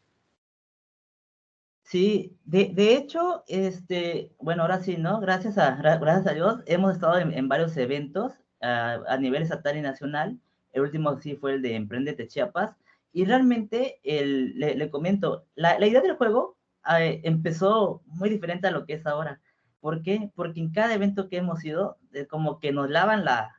Sí, 1.81 2.37
de, 2.43 2.71
de, 2.73 2.95
hecho, 2.95 3.43
este, 3.47 4.31
bueno, 4.39 4.61
ahora 4.61 4.81
sí, 4.83 4.97
¿no? 4.97 5.19
Gracias 5.19 5.57
a, 5.57 5.71
gracias 5.75 6.27
a 6.27 6.33
Dios, 6.33 6.59
hemos 6.67 6.93
estado 6.93 7.17
en, 7.17 7.33
en 7.33 7.47
varios 7.47 7.75
eventos 7.77 8.33
a, 8.61 9.17
nivel 9.19 9.41
estatal 9.41 9.77
y 9.77 9.81
nacional. 9.81 10.39
El 10.71 10.83
último 10.83 11.17
sí 11.17 11.35
fue 11.35 11.53
el 11.53 11.61
de 11.61 11.75
Emprendete 11.75 12.27
Chiapas. 12.27 12.75
Y 13.13 13.25
realmente, 13.25 13.99
el, 14.03 14.59
le, 14.59 14.89
comento, 14.91 15.45
la, 15.55 15.79
la, 15.79 15.87
idea 15.87 16.01
del 16.01 16.17
juego 16.17 16.57
eh, 16.99 17.21
empezó 17.23 18.03
muy 18.05 18.29
diferente 18.29 18.67
a 18.67 18.71
lo 18.71 18.85
que 18.85 18.93
es 18.93 19.05
ahora. 19.07 19.41
¿Por 19.79 20.03
qué? 20.03 20.31
Porque 20.35 20.59
en 20.59 20.71
cada 20.71 20.93
evento 20.93 21.29
que 21.29 21.37
hemos 21.37 21.63
ido, 21.65 21.97
como 22.29 22.59
que 22.59 22.71
nos 22.71 22.89
lavan 22.89 23.25
la, 23.25 23.56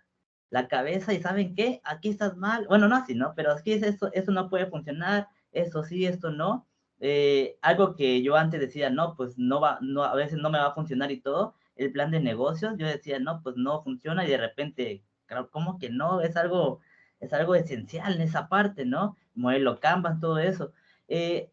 la 0.51 0.69
cabeza 0.69 1.13
y 1.13 1.21
saben 1.21 1.55
qué, 1.55 1.81
aquí 1.85 2.09
estás 2.09 2.37
mal. 2.37 2.67
Bueno, 2.69 2.89
no 2.89 2.97
así, 2.97 3.15
¿no? 3.15 3.35
Pero 3.37 3.55
es 3.55 3.63
que 3.63 3.75
eso, 3.75 4.11
eso 4.13 4.33
no 4.33 4.49
puede 4.49 4.67
funcionar, 4.67 5.29
eso 5.53 5.83
sí, 5.85 6.07
esto 6.07 6.31
no. 6.31 6.67
Eh, 7.01 7.59
algo 7.63 7.95
que 7.95 8.23
yo 8.23 8.37
antes 8.37 8.61
decía, 8.61 8.91
no, 8.91 9.15
pues 9.17 9.39
no 9.39 9.61
va, 9.61 9.79
no, 9.81 10.03
a 10.03 10.15
veces 10.15 10.39
no 10.39 10.51
me 10.51 10.59
va 10.59 10.67
a 10.67 10.75
funcionar 10.75 11.13
y 11.13 11.21
todo, 11.21 11.55
el 11.77 11.93
plan 11.93 12.11
de 12.11 12.21
negocios, 12.21 12.75
yo 12.77 12.87
decía, 12.87 13.19
no, 13.21 13.41
pues 13.43 13.57
no 13.57 13.83
funciona 13.83 14.25
y 14.25 14.31
de 14.31 14.37
repente, 14.37 15.05
claro, 15.27 15.49
¿cómo 15.51 15.79
que 15.79 15.91
no? 15.91 16.21
Es 16.21 16.37
algo, 16.37 16.81
es 17.21 17.33
algo 17.33 17.55
esencial 17.55 18.15
en 18.15 18.23
esa 18.23 18.49
parte, 18.49 18.85
¿no? 18.85 19.17
Modelo 19.35 19.79
Canvas, 19.81 20.19
todo 20.21 20.39
eso. 20.39 20.73
Eh, 21.07 21.51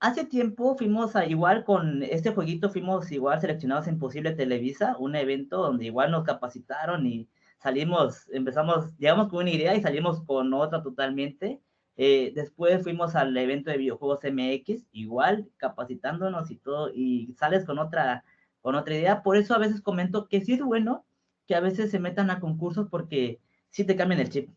hace 0.00 0.24
tiempo 0.24 0.76
fuimos 0.76 1.16
a, 1.16 1.26
igual 1.26 1.64
con 1.64 2.02
este 2.04 2.30
jueguito, 2.30 2.70
fuimos 2.70 3.10
igual 3.10 3.40
seleccionados 3.40 3.88
en 3.88 3.98
Posible 3.98 4.32
Televisa, 4.32 4.96
un 4.98 5.16
evento 5.16 5.58
donde 5.58 5.86
igual 5.86 6.10
nos 6.12 6.24
capacitaron 6.24 7.06
y 7.06 7.28
salimos, 7.64 8.28
empezamos, 8.30 8.94
llegamos 8.98 9.28
con 9.28 9.40
una 9.40 9.50
idea 9.50 9.74
y 9.74 9.80
salimos 9.80 10.22
con 10.24 10.52
otra 10.52 10.82
totalmente. 10.82 11.62
Eh, 11.96 12.30
después 12.34 12.82
fuimos 12.82 13.14
al 13.14 13.34
evento 13.34 13.70
de 13.70 13.78
videojuegos 13.78 14.20
MX, 14.22 14.86
igual 14.92 15.48
capacitándonos 15.56 16.50
y 16.50 16.56
todo, 16.56 16.90
y 16.94 17.32
sales 17.38 17.64
con 17.64 17.78
otra 17.78 18.22
con 18.60 18.74
otra 18.74 18.94
idea. 18.94 19.22
Por 19.22 19.38
eso 19.38 19.54
a 19.54 19.58
veces 19.58 19.80
comento 19.80 20.28
que 20.28 20.42
sí 20.42 20.52
es 20.52 20.62
bueno 20.62 21.06
que 21.46 21.54
a 21.54 21.60
veces 21.60 21.90
se 21.90 21.98
metan 21.98 22.30
a 22.30 22.38
concursos 22.38 22.88
porque 22.90 23.40
sí 23.70 23.84
te 23.84 23.96
cambian 23.96 24.20
el 24.20 24.28
chip. 24.28 24.50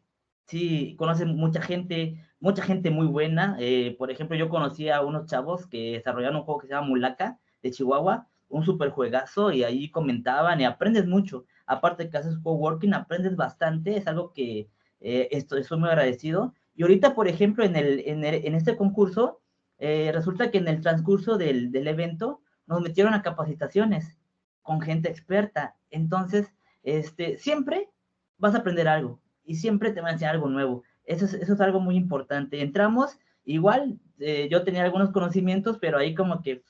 Sí, 0.45 0.95
conocen 0.97 1.29
mucha 1.37 1.61
gente, 1.61 2.21
mucha 2.41 2.63
gente 2.63 2.89
muy 2.89 3.07
buena. 3.07 3.55
Eh, 3.59 3.95
por 3.97 4.11
ejemplo, 4.11 4.35
yo 4.35 4.49
conocí 4.49 4.89
a 4.89 5.01
unos 5.01 5.27
chavos 5.27 5.65
que 5.67 5.93
desarrollaron 5.93 6.37
un 6.37 6.43
juego 6.43 6.59
que 6.59 6.67
se 6.67 6.73
llama 6.73 6.87
Mulaca 6.87 7.39
de 7.63 7.71
Chihuahua, 7.71 8.27
un 8.49 8.65
super 8.65 8.89
juegazo, 8.89 9.51
y 9.53 9.63
ahí 9.63 9.91
comentaban 9.91 10.59
y 10.59 10.65
aprendes 10.65 11.07
mucho. 11.07 11.45
Aparte 11.67 12.09
que 12.09 12.17
haces 12.17 12.39
coworking, 12.39 12.93
aprendes 12.93 13.35
bastante, 13.35 13.97
es 13.97 14.07
algo 14.07 14.33
que 14.33 14.69
eh, 15.01 15.27
estoy, 15.31 15.63
muy 15.77 15.89
agradecido. 15.89 16.53
Y 16.75 16.81
ahorita, 16.81 17.13
por 17.13 17.27
ejemplo, 17.27 17.63
en, 17.63 17.75
el, 17.75 18.03
en, 18.07 18.23
en 18.23 18.55
este 18.55 18.75
concurso, 18.75 19.41
eh, 19.77 20.11
resulta 20.13 20.49
que 20.49 20.57
en 20.57 20.67
el 20.67 20.81
transcurso 20.81 21.37
del, 21.37 21.71
del 21.71 21.87
evento 21.87 22.41
nos 22.65 22.81
metieron 22.81 23.13
a 23.13 23.21
capacitaciones 23.21 24.17
con 24.61 24.81
gente 24.81 25.09
experta. 25.09 25.75
Entonces, 25.91 26.51
este, 26.83 27.37
siempre 27.37 27.89
vas 28.37 28.55
a 28.55 28.59
aprender 28.59 28.87
algo 28.87 29.19
y 29.43 29.55
siempre 29.55 29.91
te 29.91 30.01
va 30.01 30.09
a 30.09 30.11
enseñar 30.13 30.35
algo 30.35 30.49
nuevo. 30.49 30.83
Eso 31.05 31.25
es, 31.25 31.33
eso 31.33 31.53
es 31.53 31.61
algo 31.61 31.79
muy 31.79 31.95
importante. 31.95 32.61
Entramos, 32.61 33.17
igual, 33.45 33.99
eh, 34.19 34.47
yo 34.51 34.63
tenía 34.63 34.83
algunos 34.83 35.11
conocimientos, 35.11 35.77
pero 35.79 35.97
ahí 35.97 36.13
como 36.13 36.41
que 36.41 36.63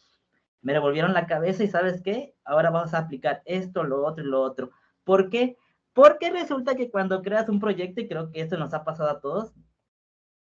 me 0.61 0.73
revolvieron 0.73 1.13
la 1.13 1.27
cabeza 1.27 1.63
y 1.63 1.67
sabes 1.67 2.01
qué, 2.01 2.35
ahora 2.43 2.69
vamos 2.69 2.93
a 2.93 2.99
aplicar 2.99 3.41
esto, 3.45 3.83
lo 3.83 4.05
otro 4.05 4.23
y 4.23 4.27
lo 4.27 4.41
otro. 4.41 4.71
¿Por 5.07 5.29
qué? 5.29 5.57
Porque 5.93 6.29
resulta 6.31 6.75
que 6.75 6.91
cuando 6.91 7.21
creas 7.21 7.47
un 7.47 7.61
proyecto, 7.61 8.01
y 8.01 8.09
creo 8.09 8.29
que 8.29 8.41
esto 8.41 8.57
nos 8.57 8.73
ha 8.73 8.83
pasado 8.83 9.09
a 9.09 9.21
todos, 9.21 9.53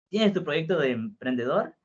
tienes 0.09 0.33
tu 0.33 0.43
proyecto 0.43 0.77
de 0.77 0.91
emprendedor 0.91 1.75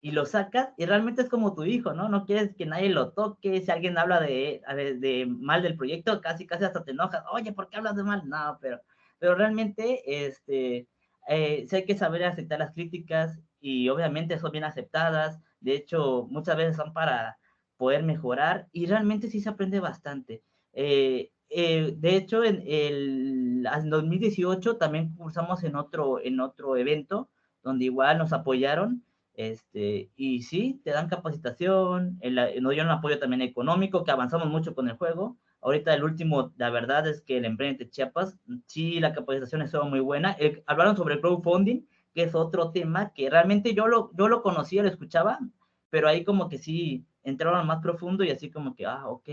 y 0.00 0.12
lo 0.12 0.24
sacas 0.24 0.70
y 0.78 0.86
realmente 0.86 1.20
es 1.20 1.28
como 1.28 1.54
tu 1.54 1.64
hijo, 1.64 1.92
¿no? 1.92 2.08
No 2.08 2.24
quieres 2.24 2.56
que 2.56 2.64
nadie 2.64 2.88
lo 2.88 3.12
toque, 3.12 3.60
si 3.60 3.70
alguien 3.70 3.98
habla 3.98 4.18
de, 4.18 4.62
de, 4.98 5.26
mal 5.26 5.62
del 5.62 5.76
proyecto, 5.76 6.22
casi 6.22 6.46
casi 6.46 6.64
hasta 6.64 6.82
te 6.84 6.92
enojas, 6.92 7.22
oye, 7.30 7.52
¿por 7.52 7.68
qué 7.68 7.76
hablas 7.76 7.96
de 7.96 8.02
mal? 8.02 8.26
No, 8.26 8.58
pero, 8.62 8.80
pero 9.18 9.34
realmente 9.34 10.26
este, 10.26 10.88
eh, 11.28 11.66
hay 11.70 11.84
que 11.84 11.98
saber 11.98 12.24
aceptar 12.24 12.60
las 12.60 12.72
críticas 12.72 13.38
y 13.60 13.90
obviamente 13.90 14.38
son 14.38 14.52
bien 14.52 14.64
aceptadas, 14.64 15.38
de 15.60 15.74
hecho 15.74 16.26
muchas 16.30 16.56
veces 16.56 16.76
son 16.76 16.94
para 16.94 17.36
poder 17.76 18.02
mejorar 18.04 18.68
y 18.72 18.86
realmente 18.86 19.28
sí 19.28 19.42
se 19.42 19.50
aprende 19.50 19.80
bastante. 19.80 20.42
Eh, 20.72 21.30
eh, 21.54 21.94
de 21.96 22.16
hecho, 22.16 22.44
en 22.44 22.62
el, 22.66 23.62
el, 23.66 23.66
en 23.66 23.90
2018 23.90 24.76
también 24.76 25.14
cursamos 25.14 25.62
en 25.64 25.76
otro, 25.76 26.20
en 26.20 26.40
otro 26.40 26.76
evento 26.76 27.28
donde 27.62 27.86
igual 27.86 28.18
nos 28.18 28.32
apoyaron. 28.32 29.04
Este, 29.34 30.10
y 30.14 30.42
sí, 30.42 30.80
te 30.84 30.90
dan 30.90 31.08
capacitación, 31.08 32.20
nos 32.60 32.72
dieron 32.72 32.90
apoyo 32.90 33.18
también 33.18 33.40
económico, 33.42 34.04
que 34.04 34.10
avanzamos 34.10 34.48
mucho 34.48 34.74
con 34.74 34.88
el 34.88 34.96
juego. 34.96 35.38
Ahorita 35.62 35.94
el 35.94 36.04
último, 36.04 36.52
la 36.56 36.70
verdad 36.70 37.06
es 37.06 37.22
que 37.22 37.38
el 37.38 37.44
Emprendete 37.44 37.88
Chiapas, 37.88 38.36
sí, 38.66 39.00
la 39.00 39.12
capacitación 39.12 39.62
estuvo 39.62 39.84
muy 39.84 40.00
buena. 40.00 40.36
hablaron 40.66 40.96
sobre 40.96 41.14
el 41.14 41.20
crowdfunding, 41.20 41.86
que 42.14 42.24
es 42.24 42.34
otro 42.34 42.72
tema 42.72 43.12
que 43.14 43.30
realmente 43.30 43.74
yo 43.74 43.86
lo, 43.86 44.10
yo 44.14 44.28
lo 44.28 44.42
conocía, 44.42 44.82
lo 44.82 44.88
escuchaba, 44.88 45.38
pero 45.88 46.08
ahí 46.08 46.24
como 46.24 46.48
que 46.48 46.58
sí 46.58 47.06
entraron 47.22 47.66
más 47.66 47.80
profundo 47.80 48.24
y 48.24 48.30
así 48.30 48.50
como 48.50 48.74
que, 48.74 48.86
ah, 48.86 49.06
ok, 49.06 49.28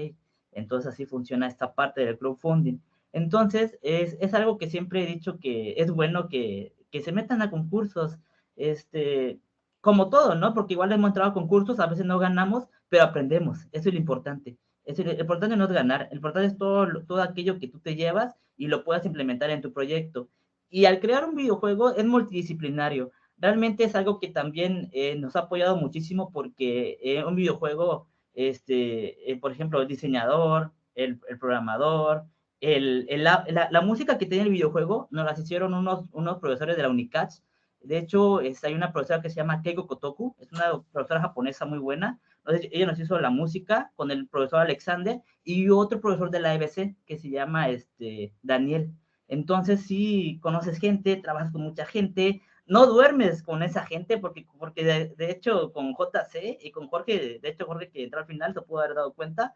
entonces 0.52 0.94
así 0.94 1.06
funciona 1.06 1.48
esta 1.48 1.74
parte 1.74 2.06
del 2.06 2.18
crowdfunding. 2.18 2.80
Entonces, 3.12 3.78
es, 3.82 4.18
es 4.20 4.34
algo 4.34 4.58
que 4.58 4.70
siempre 4.70 5.04
he 5.04 5.08
dicho 5.08 5.40
que 5.40 5.74
es 5.78 5.92
bueno 5.92 6.30
que, 6.30 6.76
que 6.92 7.02
se 7.02 7.12
metan 7.12 7.42
a 7.42 7.50
concursos, 7.50 8.18
este, 8.56 9.40
como 9.82 10.10
todo, 10.10 10.36
¿no? 10.36 10.54
Porque 10.54 10.74
igual 10.74 10.92
hemos 10.92 11.10
entrado 11.10 11.32
a 11.32 11.34
concursos, 11.34 11.80
a 11.80 11.88
veces 11.88 12.06
no 12.06 12.20
ganamos, 12.20 12.68
pero 12.90 13.04
aprendemos, 13.04 13.68
eso 13.72 13.90
es 13.90 13.94
lo 13.94 14.00
importante. 14.00 14.58
Es 14.86 14.98
lo 14.98 15.12
importante 15.12 15.56
no 15.56 15.66
es 15.66 15.72
ganar, 15.72 16.08
el 16.12 16.18
importante 16.18 16.48
es 16.48 16.58
todo, 16.58 16.88
todo 17.06 17.22
aquello 17.22 17.60
que 17.60 17.68
tú 17.68 17.80
te 17.80 17.96
llevas 17.96 18.36
y 18.58 18.68
lo 18.68 18.84
puedas 18.84 19.06
implementar 19.06 19.52
en 19.52 19.62
tu 19.62 19.72
proyecto. 19.72 20.30
Y 20.70 20.86
al 20.86 21.00
crear 21.00 21.26
un 21.26 21.36
videojuego 21.36 21.96
es 21.96 22.06
multidisciplinario. 22.06 23.12
Realmente 23.38 23.84
es 23.84 23.96
algo 23.96 24.20
que 24.20 24.28
también 24.30 24.90
eh, 24.92 25.16
nos 25.16 25.36
ha 25.36 25.42
apoyado 25.42 25.78
muchísimo 25.78 26.32
porque 26.32 26.98
eh, 27.02 27.24
un 27.24 27.36
videojuego, 27.36 28.08
este, 28.34 29.32
eh, 29.32 29.38
por 29.38 29.52
ejemplo, 29.52 29.82
el 29.82 29.88
diseñador, 29.88 30.72
el, 30.96 31.20
programador, 31.40 32.26
el, 32.62 33.08
la, 33.24 33.82
música 33.84 34.18
que 34.18 34.26
tiene 34.26 34.44
el 34.44 34.52
videojuego 34.52 35.08
nos 35.12 35.26
las 35.26 35.40
hicieron 35.40 35.74
unos, 35.74 36.10
unos 36.12 36.40
profesores 36.40 36.76
de 36.76 36.84
la 36.84 36.90
UNICACH. 36.90 37.42
De 37.82 37.98
hecho, 37.98 38.42
es, 38.42 38.64
hay 38.64 38.74
una 38.74 38.92
profesora 38.92 39.22
que 39.22 39.30
se 39.30 39.38
llama 39.38 39.62
Keiko 39.62 39.88
Kotoku, 39.88 40.36
es 40.40 40.52
una 40.52 40.84
profesora 40.92 41.22
japonesa 41.22 41.66
muy 41.66 41.80
buena. 41.80 42.20
Entonces, 42.40 42.70
ella 42.74 42.88
nos 42.88 43.00
hizo 43.00 43.20
la 43.20 43.30
música 43.30 43.92
con 43.96 44.12
el 44.12 44.28
profesor 44.28 44.60
Alexander 44.60 45.22
y 45.44 45.70
otro 45.70 46.02
profesor 46.02 46.30
de 46.30 46.40
la 46.42 46.54
EBC 46.56 46.96
que 47.06 47.18
se 47.18 47.30
llama 47.30 47.70
este, 47.70 48.34
Daniel. 48.42 48.92
Entonces, 49.30 49.82
sí, 49.84 50.40
conoces 50.42 50.80
gente, 50.80 51.16
trabajas 51.18 51.52
con 51.52 51.62
mucha 51.62 51.86
gente, 51.86 52.42
no 52.70 52.86
duermes 52.86 53.44
con 53.44 53.64
esa 53.64 53.86
gente 53.86 54.20
porque, 54.20 54.46
porque 54.58 54.84
de, 55.18 55.32
hecho 55.32 55.74
con 55.74 55.94
JC 55.94 56.60
y 56.62 56.72
con 56.72 56.88
Jorge, 56.88 57.40
de 57.42 57.50
hecho 57.50 57.66
Jorge 57.66 57.90
que 57.90 58.04
entró 58.04 58.20
al 58.20 58.28
final 58.28 58.54
se 58.54 58.62
pudo 58.62 58.82
haber 58.82 58.96
dado 58.96 59.14
cuenta, 59.14 59.56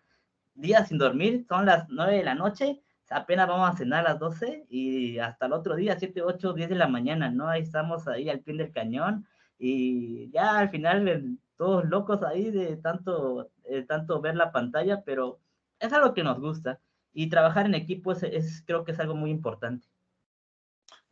días 0.56 0.90
sin 0.90 0.98
dormir, 0.98 1.46
son 1.48 1.66
las 1.66 1.88
9 1.90 2.18
de 2.18 2.24
la 2.24 2.36
noche, 2.36 2.82
apenas 3.10 3.48
vamos 3.48 3.70
a 3.70 3.78
cenar 3.78 4.06
a 4.06 4.14
las 4.14 4.20
12 4.20 4.66
y 4.68 5.20
hasta 5.20 5.46
el 5.46 5.54
otro 5.54 5.76
día, 5.76 5.98
7, 5.98 6.24
8, 6.24 6.54
10 6.54 6.70
de 6.70 6.76
la 6.76 6.88
mañana, 6.88 7.30
¿no? 7.30 7.48
Ahí 7.48 7.62
estamos 7.62 8.08
ahí 8.08 8.30
al 8.30 8.40
pie 8.40 8.56
del 8.56 8.72
cañón 8.72 9.28
y 9.60 10.32
ya 10.32 10.58
al 10.58 10.70
final 10.70 11.38
todos 11.56 11.86
locos 11.86 12.24
ahí 12.24 12.50
de 12.50 12.78
tanto, 12.78 13.52
tanto 13.88 14.22
ver 14.22 14.36
la 14.36 14.52
pantalla, 14.52 15.04
pero 15.06 15.40
es 15.80 15.94
algo 15.94 16.16
que 16.16 16.24
nos 16.24 16.40
gusta 16.40 16.80
y 17.14 17.30
trabajar 17.30 17.68
en 17.68 17.76
equipo 17.76 18.12
es, 18.12 18.64
creo 18.66 18.84
que 18.84 18.94
es 18.94 19.00
algo 19.00 19.14
muy 19.14 19.30
importante. 19.30 19.88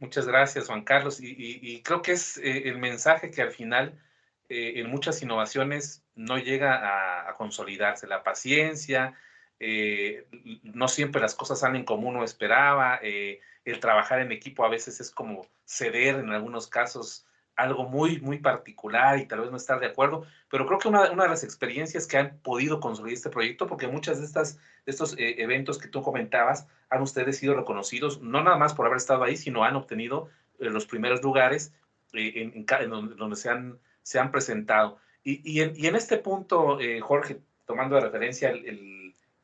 Muchas 0.01 0.25
gracias, 0.25 0.65
Juan 0.65 0.83
Carlos. 0.83 1.19
Y, 1.21 1.83
creo 1.83 2.01
que 2.01 2.13
es 2.13 2.37
eh, 2.39 2.63
el 2.69 2.79
mensaje 2.79 3.29
que 3.29 3.43
al 3.43 3.51
final 3.51 4.01
eh, 4.49 4.73
en 4.77 4.89
muchas 4.89 5.21
innovaciones 5.21 6.03
no 6.15 6.39
llega 6.39 7.29
a, 7.29 7.35
consolidarse. 7.37 8.07
La 8.07 8.23
paciencia, 8.23 9.13
eh, 9.59 10.25
no 10.63 10.87
siempre 10.87 11.21
las 11.21 11.35
cosas 11.35 11.59
salen 11.59 11.85
como 11.85 12.09
uno 12.09 12.23
esperaba, 12.23 12.95
el 12.95 13.79
trabajar 13.79 14.21
en 14.21 14.31
equipo 14.31 14.65
a 14.65 14.69
veces 14.69 14.99
es 15.01 15.11
como 15.11 15.47
ceder 15.65 16.15
en 16.15 16.31
algunos 16.31 16.67
casos 16.67 17.27
algo 17.61 17.87
muy, 17.87 18.19
muy 18.19 18.39
particular 18.39 19.19
y 19.19 19.25
tal 19.25 19.41
vez 19.41 19.51
no 19.51 19.57
estar 19.57 19.79
de 19.79 19.87
acuerdo, 19.87 20.25
pero 20.49 20.65
creo 20.65 20.79
que 20.79 20.87
una, 20.87 21.11
una 21.11 21.23
de 21.23 21.29
las 21.29 21.43
experiencias 21.43 22.07
que 22.07 22.17
han 22.17 22.37
podido 22.39 22.79
construir 22.79 23.13
este 23.13 23.29
proyecto, 23.29 23.67
porque 23.67 23.87
muchas 23.87 24.19
de, 24.19 24.25
estas, 24.25 24.57
de 24.57 24.91
estos 24.91 25.17
eh, 25.17 25.35
eventos 25.41 25.77
que 25.77 25.87
tú 25.87 26.01
comentabas 26.01 26.67
han 26.89 27.01
ustedes 27.01 27.37
sido 27.37 27.55
reconocidos, 27.55 28.21
no 28.21 28.43
nada 28.43 28.57
más 28.57 28.73
por 28.73 28.85
haber 28.85 28.97
estado 28.97 29.23
ahí, 29.23 29.37
sino 29.37 29.63
han 29.63 29.75
obtenido 29.75 30.29
los 30.59 30.85
primeros 30.85 31.23
lugares 31.23 31.73
en, 32.13 32.65
en, 32.69 32.89
donde, 32.89 33.35
se, 33.35 33.49
han, 33.49 33.79
se 34.03 34.19
han 34.19 34.31
presentado. 34.31 34.97
Y, 35.23 35.41
y, 35.49 35.61
en, 35.61 35.73
y 35.75 35.87
en, 35.87 35.95
este 35.95 36.17
punto, 36.17 36.79
Jorge, 37.01 37.39
tomando 37.65 37.95
de 37.95 38.01
referencia 38.01 38.49
el 38.49 39.01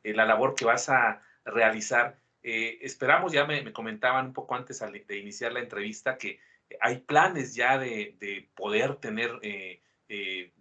eh, 0.08 0.14
la 0.14 0.24
labor 0.24 0.54
que 0.54 0.64
vas 0.64 0.88
a 0.88 1.22
realizar. 1.44 2.18
Eh, 2.42 2.78
esperamos, 2.82 3.32
ya 3.32 3.44
me, 3.44 3.72
comentaban 3.72 4.26
un 4.26 4.32
poco 4.32 4.54
antes 4.54 4.82
de 5.06 5.18
iniciar 5.18 5.52
la 5.52 5.60
entrevista, 5.60 6.16
que 6.16 6.40
hay 6.80 6.98
planes 6.98 7.54
ya 7.54 7.78
de, 7.78 8.48
poder 8.54 8.96
tener, 8.96 9.38
eh, 9.42 9.80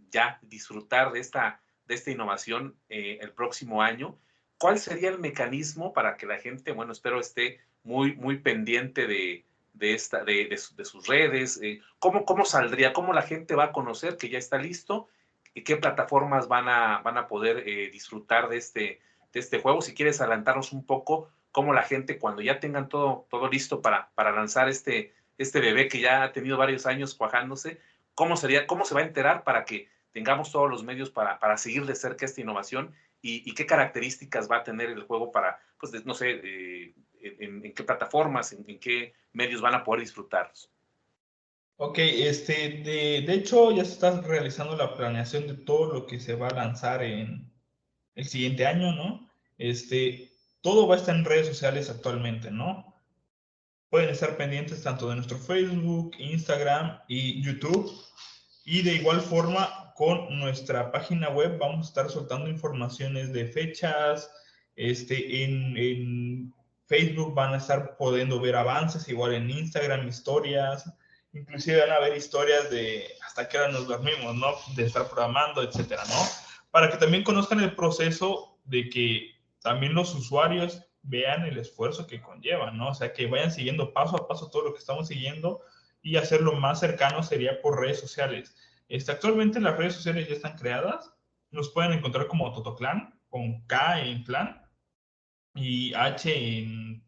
ya 0.09 0.39
disfrutar 0.41 1.11
de 1.11 1.19
esta, 1.19 1.61
de 1.85 1.95
esta 1.95 2.11
innovación 2.11 2.75
el 2.89 3.31
próximo 3.31 3.81
año. 3.81 4.17
¿Cuál 4.57 4.79
sería 4.79 5.09
el 5.09 5.19
mecanismo 5.19 5.93
para 5.93 6.17
que 6.17 6.25
la 6.25 6.37
gente, 6.37 6.71
bueno, 6.71 6.91
espero 6.91 7.19
esté 7.19 7.59
muy, 7.83 8.15
muy 8.15 8.39
pendiente 8.39 9.05
de, 9.05 9.45
de, 9.73 9.93
esta, 9.93 10.23
de, 10.23 10.57
sus 10.57 11.07
redes? 11.07 11.61
¿cómo, 11.99 12.25
¿Cómo 12.25 12.45
saldría? 12.45 12.93
¿Cómo 12.93 13.13
la 13.13 13.21
gente 13.21 13.55
va 13.55 13.65
a 13.65 13.71
conocer 13.71 14.17
que 14.17 14.29
ya 14.29 14.39
está 14.39 14.57
listo? 14.57 15.07
¿Y 15.53 15.63
qué 15.63 15.75
plataformas 15.77 16.47
van 16.47 16.69
a, 16.69 16.99
van 16.99 17.17
a 17.17 17.27
poder 17.27 17.63
disfrutar 17.91 18.49
de 18.49 18.57
este, 18.57 19.01
de 19.33 19.39
este 19.39 19.59
juego. 19.59 19.81
Si 19.81 19.93
quieres 19.93 20.21
adelantarnos 20.21 20.71
un 20.71 20.85
poco 20.85 21.29
cómo 21.51 21.73
la 21.73 21.83
gente, 21.83 22.19
cuando 22.19 22.41
ya 22.41 22.59
tengan 22.59 22.89
todo, 22.89 23.25
todo 23.29 23.49
listo 23.49 23.81
para, 23.81 24.09
para 24.15 24.31
lanzar 24.31 24.69
este, 24.69 25.13
este 25.37 25.59
bebé 25.59 25.87
que 25.87 25.99
ya 25.99 26.23
ha 26.23 26.31
tenido 26.31 26.57
varios 26.57 26.85
años 26.85 27.15
cuajándose, 27.15 27.79
cómo, 28.13 28.37
sería, 28.37 28.67
cómo 28.67 28.85
se 28.85 28.95
va 28.95 29.01
a 29.01 29.05
enterar 29.05 29.43
para 29.43 29.65
que 29.65 29.89
tengamos 30.11 30.51
todos 30.51 30.69
los 30.69 30.83
medios 30.83 31.09
para, 31.09 31.39
para 31.39 31.57
seguir 31.57 31.85
de 31.85 31.95
cerca 31.95 32.25
esta 32.25 32.41
innovación 32.41 32.93
y, 33.21 33.53
qué 33.53 33.65
características 33.65 34.49
va 34.49 34.57
a 34.57 34.63
tener 34.63 34.89
el 34.89 35.03
juego 35.03 35.31
para, 35.31 35.59
pues, 35.79 36.05
no 36.05 36.13
sé, 36.13 36.39
eh, 36.43 36.93
en, 37.21 37.73
qué 37.73 37.83
plataformas, 37.83 38.53
en, 38.53 38.79
qué 38.79 39.13
medios 39.33 39.59
van 39.59 39.75
a 39.75 39.83
poder 39.83 40.01
disfrutarlos. 40.01 40.71
Ok, 41.75 41.97
este, 41.99 42.81
de, 42.83 43.23
de, 43.27 43.33
hecho 43.33 43.71
ya 43.71 43.83
se 43.83 43.93
está 43.93 44.21
realizando 44.21 44.77
la 44.77 44.95
planeación 44.95 45.45
de 45.45 45.55
todo 45.55 45.93
lo 45.93 46.07
que 46.07 46.19
se 46.19 46.35
va 46.35 46.47
a 46.47 46.55
lanzar 46.55 47.03
en, 47.03 47.51
el 48.17 48.25
siguiente 48.25 48.65
año, 48.65 48.93
¿no? 48.93 49.29
Este, 49.59 50.31
todo 50.61 50.87
va 50.87 50.95
a 50.95 50.97
estar 50.97 51.15
en 51.15 51.23
redes 51.23 51.47
sociales 51.47 51.89
actualmente, 51.89 52.49
¿no? 52.49 52.86
Pueden 53.89 54.09
estar 54.09 54.35
pendientes 54.37 54.83
tanto 54.83 55.09
de 55.09 55.15
nuestro 55.15 55.37
Facebook, 55.37 56.11
Instagram 56.19 56.99
y 57.07 57.41
YouTube. 57.41 57.91
Y 58.65 58.81
de 58.81 58.95
igual 58.95 59.21
forma, 59.21 59.93
con 59.95 60.37
nuestra 60.39 60.91
página 60.91 61.29
web 61.29 61.57
vamos 61.57 61.85
a 61.85 61.89
estar 61.89 62.09
soltando 62.09 62.49
informaciones 62.49 63.31
de 63.31 63.45
fechas. 63.47 64.29
Este, 64.75 65.43
en, 65.43 65.77
en 65.77 66.53
Facebook 66.85 67.33
van 67.33 67.53
a 67.53 67.57
estar 67.57 67.95
pudiendo 67.97 68.39
ver 68.39 68.55
avances, 68.55 69.07
igual 69.07 69.33
en 69.33 69.49
Instagram, 69.49 70.07
historias. 70.07 70.91
Inclusive 71.33 71.79
van 71.79 71.91
a 71.91 71.99
ver 71.99 72.17
historias 72.17 72.69
de 72.69 73.05
hasta 73.25 73.47
qué 73.47 73.57
hora 73.57 73.71
nos 73.71 73.87
dormimos, 73.87 74.35
¿no? 74.35 74.53
De 74.75 74.85
estar 74.85 75.07
programando, 75.07 75.63
etcétera, 75.63 76.03
¿no? 76.09 76.47
para 76.71 76.91
que 76.91 76.97
también 76.97 77.23
conozcan 77.23 77.59
el 77.59 77.75
proceso 77.75 78.59
de 78.65 78.89
que 78.89 79.31
también 79.61 79.93
los 79.93 80.13
usuarios 80.13 80.83
vean 81.07 81.45
el 81.45 81.57
esfuerzo 81.57 82.07
que 82.07 82.21
conlleva, 82.21 82.71
¿no? 82.71 82.89
O 82.89 82.93
sea, 82.93 83.13
que 83.13 83.27
vayan 83.27 83.51
siguiendo 83.51 83.93
paso 83.93 84.15
a 84.15 84.27
paso 84.27 84.49
todo 84.49 84.65
lo 84.65 84.73
que 84.73 84.79
estamos 84.79 85.07
siguiendo 85.07 85.61
y 86.01 86.17
hacerlo 86.17 86.53
más 86.53 86.79
cercano 86.79 87.23
sería 87.23 87.61
por 87.61 87.79
redes 87.79 87.99
sociales. 87.99 88.55
Este, 88.87 89.11
actualmente 89.11 89.59
las 89.59 89.77
redes 89.77 89.95
sociales 89.95 90.27
ya 90.27 90.35
están 90.35 90.57
creadas, 90.57 91.13
nos 91.51 91.69
pueden 91.69 91.93
encontrar 91.93 92.27
como 92.27 92.51
Totoclan, 92.53 93.19
con 93.29 93.65
K 93.65 94.01
en 94.01 94.23
clan 94.23 94.61
y 95.55 95.93
H 95.93 96.59
en, 96.59 97.03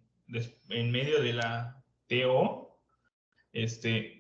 en 0.70 0.92
medio 0.92 1.22
de 1.22 1.34
la 1.34 1.84
TO. 2.08 2.80
Este, 3.54 4.20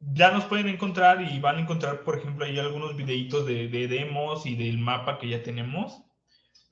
ya 0.00 0.30
nos 0.30 0.44
pueden 0.44 0.68
encontrar 0.68 1.22
y 1.22 1.38
van 1.40 1.56
a 1.56 1.60
encontrar, 1.60 2.02
por 2.04 2.18
ejemplo, 2.18 2.44
ahí 2.44 2.58
algunos 2.58 2.96
videitos 2.96 3.46
de, 3.46 3.68
demos 3.68 4.46
y 4.46 4.54
del 4.54 4.78
mapa 4.78 5.18
que 5.18 5.28
ya 5.28 5.42
tenemos. 5.42 6.02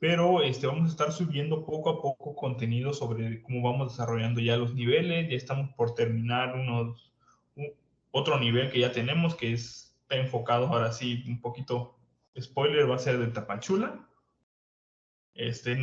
Pero 0.05 0.43
este, 0.43 0.67
vamos 0.67 0.85
a 0.85 0.91
estar 0.91 1.13
subiendo 1.13 1.65
poco 1.65 1.89
a 1.89 2.03
poco 2.03 2.37
contenido 2.37 2.93
sobre 2.93 3.41
cómo 3.41 3.63
vamos 3.63 3.93
desarrollando 3.93 4.39
ya 4.39 4.59
los 4.59 4.75
niveles. 4.75 5.31
Ya 5.31 5.37
estamos 5.39 5.71
por 5.77 5.95
terminar 5.95 6.55
unos, 6.55 7.11
otro 8.11 8.39
nivel 8.39 8.71
que 8.71 8.81
ya 8.81 8.93
tenemos, 8.93 9.35
que 9.35 9.55
es, 9.55 9.97
está 10.03 10.17
enfocado 10.17 10.67
ahora 10.67 10.93
sí, 10.93 11.25
un 11.27 11.41
poquito, 11.41 11.97
spoiler, 12.39 12.91
va 12.91 12.97
a 12.97 12.99
ser 12.99 13.17
de 13.17 13.29
Tapachula. 13.29 14.07
Este, 15.33 15.75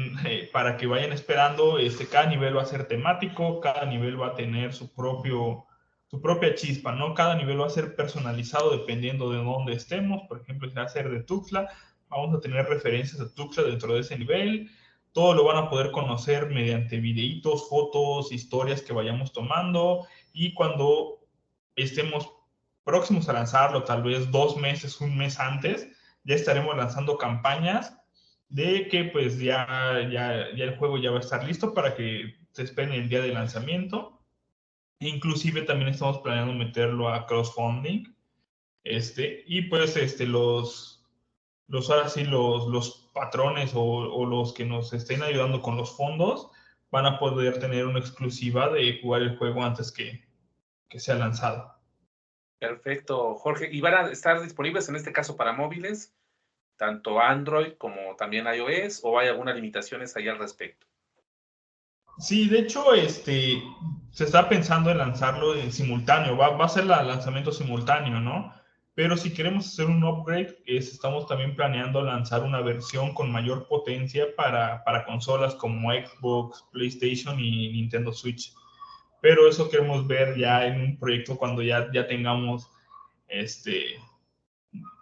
para 0.53 0.77
que 0.77 0.85
vayan 0.85 1.13
esperando, 1.13 1.79
este, 1.79 2.05
cada 2.05 2.27
nivel 2.27 2.55
va 2.55 2.61
a 2.61 2.65
ser 2.65 2.87
temático, 2.87 3.59
cada 3.59 3.87
nivel 3.87 4.21
va 4.21 4.27
a 4.27 4.35
tener 4.35 4.71
su 4.71 4.93
propio 4.93 5.65
su 6.05 6.21
propia 6.21 6.53
chispa, 6.53 6.91
¿no? 6.91 7.13
Cada 7.13 7.35
nivel 7.35 7.59
va 7.61 7.67
a 7.67 7.69
ser 7.69 7.95
personalizado 7.95 8.77
dependiendo 8.77 9.31
de 9.31 9.37
dónde 9.37 9.73
estemos. 9.73 10.21
Por 10.27 10.41
ejemplo, 10.41 10.67
si 10.69 10.75
va 10.75 10.83
a 10.83 10.89
ser 10.89 11.09
de 11.09 11.23
Tuxtla, 11.23 11.69
vamos 12.11 12.35
a 12.37 12.41
tener 12.41 12.65
referencias 12.65 13.19
a 13.19 13.33
Tuxtla 13.33 13.63
dentro 13.63 13.93
de 13.93 14.01
ese 14.01 14.17
nivel. 14.17 14.69
todo 15.13 15.33
lo 15.33 15.43
van 15.43 15.57
a 15.57 15.69
poder 15.69 15.91
conocer 15.91 16.47
mediante 16.47 16.97
videitos, 16.99 17.67
fotos, 17.67 18.31
historias 18.31 18.81
que 18.81 18.93
vayamos 18.93 19.33
tomando 19.33 20.07
y 20.31 20.53
cuando 20.53 21.19
estemos 21.75 22.29
próximos 22.83 23.27
a 23.27 23.33
lanzarlo, 23.33 23.83
tal 23.83 24.03
vez 24.03 24.31
dos 24.31 24.55
meses, 24.57 25.01
un 25.01 25.17
mes 25.17 25.39
antes, 25.39 25.89
ya 26.23 26.35
estaremos 26.35 26.77
lanzando 26.77 27.17
campañas 27.17 27.97
de 28.49 28.87
que 28.89 29.05
pues 29.05 29.39
ya, 29.39 30.07
ya, 30.11 30.53
ya 30.55 30.63
el 30.63 30.77
juego 30.77 30.97
ya 30.97 31.11
va 31.11 31.17
a 31.17 31.21
estar 31.21 31.43
listo 31.43 31.73
para 31.73 31.95
que 31.95 32.35
se 32.51 32.63
esperen 32.63 32.93
el 32.93 33.09
día 33.09 33.21
de 33.21 33.33
lanzamiento. 33.33 34.21
Inclusive 34.99 35.63
también 35.63 35.89
estamos 35.89 36.19
planeando 36.19 36.53
meterlo 36.53 37.09
a 37.09 37.25
crowdfunding. 37.25 38.13
Este, 38.83 39.43
y 39.47 39.63
pues 39.63 39.95
este, 39.95 40.25
los, 40.25 41.00
los 41.71 41.89
ahora 41.89 42.09
sí, 42.09 42.25
los, 42.25 42.67
los 42.67 43.09
patrones 43.13 43.73
o, 43.73 43.81
o, 43.81 44.25
los 44.25 44.53
que 44.53 44.65
nos 44.65 44.91
estén 44.91 45.23
ayudando 45.23 45.61
con 45.61 45.77
los 45.77 45.95
fondos 45.95 46.49
van 46.91 47.05
a 47.05 47.17
poder 47.17 47.59
tener 47.59 47.85
una 47.85 47.99
exclusiva 47.99 48.69
de 48.69 48.99
jugar 49.01 49.21
el 49.21 49.37
juego 49.37 49.63
antes 49.63 49.91
que, 49.91 50.21
que 50.89 50.99
sea 50.99 51.15
lanzado. 51.15 51.73
Perfecto, 52.59 53.35
Jorge. 53.35 53.69
¿Y 53.71 53.79
van 53.79 53.93
a 53.93 54.11
estar 54.11 54.41
disponibles 54.41 54.89
en 54.89 54.97
este 54.97 55.13
caso 55.13 55.37
para 55.37 55.53
móviles, 55.53 56.13
tanto 56.75 57.21
Android 57.21 57.73
como 57.77 58.17
también 58.17 58.45
iOS, 58.45 58.99
o 59.03 59.17
hay 59.17 59.29
algunas 59.29 59.55
limitaciones 59.55 60.15
ahí 60.17 60.27
al 60.27 60.39
respecto? 60.39 60.85
Sí, 62.17 62.49
de 62.49 62.59
hecho, 62.59 62.93
este, 62.93 63.63
se 64.11 64.25
está 64.25 64.49
pensando 64.49 64.91
en 64.91 64.97
lanzarlo 64.97 65.55
en 65.55 65.71
simultáneo, 65.71 66.35
va, 66.35 66.49
va 66.49 66.65
a 66.65 66.69
ser 66.69 66.83
el 66.83 66.89
lanzamiento 66.89 67.53
simultáneo, 67.53 68.19
¿no? 68.19 68.53
Pero 68.93 69.15
si 69.15 69.33
queremos 69.33 69.67
hacer 69.67 69.85
un 69.85 70.03
upgrade, 70.03 70.57
es, 70.65 70.91
estamos 70.91 71.25
también 71.25 71.55
planeando 71.55 72.01
lanzar 72.01 72.43
una 72.43 72.61
versión 72.61 73.13
con 73.13 73.31
mayor 73.31 73.67
potencia 73.67 74.27
para, 74.35 74.83
para 74.83 75.05
consolas 75.05 75.55
como 75.55 75.91
Xbox, 75.91 76.65
PlayStation 76.71 77.39
y 77.39 77.71
Nintendo 77.71 78.11
Switch. 78.11 78.53
Pero 79.21 79.47
eso 79.47 79.69
queremos 79.69 80.07
ver 80.07 80.37
ya 80.37 80.65
en 80.65 80.81
un 80.81 80.99
proyecto 80.99 81.37
cuando 81.37 81.61
ya, 81.61 81.89
ya 81.93 82.05
tengamos, 82.07 82.69
este, 83.29 83.95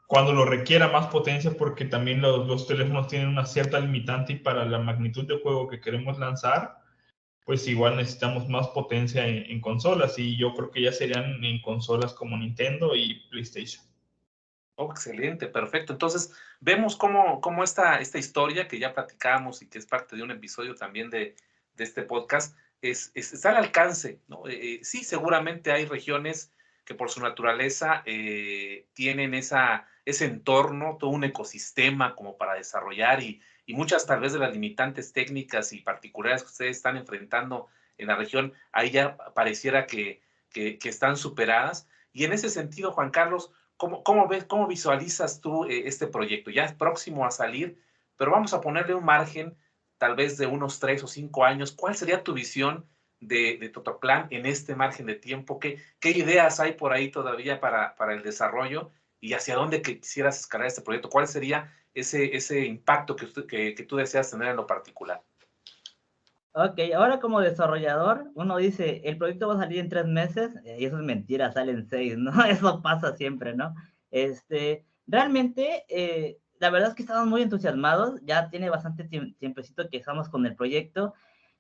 cuando 0.06 0.34
lo 0.34 0.46
requiera 0.46 0.90
más 0.90 1.08
potencia, 1.08 1.52
porque 1.58 1.86
también 1.86 2.22
los, 2.22 2.48
los, 2.48 2.68
teléfonos 2.68 3.08
tienen 3.08 3.30
una 3.30 3.46
cierta 3.46 3.80
limitante 3.80 4.34
y 4.34 4.38
para 4.38 4.66
la 4.66 4.78
magnitud 4.78 5.26
de 5.26 5.40
juego 5.40 5.68
que 5.68 5.82
queremos 5.82 6.20
lanzar, 6.20 6.79
pues 7.50 7.68
igual 7.68 7.98
necesitamos 7.98 8.48
más 8.48 8.68
potencia 8.68 9.26
en, 9.26 9.60
consolas 9.60 10.20
y 10.20 10.38
yo 10.38 10.54
creo 10.54 10.70
que 10.70 10.84
ya 10.84 10.92
serían 10.92 11.44
en 11.44 11.60
consolas 11.64 12.14
como 12.14 12.38
Nintendo 12.38 12.96
y 12.96 13.28
PlayStation. 13.32 13.84
Oh, 14.76 14.92
excelente, 14.92 15.48
perfecto. 15.48 15.94
Entonces, 15.94 16.32
vemos 16.60 16.96
cómo, 16.96 17.42
cómo 17.42 17.64
esta, 17.64 18.02
esta 18.02 18.20
historia 18.20 18.68
que 18.68 18.78
ya 18.78 18.94
platicamos 18.94 19.64
y 19.64 19.68
que 19.68 19.80
es 19.80 19.88
parte 19.88 20.16
de 20.16 20.22
un 20.22 20.30
episodio 20.30 20.76
también 20.76 21.10
de, 21.10 21.36
de 21.74 21.84
este 21.84 22.04
podcast, 22.04 22.56
es, 22.84 23.12
está 23.16 23.50
al 23.50 23.58
alcance. 23.58 24.20
¿no? 24.28 24.48
Eh, 24.48 24.76
eh, 24.76 24.80
sí, 24.84 25.04
seguramente 25.04 25.72
hay 25.72 25.86
regiones 25.86 26.54
que 26.86 26.94
por 26.94 27.10
su 27.10 27.20
naturaleza 27.20 28.04
eh, 28.06 28.86
tienen 28.94 29.34
esa, 29.34 29.88
ese 30.06 30.26
entorno, 30.26 30.98
todo 31.00 31.10
un 31.10 31.24
ecosistema 31.24 32.14
como 32.14 32.38
para 32.38 32.54
desarrollar 32.54 33.24
y, 33.24 33.42
y, 33.70 33.74
muchas 33.74 34.06
tal 34.06 34.20
vez 34.20 34.34
de 34.34 34.40
las 34.40 34.52
limitantes 34.52 35.14
técnicas 35.14 35.74
y 35.74 35.82
particulares 35.82 36.42
que 36.42 36.50
ustedes 36.50 36.78
están 36.78 36.98
enfrentando 36.98 37.68
en 37.98 38.08
la 38.08 38.16
región, 38.16 38.54
ahí 38.72 38.90
ya 38.92 39.18
pareciera 39.36 39.86
que, 39.86 40.22
que, 40.50 40.80
que 40.80 40.90
están 40.90 41.18
superadas. 41.18 41.88
Y 42.12 42.24
en 42.24 42.34
ese 42.34 42.50
sentido, 42.50 42.92
Juan 42.92 43.12
Carlos, 43.12 43.52
¿cómo, 43.78 44.04
cómo, 44.04 44.28
ves, 44.28 44.46
cómo 44.46 44.68
visualizas 44.68 45.42
tú 45.42 45.66
este 45.66 46.08
proyecto? 46.08 46.50
Ya 46.50 46.66
es 46.66 46.74
próximo 46.74 47.26
a 47.26 47.32
salir, 47.32 47.80
pero 48.18 48.32
vamos 48.32 48.54
a 48.54 48.62
ponerle 48.62 48.96
un 48.96 49.06
margen 49.06 49.56
tal 50.00 50.16
vez 50.16 50.38
de 50.38 50.48
unos 50.48 50.80
tres 50.80 51.04
o 51.04 51.08
cinco 51.08 51.46
años, 51.46 51.72
¿cuál 51.74 51.94
sería 51.94 52.24
tu 52.24 52.34
visión 52.34 52.88
de, 53.20 53.58
de 53.60 53.70
Totoplan 53.70 54.28
en 54.32 54.46
este 54.46 54.76
margen 54.76 55.06
de 55.06 55.16
tiempo? 55.16 55.60
¿Qué, 55.60 55.78
qué 56.00 56.12
ideas 56.12 56.60
hay 56.60 56.74
por 56.74 56.94
ahí 56.94 57.12
todavía 57.12 57.60
para, 57.60 57.96
para 57.96 58.14
el 58.14 58.24
desarrollo 58.24 58.92
y 59.20 59.34
hacia 59.34 59.56
dónde 59.56 59.82
quisieras 59.82 60.40
escalar 60.40 60.68
este 60.68 60.82
proyecto? 60.82 61.10
¿Cuál 61.10 61.28
sería 61.28 61.72
ese, 61.94 62.36
ese 62.36 62.66
impacto 62.66 63.16
que, 63.16 63.28
que, 63.48 63.76
que 63.76 63.84
tú 63.84 63.98
deseas 63.98 64.32
tener 64.32 64.50
en 64.50 64.56
lo 64.56 64.68
particular? 64.68 65.22
Ok, 66.54 66.80
ahora 66.96 67.20
como 67.20 67.42
desarrollador, 67.42 68.32
uno 68.34 68.58
dice, 68.58 69.02
el 69.06 69.18
proyecto 69.18 69.48
va 69.48 69.54
a 69.54 69.60
salir 69.60 69.80
en 69.80 69.90
tres 69.90 70.06
meses, 70.06 70.52
y 70.66 70.84
eso 70.84 70.98
es 70.98 71.04
mentira, 71.04 71.52
salen 71.52 71.88
seis, 71.88 72.18
¿no? 72.18 72.32
Eso 72.46 72.82
pasa 72.82 73.16
siempre, 73.16 73.56
¿no? 73.56 73.76
Este, 74.10 74.84
realmente, 75.06 75.86
eh, 75.90 76.40
la 76.60 76.72
verdad 76.72 76.90
es 76.90 76.96
que 76.96 77.04
estamos 77.04 77.28
muy 77.28 77.44
entusiasmados, 77.44 78.20
ya 78.24 78.50
tiene 78.50 78.70
bastante 78.70 79.06
tiempecito 79.06 79.90
que 79.90 79.98
estamos 79.98 80.28
con 80.28 80.46
el 80.46 80.56
proyecto. 80.56 81.14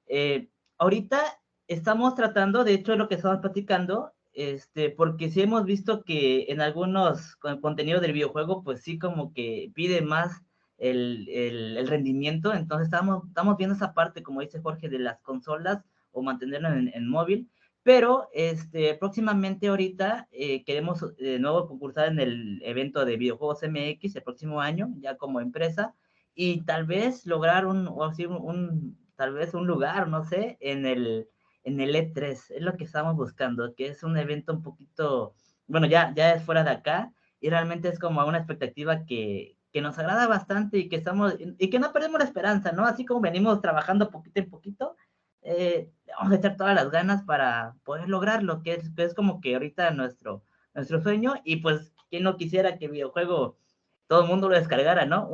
Eh, 0.07 0.49
ahorita 0.79 1.21
estamos 1.67 2.15
tratando, 2.15 2.63
de 2.63 2.73
hecho, 2.73 2.95
lo 2.95 3.07
que 3.07 3.15
estamos 3.15 3.39
platicando, 3.39 4.13
este, 4.33 4.89
porque 4.89 5.29
sí 5.29 5.41
hemos 5.41 5.65
visto 5.65 6.03
que 6.03 6.45
en 6.49 6.61
algunos 6.61 7.35
contenidos 7.61 8.01
del 8.01 8.13
videojuego, 8.13 8.63
pues 8.63 8.81
sí 8.81 8.99
como 8.99 9.33
que 9.33 9.71
pide 9.73 10.01
más 10.01 10.41
el, 10.77 11.27
el, 11.29 11.87
rendimiento, 11.87 12.53
entonces 12.53 12.85
estamos, 12.85 13.27
estamos 13.27 13.57
viendo 13.57 13.75
esa 13.75 13.93
parte, 13.93 14.23
como 14.23 14.41
dice 14.41 14.61
Jorge, 14.61 14.89
de 14.89 14.99
las 14.99 15.19
consolas 15.21 15.83
o 16.11 16.21
mantenerlo 16.21 16.69
en, 16.69 17.09
móvil. 17.09 17.49
Pero 17.83 18.29
este, 18.33 18.95
próximamente 18.95 19.67
ahorita 19.67 20.27
eh, 20.31 20.63
queremos 20.63 21.15
de 21.17 21.39
nuevo 21.39 21.67
concursar 21.67 22.09
en 22.09 22.19
el 22.19 22.61
evento 22.63 23.05
de 23.05 23.17
videojuegos 23.17 23.63
MX 23.63 24.15
el 24.15 24.23
próximo 24.23 24.61
año, 24.61 24.89
ya 24.99 25.17
como 25.17 25.39
empresa, 25.39 25.95
y 26.35 26.61
tal 26.61 26.85
vez 26.85 27.25
lograr 27.25 27.65
un, 27.65 27.87
o 27.87 28.03
así, 28.03 28.25
un, 28.25 28.97
tal 29.15 29.33
vez 29.33 29.53
un 29.53 29.65
lugar, 29.65 30.07
no 30.07 30.23
sé, 30.23 30.57
en 30.59 30.85
el, 30.85 31.27
en 31.63 31.79
el 31.81 31.95
E3, 31.95 32.31
es 32.31 32.61
lo 32.61 32.75
que 32.77 32.83
estamos 32.83 33.15
buscando, 33.15 33.75
que 33.75 33.87
es 33.87 34.03
un 34.03 34.17
evento 34.17 34.53
un 34.53 34.63
poquito, 34.63 35.35
bueno, 35.67 35.87
ya, 35.87 36.13
ya 36.15 36.33
es 36.33 36.43
fuera 36.43 36.63
de 36.63 36.71
acá, 36.71 37.13
y 37.39 37.49
realmente 37.49 37.89
es 37.89 37.99
como 37.99 38.25
una 38.25 38.37
expectativa 38.37 39.05
que, 39.05 39.57
que 39.71 39.81
nos 39.81 39.97
agrada 39.97 40.27
bastante 40.27 40.77
y 40.77 40.89
que 40.89 40.95
estamos, 40.95 41.35
y 41.39 41.69
que 41.69 41.79
no 41.79 41.93
perdemos 41.93 42.19
la 42.19 42.25
esperanza, 42.25 42.71
¿no? 42.71 42.85
Así 42.85 43.05
como 43.05 43.21
venimos 43.21 43.61
trabajando 43.61 44.09
poquito 44.09 44.39
en 44.39 44.49
poquito, 44.49 44.95
eh, 45.41 45.91
vamos 46.17 46.33
a 46.33 46.35
echar 46.35 46.57
todas 46.57 46.75
las 46.75 46.91
ganas 46.91 47.23
para 47.23 47.75
poder 47.83 48.09
lograrlo, 48.09 48.61
que 48.63 48.73
es, 48.73 48.89
que 48.91 49.03
es 49.03 49.13
como 49.13 49.39
que 49.41 49.53
ahorita 49.53 49.91
nuestro, 49.91 50.43
nuestro 50.73 51.01
sueño, 51.01 51.35
y 51.43 51.57
pues, 51.57 51.93
¿quién 52.09 52.23
no 52.23 52.37
quisiera 52.37 52.77
que 52.77 52.87
videojuego 52.87 53.57
todo 54.07 54.23
el 54.23 54.27
mundo 54.27 54.49
lo 54.49 54.55
descargara, 54.55 55.05
¿no? 55.05 55.29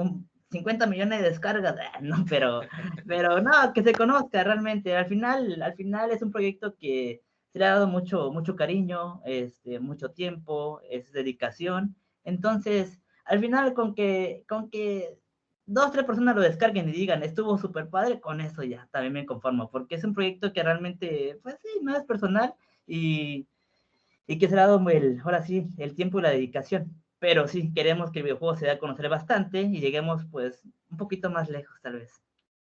50 0.55 0.87
millones 0.87 1.21
de 1.21 1.29
descargas, 1.29 1.75
no, 2.01 2.25
pero, 2.29 2.61
pero 3.07 3.41
no, 3.41 3.73
que 3.73 3.83
se 3.83 3.93
conozca 3.93 4.43
realmente. 4.43 4.95
Al 4.95 5.07
final, 5.07 5.61
al 5.61 5.75
final 5.75 6.11
es 6.11 6.21
un 6.21 6.31
proyecto 6.31 6.75
que 6.75 7.21
se 7.51 7.59
le 7.59 7.65
ha 7.65 7.71
dado 7.71 7.87
mucho, 7.87 8.31
mucho 8.31 8.55
cariño, 8.55 9.21
este, 9.25 9.79
mucho 9.79 10.11
tiempo, 10.11 10.81
es 10.89 11.11
dedicación. 11.11 11.95
Entonces, 12.23 12.99
al 13.25 13.39
final, 13.39 13.73
con 13.73 13.95
que, 13.95 14.43
con 14.47 14.69
que 14.69 15.17
dos, 15.65 15.91
tres 15.91 16.05
personas 16.05 16.35
lo 16.35 16.41
descarguen 16.41 16.89
y 16.89 16.93
digan, 16.93 17.23
estuvo 17.23 17.57
súper 17.57 17.89
padre, 17.89 18.19
con 18.19 18.39
eso 18.41 18.63
ya 18.63 18.87
también 18.91 19.13
me 19.13 19.25
conformo, 19.25 19.69
porque 19.69 19.95
es 19.95 20.03
un 20.03 20.13
proyecto 20.13 20.53
que 20.53 20.63
realmente, 20.63 21.39
pues 21.43 21.57
sí, 21.61 21.69
no 21.81 21.95
es 21.95 22.03
personal 22.05 22.53
y, 22.87 23.47
y 24.27 24.37
que 24.37 24.47
se 24.47 24.55
ha 24.55 24.67
dado 24.67 24.89
el, 24.89 25.19
ahora 25.23 25.41
sí, 25.43 25.67
el 25.77 25.95
tiempo 25.95 26.19
y 26.19 26.23
la 26.23 26.29
dedicación. 26.29 26.93
Pero 27.25 27.47
sí, 27.47 27.71
queremos 27.73 28.11
que 28.11 28.19
el 28.19 28.25
videojuego 28.25 28.55
se 28.55 28.65
dé 28.65 28.71
a 28.73 28.77
conocer 28.77 29.09
bastante 29.09 29.61
y 29.61 29.79
lleguemos 29.79 30.21
pues 30.31 30.61
un 30.91 30.97
poquito 30.97 31.31
más 31.31 31.49
lejos 31.49 31.75
tal 31.81 31.93
vez. 31.93 32.21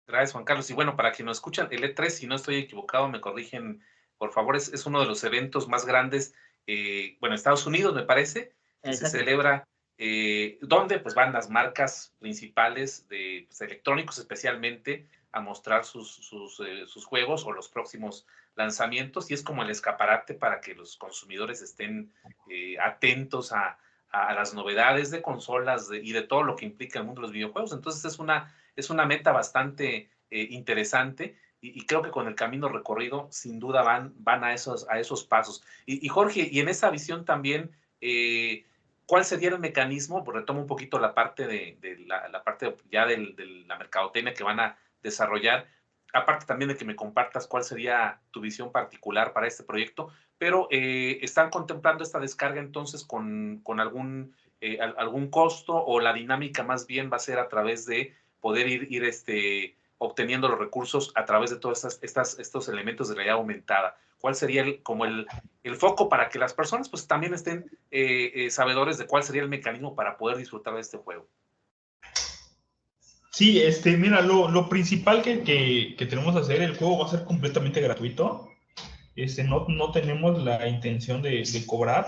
Gracias, 0.07 0.31
Juan 0.31 0.43
Carlos. 0.43 0.67
Y 0.71 0.73
bueno, 0.73 0.95
para 0.95 1.11
quienes 1.11 1.27
nos 1.27 1.37
escuchan, 1.37 1.67
el 1.69 1.83
E3, 1.83 2.09
si 2.09 2.25
no 2.25 2.33
estoy 2.33 2.55
equivocado, 2.55 3.07
me 3.09 3.21
corrigen, 3.21 3.83
por 4.17 4.31
favor, 4.31 4.55
es, 4.55 4.73
es 4.73 4.87
uno 4.87 5.01
de 5.01 5.05
los 5.05 5.23
eventos 5.23 5.67
más 5.67 5.85
grandes, 5.85 6.33
eh, 6.65 7.15
bueno, 7.19 7.35
Estados 7.35 7.67
Unidos 7.67 7.93
me 7.93 8.01
parece, 8.01 8.55
se 8.81 9.07
celebra 9.07 9.67
eh, 9.99 10.57
donde 10.63 10.97
pues 10.97 11.13
van 11.13 11.31
las 11.31 11.51
marcas 11.51 12.15
principales 12.17 13.07
de 13.07 13.45
pues, 13.49 13.61
electrónicos 13.61 14.17
especialmente 14.17 15.07
a 15.31 15.41
mostrar 15.41 15.85
sus, 15.85 16.09
sus, 16.11 16.59
eh, 16.61 16.87
sus, 16.87 17.05
juegos 17.05 17.45
o 17.45 17.51
los 17.51 17.69
próximos 17.69 18.25
lanzamientos 18.55 19.29
y 19.29 19.35
es 19.35 19.43
como 19.43 19.61
el 19.61 19.69
escaparate 19.69 20.33
para 20.33 20.59
que 20.59 20.73
los 20.73 20.97
consumidores 20.97 21.61
estén 21.61 22.11
eh, 22.49 22.79
atentos 22.79 23.51
a, 23.51 23.77
a, 24.11 24.33
las 24.33 24.53
novedades 24.53 25.11
de 25.11 25.21
consolas 25.21 25.89
de, 25.89 25.99
y 25.99 26.11
de 26.11 26.23
todo 26.23 26.43
lo 26.43 26.55
que 26.55 26.65
implica 26.65 26.99
el 26.99 27.05
mundo 27.05 27.21
de 27.21 27.27
los 27.27 27.33
videojuegos. 27.33 27.73
Entonces 27.73 28.05
es 28.05 28.19
una, 28.19 28.55
es 28.75 28.89
una 28.89 29.05
meta 29.05 29.31
bastante 29.31 30.09
eh, 30.29 30.47
interesante 30.49 31.37
y, 31.61 31.85
creo 31.85 32.01
que 32.01 32.11
con 32.11 32.27
el 32.27 32.35
camino 32.35 32.69
recorrido 32.69 33.27
sin 33.31 33.59
duda 33.59 33.83
van, 33.83 34.13
van 34.17 34.43
a, 34.43 34.53
esos, 34.53 34.87
a 34.89 34.99
esos 34.99 35.23
pasos. 35.25 35.63
Y, 35.85 36.05
y 36.05 36.09
Jorge, 36.09 36.47
y 36.51 36.59
en 36.59 36.69
esa 36.69 36.89
visión 36.89 37.25
también... 37.25 37.71
Eh, 38.01 38.65
¿Cuál 39.09 39.25
sería 39.25 39.49
el 39.49 39.57
mecanismo? 39.57 40.23
Pues 40.23 40.37
retomo 40.37 40.61
un 40.61 40.67
poquito 40.67 40.99
la 40.99 41.15
parte 41.15 41.47
de, 41.47 41.79
de 41.81 41.97
la, 42.05 42.43
parte 42.43 42.75
ya 42.91 43.07
del, 43.07 43.35
de 43.35 43.47
la 43.65 43.75
mercadotecnia 43.75 44.35
que 44.35 44.43
van 44.43 44.59
a 44.59 44.77
desarrollar. 45.01 45.67
Aparte 46.13 46.45
también 46.45 46.69
de 46.69 46.77
que 46.77 46.85
me 46.85 46.95
compartas 46.95 47.47
cuál 47.47 47.63
sería 47.63 48.21
tu 48.29 48.39
visión 48.39 48.71
particular 48.71 49.33
para 49.33 49.47
este 49.47 49.63
proyecto, 49.63 50.09
pero 50.39 50.67
eh, 50.71 51.19
¿están 51.21 51.51
contemplando 51.51 52.03
esta 52.03 52.19
descarga 52.19 52.59
entonces 52.59 53.03
con, 53.03 53.59
con 53.61 53.79
algún, 53.79 54.33
eh, 54.61 54.79
algún 54.79 55.29
costo 55.29 55.75
o 55.75 55.99
la 55.99 56.13
dinámica 56.13 56.63
más 56.63 56.87
bien 56.87 57.11
va 57.11 57.17
a 57.17 57.19
ser 57.19 57.37
a 57.37 57.49
través 57.49 57.85
de 57.85 58.15
poder 58.39 58.67
ir, 58.67 58.87
ir 58.89 59.03
este, 59.03 59.75
obteniendo 59.97 60.47
los 60.47 60.57
recursos 60.57 61.11
a 61.15 61.25
través 61.25 61.51
de 61.51 61.57
todos 61.57 61.83
estas, 62.01 62.39
estos 62.39 62.69
elementos 62.69 63.09
de 63.09 63.15
realidad 63.15 63.37
aumentada? 63.37 63.97
¿Cuál 64.19 64.33
sería 64.33 64.61
el, 64.63 64.81
como 64.81 65.05
el, 65.05 65.27
el 65.63 65.75
foco 65.75 66.09
para 66.09 66.29
que 66.29 66.39
las 66.39 66.53
personas 66.53 66.89
pues 66.89 67.05
también 67.05 67.33
estén 67.33 67.69
eh, 67.91 68.47
sabedores 68.49 68.97
de 68.97 69.07
cuál 69.07 69.23
sería 69.23 69.41
el 69.41 69.49
mecanismo 69.49 69.93
para 69.93 70.17
poder 70.17 70.37
disfrutar 70.37 70.73
de 70.73 70.81
este 70.81 70.97
juego? 70.97 71.27
Sí, 73.31 73.61
este, 73.61 73.95
mira, 73.95 74.21
lo, 74.21 74.49
lo 74.49 74.67
principal 74.67 75.21
que, 75.21 75.43
que, 75.43 75.95
que, 75.97 76.05
tenemos 76.05 76.33
que 76.33 76.41
hacer, 76.41 76.61
el 76.61 76.75
juego 76.75 76.99
va 76.99 77.05
a 77.05 77.09
ser 77.09 77.23
completamente 77.23 77.79
gratuito. 77.79 78.48
Este, 79.21 79.43
no, 79.43 79.65
no 79.67 79.91
tenemos 79.91 80.41
la 80.43 80.67
intención 80.67 81.21
de, 81.21 81.43
de 81.43 81.65
cobrar, 81.65 82.07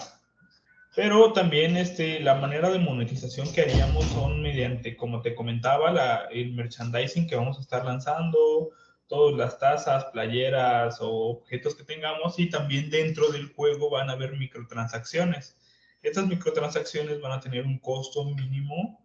pero 0.96 1.32
también 1.34 1.78
este, 1.78 2.20
la 2.20 2.36
manera 2.36 2.70
de 2.70 2.80
monetización 2.80 3.52
que 3.54 3.62
haríamos 3.62 4.06
son 4.06 4.42
mediante, 4.42 4.98
como 4.98 5.22
te 5.22 5.34
comentaba, 5.34 5.92
la, 5.92 6.28
el 6.32 6.54
merchandising 6.54 7.28
que 7.28 7.36
vamos 7.36 7.58
a 7.58 7.62
estar 7.62 7.86
lanzando, 7.86 8.72
todas 9.08 9.38
las 9.38 9.60
tazas, 9.60 10.06
playeras 10.06 11.00
o 11.02 11.10
objetos 11.10 11.76
que 11.76 11.84
tengamos 11.84 12.40
y 12.40 12.50
también 12.50 12.90
dentro 12.90 13.30
del 13.32 13.52
juego 13.54 13.90
van 13.90 14.10
a 14.10 14.14
haber 14.14 14.38
microtransacciones. 14.38 15.58
Estas 16.02 16.28
microtransacciones 16.28 17.22
van 17.22 17.34
a 17.34 17.40
tener 17.40 17.66
un 17.66 17.78
costo 17.80 18.26
mínimo 18.26 19.02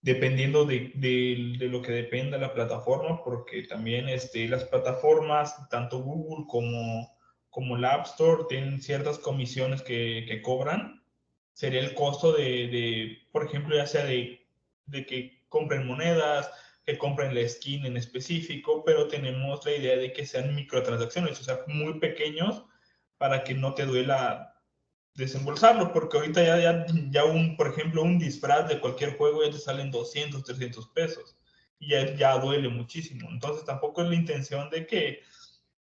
dependiendo 0.00 0.64
de, 0.64 0.92
de, 0.94 1.56
de 1.58 1.68
lo 1.68 1.82
que 1.82 1.92
dependa 1.92 2.38
la 2.38 2.54
plataforma, 2.54 3.22
porque 3.22 3.62
también 3.64 4.08
este, 4.08 4.48
las 4.48 4.64
plataformas, 4.64 5.68
tanto 5.68 6.00
Google 6.00 6.46
como, 6.48 7.17
como 7.58 7.76
la 7.76 7.94
App 7.94 8.06
Store, 8.06 8.44
tienen 8.48 8.80
ciertas 8.80 9.18
comisiones 9.18 9.82
que, 9.82 10.24
que 10.28 10.40
cobran. 10.42 11.02
Sería 11.54 11.80
el 11.80 11.92
costo 11.92 12.32
de, 12.32 12.68
de, 12.68 13.18
por 13.32 13.44
ejemplo, 13.44 13.74
ya 13.74 13.84
sea 13.84 14.04
de, 14.04 14.46
de 14.86 15.04
que 15.04 15.42
compren 15.48 15.84
monedas, 15.84 16.48
que 16.86 16.96
compren 16.96 17.34
la 17.34 17.48
skin 17.48 17.84
en 17.84 17.96
específico, 17.96 18.84
pero 18.84 19.08
tenemos 19.08 19.66
la 19.66 19.72
idea 19.72 19.96
de 19.96 20.12
que 20.12 20.24
sean 20.24 20.54
microtransacciones, 20.54 21.40
o 21.40 21.42
sea, 21.42 21.58
muy 21.66 21.98
pequeños 21.98 22.64
para 23.16 23.42
que 23.42 23.54
no 23.54 23.74
te 23.74 23.86
duela 23.86 24.54
desembolsarlo, 25.16 25.92
porque 25.92 26.16
ahorita 26.16 26.44
ya, 26.44 26.60
ya, 26.60 26.86
ya 27.10 27.24
un, 27.24 27.56
por 27.56 27.72
ejemplo, 27.72 28.02
un 28.02 28.20
disfraz 28.20 28.68
de 28.68 28.78
cualquier 28.78 29.16
juego 29.16 29.44
ya 29.44 29.50
te 29.50 29.58
salen 29.58 29.90
200, 29.90 30.44
300 30.44 30.90
pesos 30.90 31.36
y 31.80 31.88
ya, 31.88 32.14
ya 32.14 32.38
duele 32.38 32.68
muchísimo. 32.68 33.28
Entonces 33.32 33.64
tampoco 33.64 34.02
es 34.02 34.10
la 34.10 34.14
intención 34.14 34.70
de 34.70 34.86
que 34.86 35.22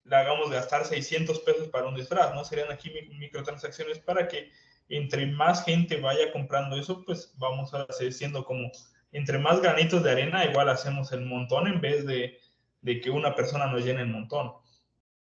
le 0.08 0.16
hagamos 0.16 0.50
gastar 0.50 0.86
600 0.86 1.40
pesos 1.40 1.68
para 1.68 1.88
un 1.88 1.96
disfraz, 1.96 2.34
¿no? 2.34 2.44
Serían 2.44 2.72
aquí 2.72 2.92
microtransacciones 3.20 4.00
para 4.00 4.28
que 4.28 4.52
entre 4.90 5.26
más 5.26 5.66
gente 5.66 6.00
vaya 6.00 6.32
comprando 6.32 6.78
eso, 6.78 7.04
pues 7.06 7.34
vamos 7.38 7.74
a 7.74 7.84
hacer 7.84 8.14
siendo 8.14 8.46
como 8.46 8.72
entre 9.12 9.38
más 9.38 9.62
granitos 9.62 10.04
de 10.04 10.12
arena, 10.12 10.46
igual 10.46 10.70
hacemos 10.70 11.12
el 11.12 11.22
montón 11.22 11.68
en 11.68 11.82
vez 11.82 12.06
de, 12.06 12.40
de 12.82 13.02
que 13.02 13.10
una 13.10 13.36
persona 13.36 13.68
nos 13.68 13.84
llene 13.84 14.02
el 14.02 14.08
montón. 14.08 14.54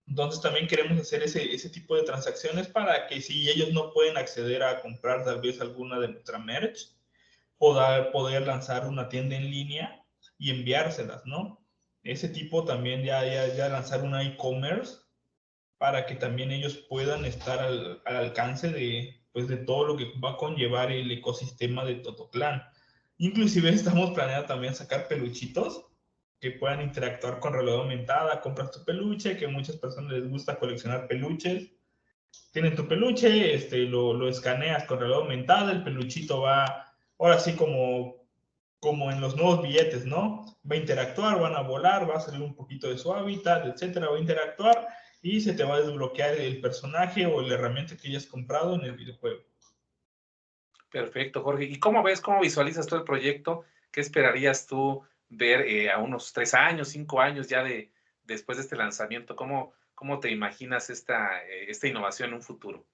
Entonces 0.06 0.40
también 0.40 0.66
queremos 0.66 1.00
hacer 1.00 1.22
ese, 1.22 1.54
ese 1.54 1.70
tipo 1.70 1.96
de 1.96 2.02
transacciones 2.02 2.68
para 2.68 3.06
que 3.06 3.20
si 3.20 3.48
ellos 3.48 3.72
no 3.72 3.92
pueden 3.92 4.16
acceder 4.16 4.62
a 4.62 4.80
comprar 4.80 5.24
tal 5.24 5.40
vez 5.40 5.60
alguna 5.60 5.98
de 6.00 6.08
nuestra 6.08 6.38
merch, 6.38 6.90
poder, 7.58 8.10
poder 8.10 8.46
lanzar 8.46 8.86
una 8.86 9.08
tienda 9.08 9.36
en 9.36 9.50
línea 9.50 10.04
y 10.38 10.50
enviárselas, 10.50 11.24
¿no? 11.24 11.61
Ese 12.02 12.28
tipo 12.28 12.64
también 12.64 13.02
ya, 13.02 13.24
ya, 13.24 13.54
ya 13.54 13.68
lanzar 13.68 14.02
una 14.02 14.22
e-commerce 14.22 14.96
para 15.78 16.06
que 16.06 16.14
también 16.14 16.50
ellos 16.50 16.76
puedan 16.88 17.24
estar 17.24 17.58
al, 17.58 18.02
al, 18.04 18.16
alcance 18.16 18.70
de, 18.70 19.24
pues, 19.32 19.48
de 19.48 19.58
todo 19.58 19.86
lo 19.86 19.96
que 19.96 20.12
va 20.22 20.32
a 20.32 20.36
conllevar 20.36 20.90
el 20.90 21.10
ecosistema 21.10 21.84
de 21.84 21.96
Totoclan. 21.96 22.62
Inclusive 23.18 23.68
estamos 23.70 24.10
planeando 24.10 24.46
también 24.46 24.74
sacar 24.74 25.08
peluchitos 25.08 25.86
que 26.42 26.50
puedan 26.50 26.82
interactuar 26.82 27.38
con 27.38 27.52
realidad 27.52 27.78
aumentada. 27.78 28.40
Compras 28.40 28.72
tu 28.72 28.84
peluche, 28.84 29.36
que 29.36 29.46
a 29.46 29.48
muchas 29.48 29.76
personas 29.76 30.12
les 30.12 30.28
gusta 30.28 30.58
coleccionar 30.58 31.06
peluches. 31.06 31.70
Tienen 32.52 32.74
tu 32.74 32.88
peluche, 32.88 33.54
este, 33.54 33.78
lo, 33.78 34.12
lo 34.12 34.28
escaneas 34.28 34.84
con 34.84 34.98
realidad 34.98 35.20
aumentada, 35.20 35.70
el 35.70 35.84
peluchito 35.84 36.40
va, 36.40 36.92
ahora 37.18 37.38
sí 37.38 37.54
como, 37.54 38.21
como 38.82 39.12
en 39.12 39.20
los 39.20 39.36
nuevos 39.36 39.62
billetes, 39.62 40.04
¿no? 40.06 40.44
Va 40.68 40.74
a 40.74 40.78
interactuar, 40.78 41.38
van 41.38 41.54
a 41.54 41.60
volar, 41.60 42.10
va 42.10 42.16
a 42.16 42.20
salir 42.20 42.42
un 42.42 42.56
poquito 42.56 42.90
de 42.90 42.98
su 42.98 43.14
hábitat, 43.14 43.64
etcétera, 43.64 44.08
va 44.08 44.16
a 44.16 44.20
interactuar 44.20 44.88
y 45.22 45.40
se 45.40 45.52
te 45.52 45.62
va 45.62 45.76
a 45.76 45.80
desbloquear 45.82 46.34
el 46.34 46.60
personaje 46.60 47.24
o 47.24 47.40
la 47.42 47.54
herramienta 47.54 47.96
que 47.96 48.08
hayas 48.08 48.26
comprado 48.26 48.74
en 48.74 48.80
el 48.80 48.96
videojuego. 48.96 49.40
Perfecto, 50.90 51.44
Jorge. 51.44 51.66
¿Y 51.66 51.78
cómo 51.78 52.02
ves, 52.02 52.20
cómo 52.20 52.40
visualizas 52.40 52.88
todo 52.88 52.98
el 52.98 53.04
proyecto? 53.04 53.62
¿Qué 53.92 54.00
esperarías 54.00 54.66
tú 54.66 55.02
ver 55.28 55.60
eh, 55.60 55.92
a 55.92 55.98
unos 55.98 56.32
tres 56.32 56.52
años, 56.52 56.88
cinco 56.88 57.20
años 57.20 57.46
ya 57.46 57.62
de 57.62 57.92
después 58.24 58.58
de 58.58 58.64
este 58.64 58.74
lanzamiento? 58.74 59.36
¿Cómo, 59.36 59.74
cómo 59.94 60.18
te 60.18 60.32
imaginas 60.32 60.90
esta, 60.90 61.40
eh, 61.44 61.66
esta 61.68 61.86
innovación 61.86 62.30
en 62.30 62.34
un 62.34 62.42
futuro? 62.42 62.84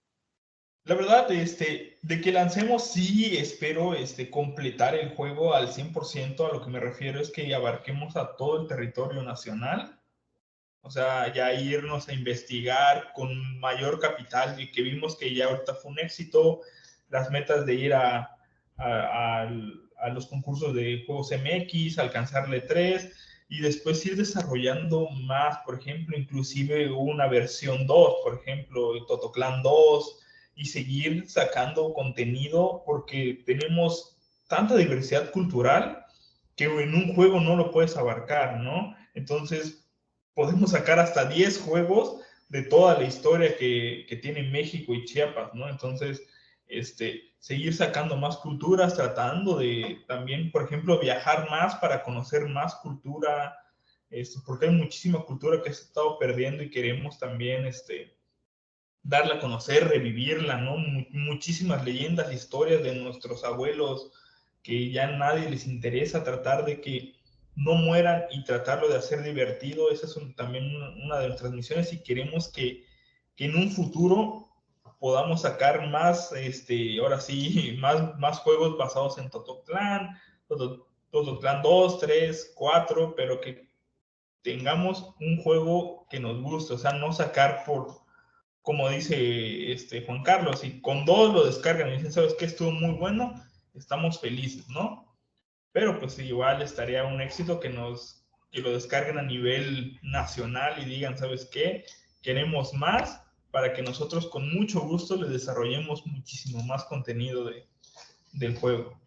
La 0.88 0.94
verdad, 0.94 1.30
este, 1.30 1.98
de 2.00 2.18
que 2.22 2.32
lancemos, 2.32 2.92
sí 2.92 3.36
espero 3.36 3.92
este, 3.92 4.30
completar 4.30 4.94
el 4.94 5.10
juego 5.10 5.52
al 5.52 5.68
100%. 5.68 6.48
A 6.48 6.54
lo 6.54 6.64
que 6.64 6.70
me 6.70 6.80
refiero 6.80 7.20
es 7.20 7.30
que 7.30 7.54
abarquemos 7.54 8.16
a 8.16 8.34
todo 8.36 8.62
el 8.62 8.68
territorio 8.68 9.22
nacional. 9.22 10.00
O 10.80 10.90
sea, 10.90 11.30
ya 11.34 11.52
irnos 11.52 12.08
a 12.08 12.14
investigar 12.14 13.12
con 13.14 13.60
mayor 13.60 14.00
capital 14.00 14.58
y 14.58 14.72
que 14.72 14.80
vimos 14.80 15.18
que 15.18 15.34
ya 15.34 15.48
ahorita 15.48 15.74
fue 15.74 15.90
un 15.90 15.98
éxito 15.98 16.62
las 17.10 17.30
metas 17.30 17.66
de 17.66 17.74
ir 17.74 17.92
a, 17.92 18.34
a, 18.78 18.86
a, 18.86 19.50
a 19.98 20.08
los 20.08 20.26
concursos 20.26 20.74
de 20.74 21.04
juegos 21.06 21.32
MX, 21.32 21.98
alcanzarle 21.98 22.62
3 22.62 23.12
y 23.50 23.60
después 23.60 24.06
ir 24.06 24.16
desarrollando 24.16 25.10
más, 25.10 25.58
por 25.66 25.78
ejemplo, 25.78 26.16
inclusive 26.16 26.90
una 26.90 27.26
versión 27.26 27.86
2, 27.86 28.14
por 28.24 28.36
ejemplo, 28.36 29.04
Totoclan 29.04 29.62
2, 29.62 30.24
y 30.58 30.66
seguir 30.66 31.30
sacando 31.30 31.94
contenido 31.94 32.82
porque 32.84 33.44
tenemos 33.46 34.16
tanta 34.48 34.74
diversidad 34.74 35.30
cultural 35.30 36.04
que 36.56 36.64
en 36.64 36.94
un 36.94 37.14
juego 37.14 37.40
no 37.40 37.54
lo 37.54 37.70
puedes 37.70 37.96
abarcar, 37.96 38.58
¿no? 38.58 38.96
Entonces, 39.14 39.88
podemos 40.34 40.72
sacar 40.72 40.98
hasta 40.98 41.26
10 41.26 41.60
juegos 41.60 42.20
de 42.48 42.62
toda 42.62 42.98
la 42.98 43.04
historia 43.04 43.56
que, 43.56 44.04
que 44.08 44.16
tiene 44.16 44.42
México 44.42 44.92
y 44.94 45.04
Chiapas, 45.04 45.54
¿no? 45.54 45.68
Entonces, 45.68 46.22
este, 46.66 47.22
seguir 47.38 47.72
sacando 47.72 48.16
más 48.16 48.38
culturas, 48.38 48.96
tratando 48.96 49.58
de 49.58 50.02
también, 50.08 50.50
por 50.50 50.64
ejemplo, 50.64 50.98
viajar 50.98 51.48
más 51.50 51.76
para 51.76 52.02
conocer 52.02 52.48
más 52.48 52.74
cultura, 52.76 53.56
este, 54.10 54.40
porque 54.44 54.66
hay 54.66 54.72
muchísima 54.72 55.24
cultura 55.24 55.62
que 55.62 55.72
se 55.72 55.82
ha 55.82 55.86
estado 55.86 56.18
perdiendo 56.18 56.64
y 56.64 56.70
queremos 56.70 57.16
también 57.20 57.64
este, 57.64 58.17
darla 59.08 59.36
a 59.36 59.40
conocer, 59.40 59.88
revivirla, 59.88 60.58
¿no? 60.58 60.76
Muchísimas 61.10 61.82
leyendas, 61.82 62.30
historias 62.30 62.82
de 62.82 62.94
nuestros 62.94 63.42
abuelos 63.42 64.12
que 64.62 64.90
ya 64.90 65.06
nadie 65.12 65.48
les 65.48 65.66
interesa 65.66 66.24
tratar 66.24 66.66
de 66.66 66.82
que 66.82 67.14
no 67.56 67.72
mueran 67.74 68.24
y 68.30 68.44
tratarlo 68.44 68.86
de 68.86 68.98
hacer 68.98 69.22
divertido. 69.22 69.90
Esa 69.90 70.06
es 70.06 70.18
también 70.36 70.76
una 71.02 71.20
de 71.20 71.28
nuestras 71.28 71.52
misiones 71.52 71.90
y 71.94 72.02
queremos 72.02 72.48
que, 72.48 72.84
que 73.34 73.46
en 73.46 73.56
un 73.56 73.70
futuro 73.70 74.50
podamos 74.98 75.40
sacar 75.40 75.88
más, 75.88 76.30
este, 76.32 77.00
ahora 77.00 77.18
sí, 77.18 77.76
más, 77.80 78.14
más 78.18 78.40
juegos 78.40 78.76
basados 78.76 79.16
en 79.16 79.30
Totoclan, 79.30 80.18
Totoclan 81.10 81.62
2, 81.62 81.98
3, 81.98 82.52
4, 82.54 83.14
pero 83.16 83.40
que 83.40 83.70
tengamos 84.42 85.14
un 85.18 85.38
juego 85.42 86.06
que 86.10 86.20
nos 86.20 86.42
guste, 86.42 86.74
o 86.74 86.78
sea, 86.78 86.92
no 86.92 87.10
sacar 87.14 87.64
por, 87.64 88.06
como 88.68 88.90
dice 88.90 89.72
este 89.72 90.04
Juan 90.04 90.22
Carlos, 90.22 90.62
y 90.62 90.82
con 90.82 91.06
dos 91.06 91.32
lo 91.32 91.46
descargan 91.46 91.88
y 91.88 91.92
dicen, 91.92 92.12
¿sabes 92.12 92.34
qué? 92.38 92.44
Estuvo 92.44 92.70
muy 92.70 92.90
bueno, 92.90 93.32
estamos 93.74 94.20
felices, 94.20 94.68
¿no? 94.68 95.16
Pero 95.72 95.98
pues 95.98 96.18
igual 96.18 96.60
estaría 96.60 97.02
un 97.06 97.22
éxito 97.22 97.60
que 97.60 97.70
nos, 97.70 98.26
que 98.52 98.60
lo 98.60 98.70
descarguen 98.74 99.16
a 99.16 99.22
nivel 99.22 99.98
nacional 100.02 100.74
y 100.82 100.84
digan, 100.84 101.16
¿sabes 101.16 101.46
qué? 101.46 101.86
Queremos 102.20 102.74
más 102.74 103.22
para 103.50 103.72
que 103.72 103.80
nosotros 103.80 104.28
con 104.28 104.52
mucho 104.52 104.80
gusto 104.80 105.16
le 105.16 105.30
desarrollemos 105.30 106.06
muchísimo 106.06 106.62
más 106.62 106.84
contenido 106.84 107.46
de, 107.46 107.66
del 108.34 108.54
juego. 108.54 109.00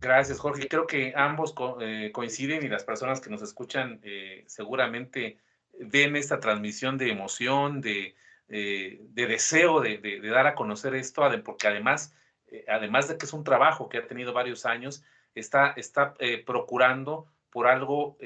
Gracias, 0.00 0.38
Jorge. 0.38 0.68
Creo 0.68 0.86
que 0.86 1.12
ambos 1.16 1.52
eh, 1.80 2.12
coinciden 2.14 2.64
y 2.64 2.68
las 2.68 2.84
personas 2.84 3.20
que 3.20 3.30
nos 3.30 3.42
escuchan 3.42 3.98
eh, 4.04 4.44
seguramente 4.46 5.38
ven 5.80 6.14
esta 6.14 6.38
transmisión 6.38 6.98
de 6.98 7.10
emoción, 7.10 7.80
de, 7.80 8.14
eh, 8.54 8.98
de 9.00 9.26
deseo 9.26 9.80
de, 9.80 10.20
dar 10.20 10.46
a 10.46 10.54
conocer 10.54 10.94
esto, 10.94 11.22
porque 11.42 11.68
además, 11.68 12.14
eh, 12.48 12.66
además 12.68 13.08
de 13.08 13.16
que 13.16 13.24
es 13.24 13.32
un 13.32 13.44
trabajo 13.44 13.88
que 13.88 13.96
ha 13.96 14.06
tenido 14.06 14.34
varios 14.34 14.66
años, 14.66 15.02
está, 15.34 15.72
está 15.74 16.12
eh, 16.18 16.44
procurando 16.44 17.24
por 17.48 17.66
algo 17.66 18.18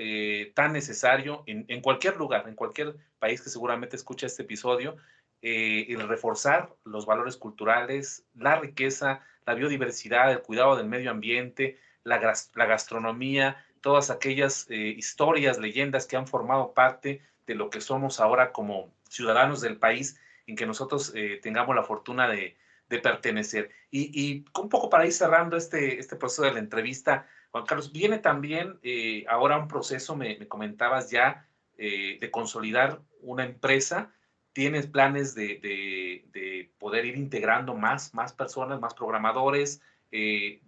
tan 0.55 0.73
necesario 0.73 1.43
en, 1.47 1.81
cualquier 1.81 2.17
lugar, 2.17 2.49
en 2.49 2.55
cualquier 2.55 2.97
país 3.19 3.41
que 3.41 3.51
seguramente 3.51 3.97
escucha 3.97 4.27
este 4.27 4.43
episodio, 4.43 4.97
el 5.43 6.09
reforzar 6.09 6.73
los 6.85 7.07
valores 7.07 7.37
culturales, 7.37 8.25
la 8.35 8.57
riqueza, 8.57 9.21
la 9.45 9.55
biodiversidad, 9.55 10.31
el 10.31 10.43
cuidado 10.43 10.77
del 10.77 10.87
medio 10.87 11.11
ambiente, 11.11 11.77
la, 12.05 12.21
la 12.55 12.67
gastronomía, 12.67 13.65
todas 13.81 14.11
aquellas 14.11 14.71
historias, 14.71 15.59
leyendas 15.59 16.07
que 16.07 16.17
han 16.17 16.29
formado 16.29 16.73
parte 16.73 17.21
de 17.49 17.55
lo 17.57 17.69
que 17.69 17.81
somos 17.81 18.21
ahora 18.21 18.53
como 18.53 18.96
ciudadanos 19.09 19.61
del 19.61 19.79
país, 19.79 20.21
en 20.47 20.57
que 20.57 20.67
nosotros 20.67 21.13
eh, 21.15 21.41
tengamos 21.43 21.75
la 21.75 21.83
fortuna 21.83 22.29
de, 22.29 22.57
pertenecer. 22.89 23.71
Y, 23.91 24.45
un 24.59 24.69
poco 24.69 24.89
para 24.89 25.07
ir 25.07 25.13
cerrando 25.13 25.57
este, 25.57 25.99
este 25.99 26.15
proceso 26.15 26.43
de 26.43 26.53
la 26.53 26.61
entrevista, 26.61 27.27
Juan 27.51 27.65
Carlos, 27.65 27.91
viene 27.93 28.19
también 28.19 28.79
eh, 28.83 29.25
ahora 29.29 29.59
un 29.59 29.67
proceso, 29.67 30.15
me, 30.15 30.47
comentabas 30.47 31.11
ya, 31.11 31.49
de 31.77 32.31
consolidar 32.31 33.03
una 33.21 33.45
empresa. 33.45 34.13
¿Tienes 34.53 34.87
planes 34.87 35.35
de, 35.35 36.71
poder 36.79 37.05
ir 37.05 37.17
integrando 37.17 37.75
más, 37.75 38.15
más 38.15 38.33
personas, 38.33 38.81
más 38.81 38.95
programadores? 38.95 39.83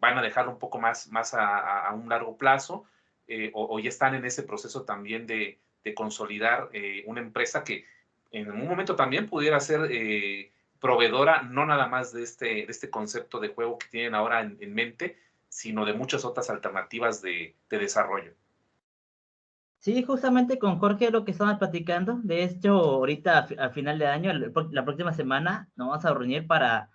¿Van 0.01 0.19
a 0.19 0.23
dejarlo 0.23 0.53
un 0.53 0.59
poco 0.59 0.79
más, 0.79 1.09
más 1.09 1.35
a 1.35 1.91
un 1.95 2.09
largo 2.09 2.37
plazo? 2.37 2.85
Eh, 3.31 3.51
o, 3.53 3.79
ya 3.79 3.91
están 3.91 4.15
en 4.15 4.25
ese 4.25 4.43
proceso 4.43 4.85
también 4.85 5.27
de, 5.27 5.61
consolidar 5.95 6.69
eh, 6.75 7.03
una 7.07 7.23
empresa 7.23 7.65
que 7.65 7.87
en 8.31 8.51
un 8.51 8.69
momento 8.69 8.97
también 8.97 9.29
pudiera 9.29 9.59
ser 9.61 9.89
eh, 9.91 10.53
proveedora 10.81 11.43
no 11.43 11.67
nada 11.67 11.87
más 11.87 12.13
de 12.13 12.23
este, 12.23 12.47
de 12.47 12.67
este 12.69 12.91
concepto 12.91 13.41
de 13.41 13.49
juego 13.49 13.79
que 13.79 13.89
tienen 13.89 14.15
ahora 14.15 14.41
en, 14.43 14.75
mente, 14.75 15.19
sino 15.49 15.85
de 15.85 15.95
muchas 15.95 16.25
otras 16.25 16.51
alternativas 16.51 17.23
de, 17.23 17.57
desarrollo. 17.69 18.33
Sí, 19.81 20.03
justamente 20.03 20.59
con 20.59 20.79
Jorge 20.79 21.11
lo 21.11 21.25
que 21.25 21.31
estamos 21.31 21.59
platicando. 21.59 22.21
De 22.23 22.43
hecho, 22.43 22.73
ahorita 22.73 23.49
a, 23.59 23.71
final 23.71 23.99
de 23.99 24.07
año, 24.07 24.33
la 24.33 24.85
próxima 24.85 25.13
semana, 25.13 25.69
nos 25.77 25.89
vamos 25.89 26.05
a 26.05 26.15
reunir 26.15 26.47
para 26.47 26.91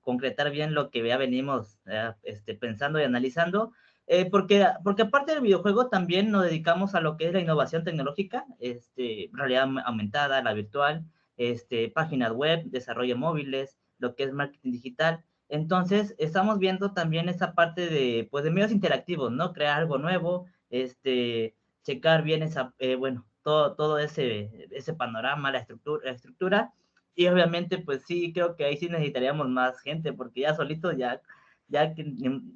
concretar 0.00 0.50
bien 0.50 0.74
lo 0.74 0.90
que 0.90 1.06
ya 1.06 1.16
venimos 1.16 1.78
este, 2.22 2.54
pensando 2.54 3.00
y 3.00 3.04
analizando. 3.04 3.72
Eh, 4.06 4.28
porque, 4.28 4.66
porque 4.82 5.02
aparte 5.02 5.32
del 5.32 5.42
videojuego 5.42 5.88
también 5.88 6.30
nos 6.30 6.44
dedicamos 6.44 6.94
a 6.94 7.00
lo 7.00 7.16
que 7.16 7.26
es 7.26 7.32
la 7.32 7.40
innovación 7.40 7.84
tecnológica, 7.84 8.44
este, 8.58 9.30
realidad 9.32 9.68
aumentada, 9.84 10.42
la 10.42 10.52
virtual, 10.52 11.04
este, 11.36 11.88
páginas 11.90 12.32
web, 12.32 12.64
desarrollo 12.64 13.16
móviles, 13.16 13.78
lo 13.98 14.16
que 14.16 14.24
es 14.24 14.32
marketing 14.32 14.72
digital. 14.72 15.24
Entonces, 15.48 16.14
estamos 16.18 16.58
viendo 16.58 16.92
también 16.92 17.28
esa 17.28 17.54
parte 17.54 17.88
de, 17.88 18.28
pues, 18.30 18.44
de 18.44 18.50
medios 18.50 18.72
interactivos, 18.72 19.32
¿no? 19.32 19.52
Crear 19.52 19.78
algo 19.78 19.98
nuevo, 19.98 20.46
este, 20.70 21.54
checar 21.82 22.22
bien 22.22 22.42
esa, 22.42 22.74
eh, 22.78 22.94
bueno, 22.96 23.26
todo, 23.42 23.74
todo 23.74 23.98
ese, 23.98 24.68
ese 24.70 24.94
panorama, 24.94 25.50
la 25.50 25.58
estructura, 25.58 26.04
la 26.04 26.12
estructura. 26.12 26.72
Y 27.14 27.26
obviamente, 27.26 27.78
pues 27.78 28.02
sí, 28.06 28.32
creo 28.32 28.54
que 28.56 28.64
ahí 28.64 28.76
sí 28.76 28.88
necesitaríamos 28.88 29.48
más 29.48 29.80
gente, 29.80 30.12
porque 30.12 30.42
ya 30.42 30.54
solito 30.54 30.92
ya 30.92 31.20
ya 31.70 31.94
que 31.94 32.04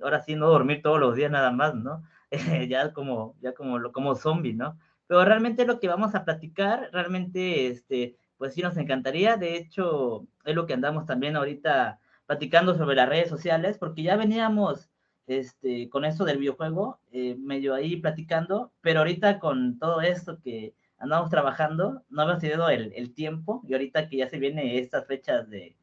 ahora 0.03 0.21
sí 0.23 0.35
no 0.35 0.49
dormir 0.49 0.83
todos 0.83 1.01
los 1.01 1.17
días 1.17 1.31
nada 1.31 1.51
más, 1.53 1.75
¿no? 1.75 2.03
ya 2.69 2.93
como, 2.93 3.37
ya 3.41 3.55
como, 3.55 3.93
como 3.93 4.15
zombie, 4.15 4.55
¿no? 4.55 4.79
Pero 5.07 5.25
realmente 5.25 5.67
lo 5.67 5.81
que 5.81 5.89
vamos 5.89 6.15
a 6.15 6.25
platicar, 6.25 6.91
realmente, 6.93 7.69
este, 7.69 8.17
pues 8.37 8.55
sí 8.55 8.63
nos 8.63 8.77
encantaría. 8.77 9.37
De 9.37 9.57
hecho, 9.57 10.27
es 10.45 10.55
lo 10.55 10.67
que 10.67 10.75
andamos 10.75 11.07
también 11.07 11.37
ahorita 11.37 12.01
platicando 12.27 12.75
sobre 12.75 12.97
las 12.97 13.09
redes 13.09 13.29
sociales, 13.29 13.79
porque 13.79 14.03
ya 14.03 14.17
veníamos 14.17 14.91
este, 15.27 15.89
con 15.91 16.05
esto 16.05 16.25
del 16.25 16.39
videojuego, 16.39 17.01
eh, 17.13 17.37
medio 17.39 17.75
ahí 17.75 17.97
platicando, 17.97 18.73
pero 18.81 19.01
ahorita 19.01 19.39
con 19.39 19.79
todo 19.79 20.01
esto 20.01 20.41
que 20.41 20.75
andamos 20.99 21.31
trabajando, 21.31 22.03
no 22.09 22.23
hemos 22.23 22.39
tenido 22.39 22.69
el, 22.71 22.93
el 22.95 23.13
tiempo, 23.15 23.63
y 23.69 23.75
ahorita 23.75 24.09
que 24.09 24.19
ya 24.19 24.29
se 24.29 24.39
vienen 24.39 24.69
estas 24.69 25.07
fechas 25.07 25.49
de, 25.51 25.77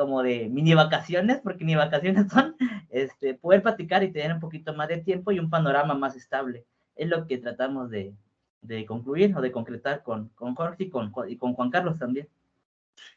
como 0.00 0.22
de 0.22 0.48
mini 0.48 0.72
vacaciones, 0.72 1.40
porque 1.42 1.62
ni 1.62 1.74
vacaciones 1.74 2.32
son, 2.32 2.56
este, 2.88 3.34
poder 3.34 3.60
platicar 3.62 4.02
y 4.02 4.10
tener 4.10 4.32
un 4.32 4.40
poquito 4.40 4.72
más 4.72 4.88
de 4.88 4.96
tiempo 4.96 5.30
y 5.30 5.38
un 5.38 5.50
panorama 5.50 5.92
más 5.92 6.16
estable. 6.16 6.64
Es 6.96 7.06
lo 7.06 7.26
que 7.26 7.36
tratamos 7.36 7.90
de, 7.90 8.14
de 8.62 8.86
concluir 8.86 9.36
o 9.36 9.42
de 9.42 9.52
concretar 9.52 10.02
con, 10.02 10.30
con 10.30 10.54
Jorge 10.54 10.84
y 10.84 10.88
con, 10.88 11.12
y 11.28 11.36
con 11.36 11.52
Juan 11.52 11.70
Carlos 11.70 11.98
también. 11.98 12.26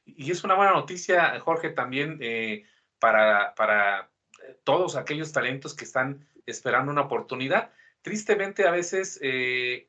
Y 0.05 0.29
es 0.29 0.43
una 0.43 0.55
buena 0.55 0.73
noticia, 0.73 1.39
Jorge, 1.39 1.69
también 1.69 2.17
eh, 2.19 2.65
para, 2.99 3.55
para 3.55 4.09
todos 4.65 4.97
aquellos 4.97 5.31
talentos 5.31 5.73
que 5.73 5.85
están 5.85 6.27
esperando 6.45 6.91
una 6.91 7.03
oportunidad. 7.03 7.71
Tristemente, 8.01 8.67
a 8.67 8.71
veces 8.71 9.21
eh, 9.23 9.87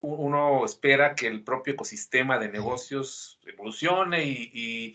uno 0.00 0.64
espera 0.64 1.16
que 1.16 1.26
el 1.26 1.42
propio 1.42 1.72
ecosistema 1.72 2.38
de 2.38 2.50
negocios 2.50 3.40
evolucione 3.44 4.24
y 4.24 4.94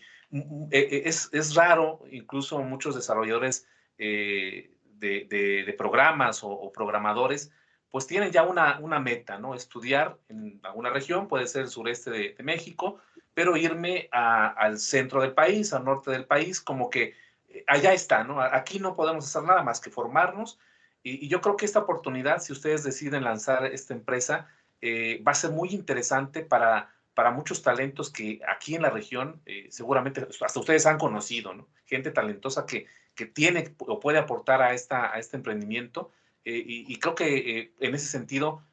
es, 0.70 1.28
es 1.32 1.54
raro, 1.54 2.00
incluso 2.10 2.58
muchos 2.62 2.94
desarrolladores 2.94 3.66
eh, 3.98 4.70
de, 4.98 5.26
de, 5.66 5.72
programas 5.74 6.40
o, 6.44 6.70
programadores, 6.72 7.50
pues 7.90 8.06
tienen 8.06 8.30
ya 8.30 8.44
una, 8.44 8.78
una 8.78 9.00
meta, 9.00 9.38
¿no? 9.38 9.54
Estudiar 9.54 10.16
en 10.28 10.60
alguna 10.62 10.90
región, 10.90 11.26
puede 11.26 11.46
ser 11.46 11.62
el 11.62 11.68
sureste 11.68 12.10
de, 12.10 12.36
México, 12.42 12.98
pero 13.34 13.56
irme 13.56 14.08
al 14.12 14.78
centro 14.78 15.20
del 15.20 15.32
país, 15.32 15.72
al 15.72 15.84
norte 15.84 16.12
del 16.12 16.24
país, 16.24 16.60
como 16.60 16.88
que 16.88 17.14
eh, 17.48 17.64
allá 17.66 17.92
está, 17.92 18.22
¿no? 18.22 18.40
Aquí 18.40 18.78
no 18.78 18.94
podemos 18.94 19.26
hacer 19.26 19.42
nada 19.42 19.62
más 19.62 19.80
que 19.80 19.90
formarnos. 19.90 20.58
Y, 21.02 21.28
yo 21.28 21.40
creo 21.40 21.56
que 21.56 21.64
esta 21.64 21.80
oportunidad, 21.80 22.40
si 22.40 22.52
ustedes 22.52 22.84
deciden 22.84 23.24
lanzar 23.24 23.66
esta 23.66 23.92
empresa, 23.92 24.48
eh, 24.80 25.20
va 25.26 25.32
a 25.32 25.36
ser 25.36 25.50
muy 25.50 25.70
interesante 25.70 26.42
para 26.42 26.94
para 27.14 27.30
muchos 27.30 27.62
talentos 27.62 28.10
que 28.10 28.40
aquí 28.48 28.74
en 28.74 28.82
la 28.82 28.90
región 28.90 29.40
eh, 29.46 29.68
seguramente 29.70 30.26
hasta 30.40 30.60
ustedes 30.60 30.86
han 30.86 30.98
conocido, 30.98 31.54
¿no? 31.54 31.68
Gente 31.84 32.10
talentosa 32.10 32.64
que, 32.66 32.86
que 33.14 33.26
tiene 33.26 33.74
o 33.78 34.00
puede 34.00 34.18
aportar 34.18 34.62
a, 34.62 34.72
esta, 34.72 35.14
a 35.14 35.18
este 35.18 35.36
emprendimiento. 35.36 36.10
Eh, 36.44 36.62
y, 36.66 36.98
creo 36.98 37.14
que 37.14 37.58
eh, 37.58 37.72
en 37.80 37.94
ese 37.94 38.06
sentido, 38.06 38.64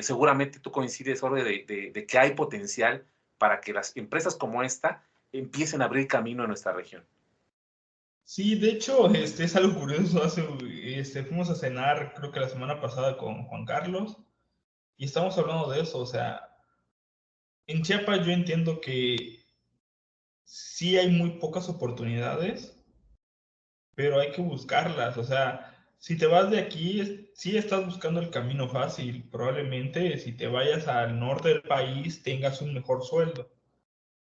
seguramente 0.00 0.58
tú 0.58 0.72
coincides, 0.72 1.20
Jorge, 1.20 1.44
de, 1.44 1.90
de, 1.92 2.06
que 2.06 2.18
hay 2.18 2.34
potencial 2.34 3.06
para 3.38 3.60
que 3.60 3.72
las 3.72 3.96
empresas 3.96 4.34
como 4.34 4.62
esta 4.62 5.04
empiecen 5.30 5.82
a 5.82 5.84
abrir 5.84 6.08
camino 6.08 6.42
en 6.42 6.48
nuestra 6.48 6.72
región. 6.72 7.04
Sí, 8.24 8.54
de 8.58 8.70
hecho, 8.70 9.10
este 9.10 9.44
es 9.44 9.56
algo 9.56 9.78
curioso. 9.78 10.22
Hace, 10.22 10.44
este, 10.84 11.22
fuimos 11.24 11.50
a 11.50 11.54
cenar, 11.54 12.14
creo 12.14 12.32
que 12.32 12.40
la 12.40 12.48
semana 12.48 12.80
pasada 12.80 13.16
con 13.16 13.44
Juan 13.44 13.64
Carlos, 13.64 14.16
y 14.96 15.04
estamos 15.04 15.36
hablando 15.38 15.70
de 15.70 15.82
eso. 15.82 15.98
O 15.98 16.06
sea, 16.06 16.51
en 17.66 17.82
Chiapas 17.82 18.24
yo 18.26 18.32
entiendo 18.32 18.80
que 18.80 19.44
sí 20.44 20.96
hay 20.98 21.08
muy 21.10 21.38
pocas 21.38 21.68
oportunidades, 21.68 22.76
pero 23.94 24.20
hay 24.20 24.32
que 24.32 24.42
buscarlas. 24.42 25.16
O 25.16 25.24
sea, 25.24 25.72
si 25.98 26.16
te 26.18 26.26
vas 26.26 26.50
de 26.50 26.58
aquí, 26.58 27.30
sí 27.34 27.56
estás 27.56 27.84
buscando 27.86 28.20
el 28.20 28.30
camino 28.30 28.68
fácil. 28.68 29.28
Probablemente 29.30 30.18
si 30.18 30.32
te 30.32 30.48
vayas 30.48 30.88
al 30.88 31.18
norte 31.18 31.48
del 31.50 31.62
país 31.62 32.22
tengas 32.22 32.60
un 32.60 32.74
mejor 32.74 33.04
sueldo. 33.04 33.50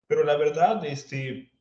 Pero 0.07 0.25
la 0.25 0.37
verdad, 0.37 0.85
este, 0.85 1.53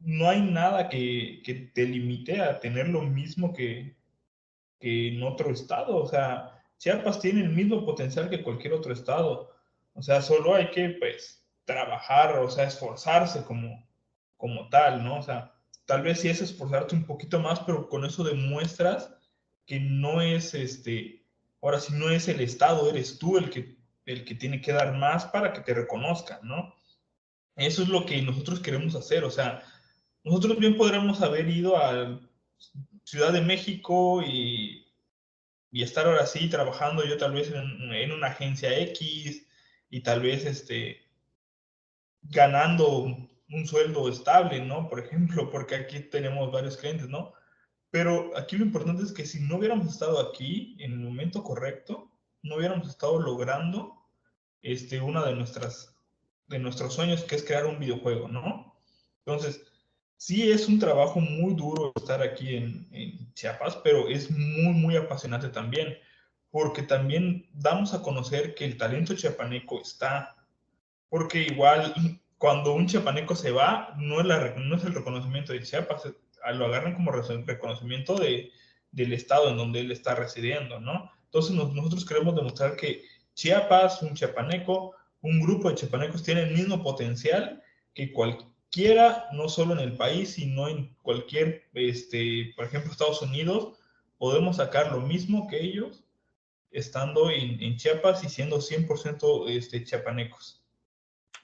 no 0.00 0.28
hay 0.28 0.40
nada 0.42 0.88
que, 0.88 1.42
que 1.44 1.54
te 1.54 1.84
limite 1.86 2.40
a 2.40 2.58
tener 2.60 2.88
lo 2.88 3.02
mismo 3.02 3.52
que, 3.52 3.96
que 4.80 5.08
en 5.08 5.22
otro 5.22 5.50
estado. 5.52 5.96
O 5.96 6.06
sea, 6.08 6.62
Chiapas 6.78 7.20
tiene 7.20 7.42
el 7.42 7.50
mismo 7.50 7.84
potencial 7.84 8.30
que 8.30 8.42
cualquier 8.42 8.72
otro 8.72 8.92
estado. 8.92 9.49
O 10.00 10.02
sea, 10.02 10.22
solo 10.22 10.54
hay 10.54 10.70
que, 10.70 10.96
pues, 10.98 11.44
trabajar, 11.66 12.38
o 12.38 12.50
sea, 12.50 12.64
esforzarse 12.64 13.44
como, 13.44 13.86
como 14.38 14.70
tal, 14.70 15.04
¿no? 15.04 15.18
O 15.18 15.22
sea, 15.22 15.52
tal 15.84 16.00
vez 16.00 16.20
sí 16.20 16.28
es 16.30 16.40
esforzarte 16.40 16.94
un 16.94 17.04
poquito 17.04 17.38
más, 17.38 17.60
pero 17.60 17.86
con 17.86 18.06
eso 18.06 18.24
demuestras 18.24 19.12
que 19.66 19.78
no 19.78 20.22
es, 20.22 20.54
este, 20.54 21.26
ahora 21.60 21.78
sí 21.80 21.92
no 21.92 22.08
es 22.08 22.28
el 22.28 22.40
Estado, 22.40 22.88
eres 22.88 23.18
tú 23.18 23.36
el 23.36 23.50
que, 23.50 23.76
el 24.06 24.24
que 24.24 24.34
tiene 24.34 24.62
que 24.62 24.72
dar 24.72 24.96
más 24.96 25.26
para 25.26 25.52
que 25.52 25.60
te 25.60 25.74
reconozcan, 25.74 26.40
¿no? 26.44 26.74
Eso 27.56 27.82
es 27.82 27.90
lo 27.90 28.06
que 28.06 28.22
nosotros 28.22 28.60
queremos 28.60 28.94
hacer, 28.94 29.24
o 29.24 29.30
sea, 29.30 29.62
nosotros 30.24 30.58
bien 30.58 30.78
podríamos 30.78 31.20
haber 31.20 31.46
ido 31.46 31.76
a 31.76 32.18
Ciudad 33.04 33.34
de 33.34 33.42
México 33.42 34.22
y, 34.22 34.86
y 35.70 35.82
estar 35.82 36.06
ahora 36.06 36.24
sí 36.24 36.48
trabajando 36.48 37.04
yo 37.04 37.18
tal 37.18 37.32
vez 37.34 37.50
en, 37.50 37.92
en 37.92 38.12
una 38.12 38.28
agencia 38.28 38.78
X, 38.78 39.46
y 39.90 40.02
tal 40.02 40.22
vez 40.22 40.46
este, 40.46 41.02
ganando 42.22 43.16
un 43.50 43.66
sueldo 43.66 44.08
estable, 44.08 44.64
¿no? 44.64 44.88
Por 44.88 45.00
ejemplo, 45.00 45.50
porque 45.50 45.74
aquí 45.74 46.00
tenemos 46.00 46.52
varios 46.52 46.76
clientes, 46.76 47.08
¿no? 47.08 47.32
Pero 47.90 48.36
aquí 48.38 48.56
lo 48.56 48.64
importante 48.64 49.02
es 49.02 49.12
que 49.12 49.26
si 49.26 49.40
no 49.40 49.56
hubiéramos 49.56 49.88
estado 49.88 50.20
aquí 50.20 50.76
en 50.78 50.92
el 50.92 50.98
momento 51.00 51.42
correcto, 51.42 52.10
no 52.42 52.56
hubiéramos 52.56 52.88
estado 52.88 53.20
logrando 53.20 54.06
este, 54.62 55.00
una 55.00 55.24
de 55.26 55.34
nuestras 55.34 55.96
de 56.46 56.58
nuestros 56.58 56.94
sueños, 56.94 57.22
que 57.22 57.36
es 57.36 57.44
crear 57.44 57.64
un 57.64 57.78
videojuego, 57.78 58.26
¿no? 58.26 58.74
Entonces, 59.24 59.64
sí 60.16 60.50
es 60.50 60.66
un 60.66 60.80
trabajo 60.80 61.20
muy 61.20 61.54
duro 61.54 61.92
estar 61.94 62.20
aquí 62.22 62.56
en, 62.56 62.88
en 62.90 63.32
Chiapas, 63.34 63.76
pero 63.84 64.08
es 64.08 64.30
muy, 64.32 64.74
muy 64.74 64.96
apasionante 64.96 65.48
también 65.48 65.96
porque 66.50 66.82
también 66.82 67.48
damos 67.52 67.94
a 67.94 68.02
conocer 68.02 68.54
que 68.54 68.64
el 68.64 68.76
talento 68.76 69.14
chiapaneco 69.14 69.80
está, 69.80 70.36
porque 71.08 71.42
igual 71.42 71.94
cuando 72.38 72.72
un 72.72 72.86
chiapaneco 72.86 73.36
se 73.36 73.50
va, 73.50 73.94
no 73.98 74.20
es, 74.20 74.26
la, 74.26 74.54
no 74.56 74.76
es 74.76 74.84
el 74.84 74.94
reconocimiento 74.94 75.52
de 75.52 75.62
Chiapas, 75.62 76.08
lo 76.54 76.64
agarran 76.64 76.94
como 76.94 77.12
reconocimiento 77.12 78.16
de, 78.16 78.50
del 78.92 79.12
estado 79.12 79.50
en 79.50 79.56
donde 79.56 79.80
él 79.80 79.92
está 79.92 80.14
residiendo, 80.14 80.80
¿no? 80.80 81.10
Entonces 81.26 81.54
nosotros 81.54 82.06
queremos 82.06 82.34
demostrar 82.34 82.76
que 82.76 83.04
Chiapas, 83.34 84.02
un 84.02 84.14
chiapaneco, 84.14 84.94
un 85.22 85.40
grupo 85.40 85.68
de 85.68 85.76
chiapanecos 85.76 86.22
tiene 86.22 86.42
el 86.42 86.54
mismo 86.54 86.82
potencial 86.82 87.62
que 87.94 88.12
cualquiera, 88.12 89.28
no 89.32 89.48
solo 89.48 89.74
en 89.74 89.80
el 89.80 89.96
país, 89.96 90.32
sino 90.32 90.68
en 90.68 90.94
cualquier, 91.02 91.68
este, 91.74 92.52
por 92.56 92.64
ejemplo, 92.64 92.90
Estados 92.90 93.22
Unidos, 93.22 93.78
podemos 94.18 94.56
sacar 94.56 94.92
lo 94.92 95.00
mismo 95.00 95.46
que 95.46 95.62
ellos 95.62 96.04
estando 96.70 97.30
en, 97.30 97.76
Chiapas 97.76 98.22
y 98.24 98.28
siendo 98.28 98.58
100% 98.58 99.48
este, 99.48 99.84
chiapanecos. 99.84 100.62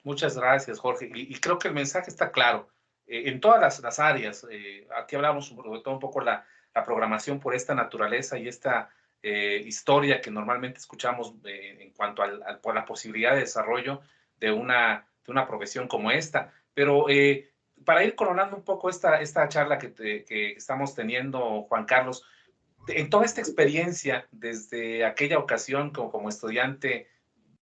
Muchas 0.03 0.37
gracias, 0.37 0.79
Jorge. 0.79 1.09
Y, 1.13 1.35
creo 1.39 1.59
que 1.59 1.67
el 1.67 1.73
mensaje 1.73 2.09
está 2.09 2.31
claro. 2.31 2.69
Eh, 3.05 3.29
en 3.29 3.39
todas 3.39 3.81
las, 3.81 3.99
áreas, 3.99 4.45
eh, 4.49 4.87
aquí 4.95 5.15
hablamos 5.15 5.47
sobre 5.47 5.81
todo 5.81 5.93
un 5.93 5.99
poco 5.99 6.21
la, 6.21 6.45
la 6.73 6.83
programación 6.83 7.39
por 7.39 7.55
esta 7.55 7.75
naturaleza 7.75 8.37
y 8.37 8.47
esta 8.47 8.89
eh, 9.21 9.61
historia 9.65 10.21
que 10.21 10.31
normalmente 10.31 10.79
escuchamos 10.79 11.33
en 11.43 11.91
cuanto 11.91 12.21
al, 12.21 12.59
por 12.61 12.75
la 12.75 12.85
posibilidad 12.85 13.33
de 13.33 13.41
desarrollo 13.41 14.01
de 14.39 14.51
una, 14.51 15.07
de 15.25 15.31
una 15.31 15.47
profesión 15.47 15.87
como 15.87 16.11
esta. 16.11 16.53
Pero 16.73 17.07
para 17.83 18.03
ir 18.03 18.15
coronando 18.15 18.55
un 18.55 18.63
poco 18.63 18.89
esta, 18.89 19.19
esta 19.19 19.47
charla 19.49 19.77
que, 19.77 19.93
que 19.93 20.51
estamos 20.51 20.95
teniendo, 20.95 21.63
Juan 21.63 21.85
Carlos, 21.85 22.23
en 22.87 23.09
toda 23.09 23.25
esta 23.25 23.41
experiencia, 23.41 24.27
desde 24.31 25.05
aquella 25.05 25.39
ocasión 25.39 25.91
como, 25.91 26.29
estudiante, 26.29 27.07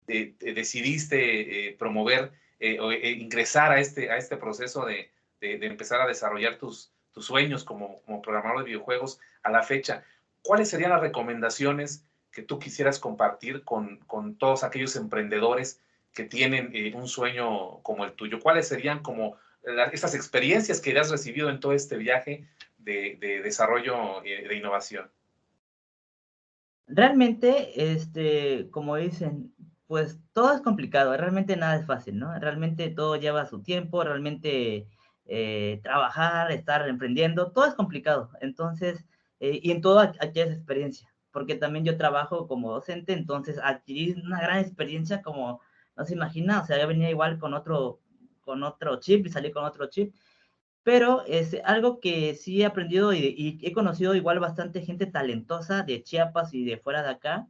decidiste 0.07 1.69
eh, 1.69 1.76
promover 1.78 2.32
eh, 2.59 2.80
o 2.80 2.91
eh, 2.91 3.11
ingresar 3.11 3.72
a 3.72 3.80
este, 3.80 4.11
a 4.11 4.17
este 4.17 4.36
proceso 4.36 4.86
de, 4.86 5.09
de, 5.39 5.65
empezar 5.65 6.01
a 6.01 6.07
desarrollar 6.07 6.57
tus, 6.57 6.91
tus 7.13 7.26
sueños 7.26 7.63
como, 7.63 8.01
programador 8.22 8.59
de 8.59 8.65
videojuegos 8.65 9.19
a 9.43 9.51
la 9.51 9.63
fecha. 9.63 10.03
¿Cuáles 10.43 10.69
serían 10.69 10.91
las 10.91 11.01
recomendaciones 11.01 12.03
que 12.32 12.41
tú 12.41 12.59
quisieras 12.59 12.99
compartir 12.99 13.63
con, 13.63 13.97
con 14.07 14.36
todos 14.36 14.63
aquellos 14.63 14.95
emprendedores 14.95 15.80
que 16.13 16.24
tienen 16.24 16.74
un 16.95 17.07
sueño 17.07 17.80
como 17.84 18.05
el 18.05 18.13
tuyo? 18.13 18.39
¿Cuáles 18.39 18.67
serían 18.67 18.99
como 18.99 19.38
estas 19.91 20.15
experiencias 20.15 20.82
que 20.82 20.97
has 20.97 21.11
recibido 21.11 21.49
en 21.49 21.59
todo 21.59 21.74
este 21.74 21.97
viaje 21.97 22.47
de, 22.84 23.41
desarrollo 23.43 24.23
eh, 24.23 24.47
de 24.47 24.57
innovación? 24.57 25.09
Realmente, 26.88 27.93
este, 27.93 28.69
como 28.71 28.97
dicen, 28.97 29.53
pues 29.88 30.19
todo 30.34 30.53
es 30.53 30.61
complicado, 30.61 31.15
realmente 31.15 31.55
nada 31.55 31.77
es 31.77 31.86
fácil, 31.86 32.17
¿no? 32.19 32.38
Realmente 32.39 32.89
todo 32.89 33.15
lleva 33.15 33.45
su 33.45 33.61
tiempo, 33.61 34.03
realmente 34.03 34.88
eh, 35.25 35.79
trabajar, 35.84 36.51
estar 36.51 36.88
emprendiendo, 36.88 37.51
todo 37.51 37.65
es 37.65 37.73
complicado. 37.75 38.32
Entonces, 38.41 39.05
eh, 39.39 39.59
y 39.61 39.71
en 39.71 39.82
todo 39.82 39.99
aquí 39.99 40.39
es 40.39 40.51
experiencia, 40.51 41.07
porque 41.32 41.55
también 41.55 41.86
yo 41.86 41.97
trabajo 41.97 42.47
como 42.47 42.71
docente, 42.71 43.13
entonces 43.13 43.57
adquirí 43.63 44.11
una 44.21 44.41
gran 44.41 44.59
experiencia 44.59 45.21
como 45.21 45.61
no 45.95 46.05
se 46.05 46.13
imagina, 46.13 46.61
o 46.61 46.65
sea, 46.65 46.79
yo 46.79 46.88
venía 46.88 47.09
igual 47.09 47.38
con 47.39 47.53
otro, 47.53 47.99
con 48.41 48.63
otro 48.63 48.99
chip 48.99 49.25
y 49.25 49.29
salí 49.29 49.51
con 49.51 49.63
otro 49.63 49.88
chip, 49.88 50.13
pero 50.84 51.23
es 51.27 51.55
algo 51.63 51.99
que 51.99 52.36
sí 52.36 52.61
he 52.61 52.65
aprendido 52.65 53.13
y, 53.13 53.59
he 53.61 53.73
conocido 53.73 54.15
igual 54.15 54.39
bastante 54.39 54.82
gente 54.82 55.05
talentosa 55.05 55.84
de 55.84 56.03
Chiapas 56.03 56.53
y 56.53 56.65
de 56.65 56.77
fuera 56.77 57.03
de 57.03 57.09
acá. 57.09 57.47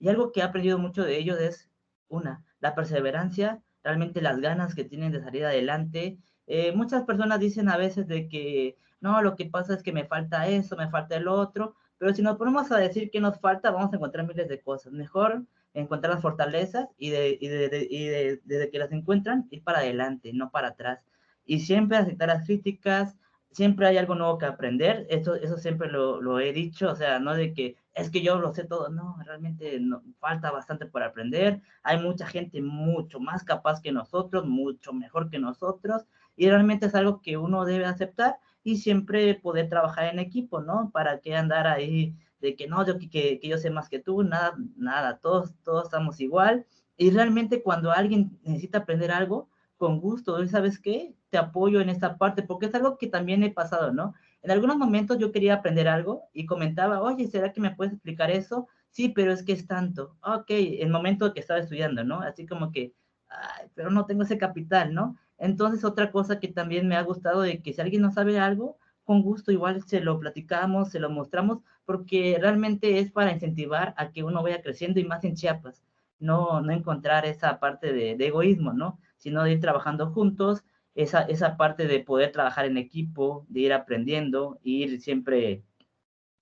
Y 0.00 0.08
algo 0.08 0.32
que 0.32 0.40
he 0.40 0.42
aprendido 0.42 0.78
mucho 0.78 1.04
de 1.04 1.16
ellos 1.18 1.38
es, 1.40 1.70
una, 2.08 2.44
la 2.60 2.74
perseverancia, 2.74 3.62
realmente 3.82 4.22
las 4.22 4.40
ganas 4.40 4.74
que 4.74 4.84
tienen 4.84 5.12
de 5.12 5.22
salir 5.22 5.44
adelante. 5.44 6.18
Eh, 6.46 6.72
muchas 6.72 7.04
personas 7.04 7.40
dicen 7.40 7.68
a 7.68 7.76
veces 7.76 8.06
de 8.08 8.28
que, 8.28 8.76
no, 9.00 9.22
lo 9.22 9.36
que 9.36 9.46
pasa 9.46 9.74
es 9.74 9.82
que 9.82 9.92
me 9.92 10.06
falta 10.06 10.48
eso, 10.48 10.76
me 10.76 10.90
falta 10.90 11.16
el 11.16 11.28
otro, 11.28 11.76
pero 11.98 12.12
si 12.14 12.22
nos 12.22 12.36
ponemos 12.36 12.70
a 12.72 12.78
decir 12.78 13.10
qué 13.10 13.20
nos 13.20 13.38
falta, 13.40 13.70
vamos 13.70 13.92
a 13.92 13.96
encontrar 13.96 14.26
miles 14.26 14.48
de 14.48 14.60
cosas. 14.60 14.92
Mejor 14.92 15.44
encontrar 15.74 16.14
las 16.14 16.22
fortalezas 16.22 16.88
y, 16.98 17.10
de, 17.10 17.38
y, 17.40 17.48
de, 17.48 17.88
y 17.90 18.06
desde 18.44 18.70
que 18.70 18.78
las 18.78 18.92
encuentran, 18.92 19.46
ir 19.50 19.62
para 19.62 19.78
adelante, 19.78 20.32
no 20.32 20.50
para 20.50 20.68
atrás 20.68 21.00
y 21.46 21.60
siempre 21.60 21.96
aceptar 21.96 22.28
las 22.28 22.46
críticas, 22.46 23.16
siempre 23.54 23.86
hay 23.86 23.98
algo 23.98 24.16
nuevo 24.16 24.36
que 24.36 24.46
aprender, 24.46 25.06
eso, 25.08 25.36
eso 25.36 25.56
siempre 25.58 25.88
lo, 25.88 26.20
lo, 26.20 26.40
he 26.40 26.52
dicho, 26.52 26.90
o 26.90 26.96
sea, 26.96 27.20
no 27.20 27.34
de 27.34 27.54
que 27.54 27.76
es 27.94 28.10
que 28.10 28.20
yo 28.22 28.40
lo 28.40 28.52
sé 28.52 28.64
todo, 28.64 28.88
no, 28.88 29.16
realmente 29.24 29.78
no, 29.78 30.02
falta 30.18 30.50
bastante 30.50 30.86
por 30.86 31.04
aprender, 31.04 31.62
hay 31.84 32.00
mucha 32.02 32.26
gente 32.26 32.60
mucho 32.60 33.20
más 33.20 33.44
capaz 33.44 33.80
que 33.80 33.92
nosotros, 33.92 34.44
mucho 34.44 34.92
mejor 34.92 35.30
que 35.30 35.38
nosotros, 35.38 36.04
y 36.36 36.48
realmente 36.48 36.86
es 36.86 36.94
algo 36.96 37.22
que 37.22 37.36
uno 37.36 37.64
debe 37.64 37.84
aceptar 37.86 38.38
y 38.64 38.78
siempre 38.78 39.36
poder 39.36 39.68
trabajar 39.68 40.06
en 40.12 40.18
equipo, 40.18 40.60
¿no? 40.60 40.90
Para 40.92 41.20
que 41.20 41.36
andar 41.36 41.68
ahí 41.68 42.16
de 42.40 42.56
que 42.56 42.66
no, 42.66 42.84
yo 42.84 42.98
que, 42.98 43.08
que, 43.08 43.40
yo 43.48 43.56
sé 43.58 43.70
más 43.70 43.88
que 43.88 44.00
tú, 44.00 44.24
nada, 44.24 44.56
nada, 44.76 45.18
todos, 45.18 45.54
todos 45.62 45.84
estamos 45.84 46.20
igual, 46.20 46.66
y 46.96 47.10
realmente 47.10 47.62
cuando 47.62 47.92
alguien 47.92 48.36
necesita 48.42 48.78
aprender 48.78 49.12
algo, 49.12 49.48
con 49.76 50.00
gusto, 50.00 50.44
¿sabes 50.48 50.78
qué? 50.78 51.14
Te 51.34 51.38
apoyo 51.38 51.80
en 51.80 51.88
esta 51.88 52.16
parte, 52.16 52.44
porque 52.44 52.66
es 52.66 52.74
algo 52.76 52.96
que 52.96 53.08
también 53.08 53.42
he 53.42 53.50
pasado, 53.50 53.92
¿no? 53.92 54.14
En 54.40 54.52
algunos 54.52 54.76
momentos 54.76 55.18
yo 55.18 55.32
quería 55.32 55.54
aprender 55.54 55.88
algo 55.88 56.28
y 56.32 56.46
comentaba, 56.46 57.02
oye, 57.02 57.26
¿será 57.26 57.52
que 57.52 57.60
me 57.60 57.72
puedes 57.74 57.94
explicar 57.94 58.30
eso? 58.30 58.68
Sí, 58.92 59.08
pero 59.08 59.32
es 59.32 59.42
que 59.42 59.50
es 59.50 59.66
tanto. 59.66 60.14
Ok, 60.22 60.44
el 60.50 60.90
momento 60.90 61.34
que 61.34 61.40
estaba 61.40 61.58
estudiando, 61.58 62.04
¿no? 62.04 62.20
Así 62.20 62.46
como 62.46 62.70
que, 62.70 62.94
pero 63.74 63.90
no 63.90 64.06
tengo 64.06 64.22
ese 64.22 64.38
capital, 64.38 64.94
¿no? 64.94 65.16
Entonces, 65.36 65.84
otra 65.84 66.12
cosa 66.12 66.38
que 66.38 66.46
también 66.46 66.86
me 66.86 66.94
ha 66.94 67.02
gustado 67.02 67.40
de 67.40 67.60
que 67.60 67.72
si 67.72 67.80
alguien 67.80 68.02
no 68.02 68.12
sabe 68.12 68.38
algo, 68.38 68.78
con 69.02 69.20
gusto 69.22 69.50
igual 69.50 69.82
se 69.82 70.00
lo 70.00 70.20
platicamos, 70.20 70.90
se 70.90 71.00
lo 71.00 71.10
mostramos, 71.10 71.62
porque 71.84 72.38
realmente 72.40 73.00
es 73.00 73.10
para 73.10 73.32
incentivar 73.32 73.92
a 73.96 74.12
que 74.12 74.22
uno 74.22 74.40
vaya 74.40 74.62
creciendo 74.62 75.00
y 75.00 75.04
más 75.04 75.24
en 75.24 75.34
Chiapas, 75.34 75.82
no, 76.20 76.60
no 76.60 76.72
encontrar 76.72 77.26
esa 77.26 77.58
parte 77.58 77.92
de, 77.92 78.14
de 78.14 78.26
egoísmo, 78.28 78.72
¿no? 78.72 79.00
sino 79.24 79.42
de 79.42 79.52
ir 79.52 79.60
trabajando 79.60 80.10
juntos, 80.10 80.64
esa, 80.94 81.22
esa 81.22 81.56
parte 81.56 81.86
de 81.86 82.00
poder 82.00 82.32
trabajar 82.32 82.66
en 82.66 82.76
equipo, 82.76 83.46
de 83.48 83.60
ir 83.60 83.72
aprendiendo, 83.72 84.58
ir 84.62 85.00
siempre 85.00 85.62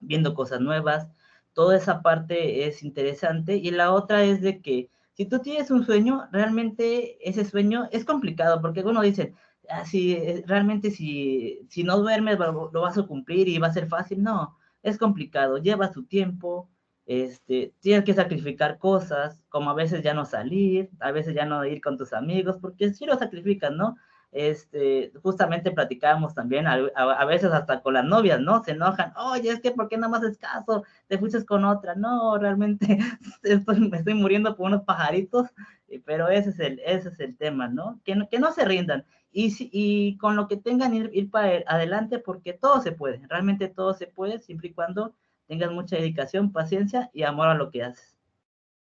viendo 0.01 0.35
cosas 0.35 0.61
nuevas, 0.61 1.09
toda 1.53 1.77
esa 1.77 2.03
parte 2.03 2.67
es 2.67 2.83
interesante. 2.83 3.57
Y 3.57 3.71
la 3.71 3.93
otra 3.93 4.25
es 4.25 4.41
de 4.41 4.61
que 4.61 4.91
si 5.15 5.27
tú 5.27 5.41
tienes 5.41 5.71
un 5.71 5.85
sueño, 5.85 6.29
realmente 6.33 7.19
ese 7.29 7.45
sueño 7.45 7.89
es 7.93 8.05
complicado, 8.05 8.61
porque 8.61 8.81
uno 8.81 9.03
dice, 9.03 9.35
así 9.69 10.15
ah, 10.15 10.23
eh, 10.23 10.45
realmente 10.47 10.91
si, 10.91 11.67
si 11.69 11.85
no 11.85 11.99
duermes 11.99 12.39
lo, 12.39 12.71
lo 12.73 12.81
vas 12.81 12.99
a 12.99 13.07
cumplir 13.07 13.49
y 13.49 13.59
va 13.59 13.69
a 13.69 13.73
ser 13.73 13.89
fácil, 13.89 14.23
no, 14.23 14.57
es 14.83 14.99
complicado, 14.99 15.59
lleva 15.59 15.93
su 15.93 16.05
tiempo, 16.05 16.69
este, 17.07 17.75
tienes 17.81 18.05
que 18.05 18.15
sacrificar 18.15 18.79
cosas, 18.79 19.45
como 19.49 19.71
a 19.71 19.75
veces 19.75 20.03
ya 20.03 20.15
no 20.15 20.25
salir, 20.25 20.91
a 21.01 21.13
veces 21.13 21.35
ya 21.35 21.45
no 21.45 21.65
ir 21.65 21.81
con 21.81 21.99
tus 21.99 22.13
amigos, 22.13 22.59
porque 22.61 22.93
si 22.95 23.07
lo 23.07 23.19
sacrificas, 23.19 23.73
¿no? 23.73 23.97
Este, 24.33 25.13
justamente 25.23 25.71
platicábamos 25.71 26.35
también, 26.35 26.67
a, 26.67 26.75
a, 26.97 27.25
veces 27.27 27.53
hasta 27.53 27.83
con 27.83 27.93
las 27.95 28.05
novias, 28.05 28.41
¿no? 28.41 28.65
Se 28.65 28.71
enojan, 28.71 29.13
oye, 29.17 29.51
es 29.51 29.61
que 29.61 29.73
¿por 29.73 29.89
qué 29.89 29.99
no 29.99 30.09
más 30.09 30.23
haces 30.23 30.39
caso? 30.39 30.85
Te 31.07 31.19
fuiste 31.19 31.45
con 31.45 31.67
otra, 31.67 31.95
no, 31.95 32.39
realmente 32.39 32.99
me 33.43 33.99
estoy 33.99 34.15
muriendo 34.15 34.57
por 34.57 34.67
unos 34.69 34.85
pajaritos, 34.85 35.49
pero 36.07 36.29
ese 36.29 36.49
es 36.49 36.61
el, 36.61 36.81
ese 36.87 37.11
es 37.11 37.21
el 37.21 37.37
tema, 37.37 37.69
¿no? 37.69 38.01
Que, 38.05 38.27
que 38.31 38.39
no 38.39 38.53
se 38.53 38.65
rindan 38.65 39.05
y, 39.31 39.55
y 39.71 40.17
con 40.17 40.35
lo 40.35 40.49
que 40.49 40.57
tengan 40.57 40.95
ir, 40.95 41.11
ir 41.13 41.31
para 41.31 41.63
adelante, 41.67 42.19
porque 42.19 42.55
todo 42.55 42.81
se 42.81 42.93
puede, 42.93 43.21
realmente 43.29 43.69
todo 43.69 43.93
se 43.93 44.07
puede, 44.07 44.39
siempre 44.39 44.69
y 44.69 44.73
cuando 44.73 45.15
tengas 45.47 45.73
mucha 45.73 45.97
dedicación, 45.97 46.53
paciencia 46.53 47.11
y 47.13 47.25
amor 47.25 47.49
a 47.49 47.55
lo 47.55 47.71
que 47.71 47.83
haces. 47.83 48.17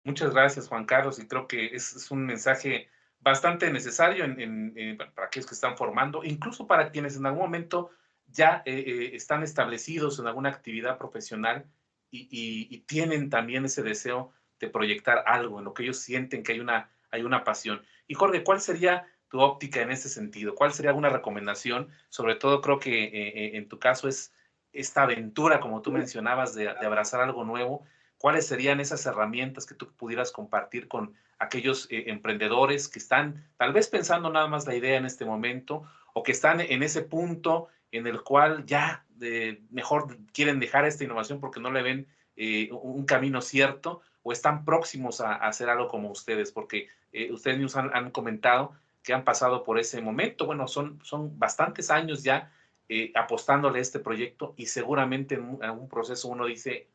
Muchas 0.03 0.33
gracias, 0.33 0.69
Juan 0.69 0.85
Carlos, 0.85 1.19
y 1.19 1.27
creo 1.27 1.47
que 1.47 1.75
es, 1.75 2.09
un 2.11 2.25
mensaje 2.25 2.87
bastante 3.19 3.71
necesario 3.71 4.25
para 4.97 5.27
aquellos 5.27 5.47
que 5.47 5.55
están 5.55 5.77
formando, 5.77 6.23
incluso 6.23 6.67
para 6.67 6.91
quienes 6.91 7.17
en 7.17 7.25
algún 7.25 7.43
momento 7.43 7.91
ya 8.27 8.61
eh, 8.65 8.83
eh, 8.85 9.15
están 9.15 9.43
establecidos 9.43 10.19
en 10.19 10.27
alguna 10.27 10.49
actividad 10.49 10.97
profesional 10.97 11.65
y, 12.09 12.83
tienen 12.87 13.29
también 13.29 13.65
ese 13.65 13.83
deseo 13.83 14.31
de 14.59 14.69
proyectar 14.69 15.23
algo 15.27 15.59
en 15.59 15.65
lo 15.65 15.73
que 15.73 15.83
ellos 15.83 15.99
sienten 15.99 16.41
que 16.41 16.53
hay 16.53 16.59
una, 16.61 16.89
hay 17.11 17.23
una 17.23 17.43
pasión. 17.43 17.83
Y 18.07 18.13
Jorge, 18.13 18.43
¿cuál 18.43 18.61
sería 18.61 19.05
tu 19.29 19.41
óptica 19.41 19.81
en 19.81 19.91
ese 19.91 20.07
sentido? 20.07 20.55
¿Cuál 20.55 20.71
sería 20.71 20.91
alguna 20.91 21.09
recomendación? 21.09 21.89
Sobre 22.09 22.35
todo 22.35 22.61
creo 22.61 22.79
que 22.79 23.03
eh, 23.03 23.57
en 23.57 23.67
tu 23.67 23.77
caso 23.77 24.07
es 24.07 24.33
esta 24.71 25.03
aventura, 25.03 25.59
como 25.59 25.81
tú 25.81 25.91
mencionabas, 25.91 26.55
de, 26.55 26.69
abrazar 26.69 27.21
algo 27.21 27.43
nuevo, 27.43 27.83
¿cuáles 28.17 28.47
serían 28.47 28.79
esas 28.79 29.05
herramientas 29.05 29.65
que 29.65 29.75
tú 29.75 29.87
pudieras 29.93 30.31
compartir 30.31 30.87
con 30.87 31.13
aquellos 31.39 31.87
eh, 31.91 32.05
emprendedores 32.07 32.87
que 32.87 32.99
están 32.99 33.45
tal 33.57 33.73
vez 33.73 33.87
pensando 33.87 34.29
nada 34.29 34.47
más 34.47 34.65
la 34.65 34.75
idea 34.75 34.97
en 34.97 35.05
este 35.05 35.25
momento 35.25 35.83
o 36.13 36.23
que 36.23 36.31
están 36.31 36.61
en 36.61 36.83
ese 36.83 37.01
punto 37.01 37.67
en 37.91 38.07
el 38.07 38.23
cual 38.23 38.65
ya 38.65 39.05
mejor 39.69 40.17
quieren 40.33 40.59
dejar 40.59 40.85
esta 40.85 41.03
innovación 41.03 41.39
porque 41.39 41.59
no 41.59 41.71
le 41.71 41.81
ven 41.81 42.07
eh, 42.35 42.69
un 42.71 43.05
camino 43.05 43.41
cierto 43.41 44.01
o 44.21 44.31
están 44.31 44.65
próximos 44.65 45.21
a, 45.21 45.35
hacer 45.35 45.69
algo 45.69 45.87
como 45.87 46.11
ustedes? 46.11 46.51
Porque 46.51 46.87
eh, 47.11 47.31
ustedes 47.31 47.57
nos 47.59 47.75
han, 47.75 48.11
comentado 48.11 48.73
que 49.01 49.13
han 49.13 49.23
pasado 49.23 49.63
por 49.63 49.79
ese 49.79 50.01
momento. 50.01 50.45
Bueno, 50.45 50.67
son, 50.67 50.99
son 51.03 51.39
bastantes 51.39 51.89
años 51.89 52.23
ya 52.23 52.51
eh, 52.89 53.11
apostándole 53.15 53.79
a 53.79 53.81
este 53.81 53.99
proyecto 53.99 54.53
y 54.57 54.67
seguramente 54.67 55.35
en 55.35 55.63
algún 55.63 55.87
proceso 55.87 56.27
uno 56.27 56.45
dice, 56.45 56.87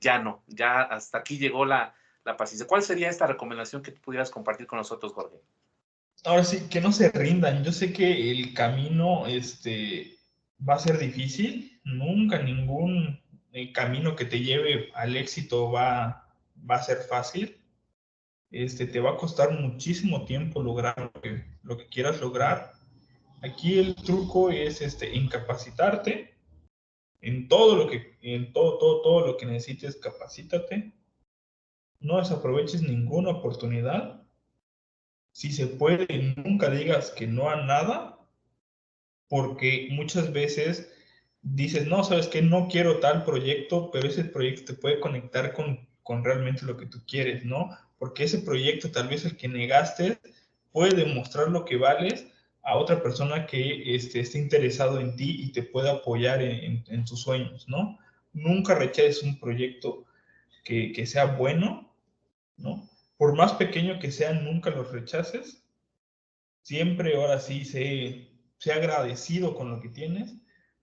ya 0.00 0.18
no, 0.18 0.42
ya 0.46 0.82
hasta 0.82 1.18
aquí 1.18 1.38
llegó 1.38 1.64
la, 1.64 1.94
la 2.24 2.36
paciencia. 2.36 2.66
¿Cuál 2.66 2.82
sería 2.82 3.08
esta 3.08 3.26
recomendación 3.26 3.82
que 3.82 3.92
pudieras 3.92 4.30
compartir 4.30 4.66
con 4.66 4.78
nosotros, 4.78 5.12
Jorge? 5.12 5.36
Ahora 6.24 6.44
sí, 6.44 6.68
que 6.68 6.80
no 6.80 6.92
se 6.92 7.10
rindan. 7.10 7.62
Yo 7.62 7.72
sé 7.72 7.92
que 7.92 8.30
el 8.30 8.52
camino 8.52 9.26
este, 9.26 10.16
va 10.68 10.74
a 10.74 10.78
ser 10.80 10.98
difícil. 10.98 11.80
Nunca 11.84 12.42
ningún 12.42 13.22
eh, 13.52 13.72
camino 13.72 14.16
que 14.16 14.24
te 14.24 14.40
lleve 14.40 14.90
al 14.94 15.16
éxito 15.16 15.70
va, 15.70 16.28
va 16.68 16.76
a 16.76 16.82
ser 16.82 16.98
fácil. 16.98 17.62
Este, 18.50 18.86
te 18.86 19.00
va 19.00 19.12
a 19.12 19.16
costar 19.16 19.52
muchísimo 19.52 20.24
tiempo 20.24 20.62
lograr 20.62 20.94
lo 20.98 21.20
que, 21.20 21.44
lo 21.62 21.76
que 21.76 21.86
quieras 21.86 22.20
lograr. 22.20 22.72
Aquí 23.42 23.78
el 23.78 23.94
truco 23.94 24.50
es 24.50 24.80
este, 24.80 25.14
incapacitarte 25.14 26.35
en 27.20 27.48
todo 27.48 27.76
lo 27.76 27.88
que, 27.88 28.16
en 28.22 28.52
todo, 28.52 28.78
todo, 28.78 29.02
todo 29.02 29.26
lo 29.26 29.36
que 29.36 29.46
necesites, 29.46 29.96
capacítate. 29.96 30.92
No 32.00 32.18
desaproveches 32.18 32.82
ninguna 32.82 33.30
oportunidad 33.30 34.26
si 35.36 35.52
se 35.52 35.66
puede, 35.66 36.34
nunca 36.34 36.70
digas 36.70 37.10
que 37.10 37.26
no 37.26 37.50
a 37.50 37.56
nada, 37.56 38.18
porque 39.28 39.88
muchas 39.90 40.32
veces 40.32 40.90
dices, 41.42 41.86
no, 41.86 42.02
sabes 42.04 42.26
que 42.26 42.40
no 42.40 42.68
quiero 42.68 43.00
tal 43.00 43.22
proyecto, 43.22 43.90
pero 43.90 44.08
ese 44.08 44.24
proyecto 44.24 44.72
te 44.72 44.80
puede 44.80 44.98
conectar 44.98 45.52
con, 45.52 45.86
con 46.02 46.24
realmente 46.24 46.64
lo 46.64 46.78
que 46.78 46.86
tú 46.86 47.02
quieres, 47.06 47.44
¿no? 47.44 47.68
Porque 47.98 48.24
ese 48.24 48.38
proyecto, 48.38 48.90
tal 48.90 49.08
vez 49.08 49.26
el 49.26 49.36
que 49.36 49.46
negaste, 49.46 50.18
puede 50.72 50.96
demostrar 50.96 51.48
lo 51.48 51.66
que 51.66 51.76
vales 51.76 52.26
a 52.66 52.76
otra 52.76 53.02
persona 53.02 53.46
que 53.46 53.94
este, 53.94 54.20
esté 54.20 54.38
interesado 54.38 55.00
en 55.00 55.16
ti 55.16 55.44
y 55.44 55.52
te 55.52 55.62
pueda 55.62 55.92
apoyar 55.92 56.42
en, 56.42 56.84
en, 56.88 57.04
tus 57.04 57.22
sueños, 57.22 57.68
¿no? 57.68 57.98
Nunca 58.32 58.74
rechaces 58.74 59.22
un 59.22 59.40
proyecto 59.40 60.04
que, 60.64 60.92
que 60.92 61.06
sea 61.06 61.24
bueno, 61.36 61.90
¿no? 62.58 62.86
por 63.16 63.34
más 63.34 63.54
pequeño 63.54 63.98
que 63.98 64.12
sea, 64.12 64.32
nunca 64.32 64.70
los 64.70 64.92
rechaces. 64.92 65.64
Siempre, 66.62 67.16
ahora 67.16 67.38
sí, 67.38 67.64
sé, 67.64 68.28
sé 68.58 68.72
agradecido 68.72 69.54
con 69.54 69.70
lo 69.70 69.80
que 69.80 69.88
tienes, 69.88 70.34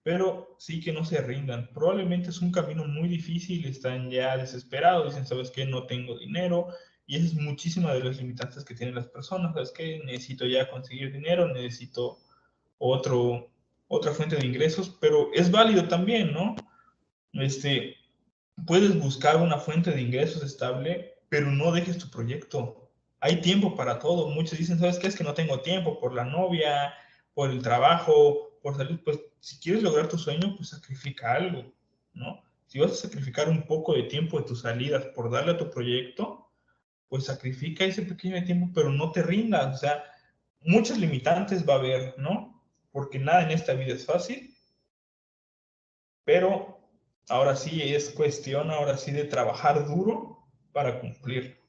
pero 0.02 0.56
sí 0.60 0.80
que 0.80 0.94
no 0.94 1.06
se 1.06 1.22
rindan. 1.22 1.70
Probablemente 1.74 2.30
es 2.30 2.42
un 2.42 2.52
camino 2.52 2.86
muy 2.86 3.08
difícil, 3.08 3.66
están 3.66 4.10
ya 4.10 4.38
desesperados, 4.38 5.08
dicen, 5.08 5.28
¿sabes 5.28 5.52
qué? 5.52 5.66
No 5.66 5.86
tengo 5.86 6.18
dinero. 6.18 6.70
Y 7.06 7.18
esa 7.18 7.26
es 7.28 7.34
muchísima 7.34 7.93
de 7.93 8.04
las 8.04 8.18
limitantes 8.18 8.64
que 8.64 8.76
tienen 8.76 8.95
las 8.95 9.08
personas, 9.08 9.54
¿sabes 9.54 9.72
qué? 9.72 10.01
Necesito 10.06 10.45
ya 10.45 10.70
conseguir 10.70 11.12
dinero, 11.12 11.47
necesito 11.47 12.20
otro, 12.78 13.51
otra 13.88 14.14
fuente 14.14 14.36
de 14.36 14.45
ingresos, 14.45 14.97
pero 15.01 15.30
es 15.34 15.51
válido 15.51 15.88
también, 15.88 16.34
¿no? 16.34 16.56
Este, 17.34 17.95
puedes 18.66 18.97
buscar 18.99 19.38
una 19.38 19.58
fuente 19.58 19.91
de 19.91 20.01
ingresos 20.01 20.43
estable 20.43 21.14
pero 21.34 21.49
no 21.49 21.72
dejes 21.72 21.97
tu 21.97 22.12
proyecto. 22.12 22.91
Hay 23.20 23.41
tiempo 23.41 23.76
para 23.76 23.97
todo. 23.97 24.30
Muchos 24.30 24.60
dicen, 24.60 24.78
¿sabes 24.78 24.99
qué? 24.99 25.08
Es 25.08 25.16
que 25.16 25.24
no 25.24 25.34
tengo 25.34 25.62
tiempo 25.62 25.99
por 25.99 26.14
la 26.14 26.26
novia, 26.26 26.93
por 27.34 27.49
el 27.49 27.64
trabajo, 27.64 28.60
por 28.62 28.78
salud. 28.78 28.99
Pues 29.04 29.20
si 29.39 29.60
quieres 29.60 29.82
lograr 29.82 30.08
tu 30.08 30.20
sueño, 30.20 30.56
pues 30.56 30.70
sacrifica 30.70 31.34
algo, 31.34 31.74
¿no? 32.14 32.43
Si 32.68 32.78
vas 32.78 32.91
a 32.91 32.95
sacrificar 33.08 33.49
un 33.49 33.66
poco 33.66 33.95
de 33.95 34.04
tiempo 34.04 34.38
de 34.38 34.45
tus 34.45 34.62
salidas 34.62 35.06
por 35.16 35.32
darle 35.32 35.54
a 35.54 35.58
tu 35.58 35.72
proyecto, 35.72 36.43
pues 37.14 37.26
sacrifica 37.26 37.86
ese 37.86 38.01
pequeño 38.01 38.43
tiempo, 38.43 38.72
pero 38.74 38.89
no 38.89 39.11
te 39.11 39.22
rindas. 39.22 39.76
O 39.76 39.78
sea, 39.78 40.03
muchas 40.61 40.97
limitantes 40.97 41.64
va 41.64 41.76
a 41.76 41.78
haber, 41.78 42.18
¿no? 42.18 42.59
Porque 42.91 43.20
nada 43.20 43.43
en 43.43 43.51
esta 43.51 43.76
vida 43.76 43.93
es 43.93 44.03
fácil, 44.03 44.57
pero 46.24 46.80
ahora 47.30 47.55
sí 47.55 47.93
es 47.93 48.09
cuestión, 48.09 48.72
ahora 48.72 48.97
sí, 48.97 49.11
de 49.11 49.26
trabajar 49.26 49.86
duro 49.86 50.39
para 50.72 50.99
cumplir. 50.99 51.61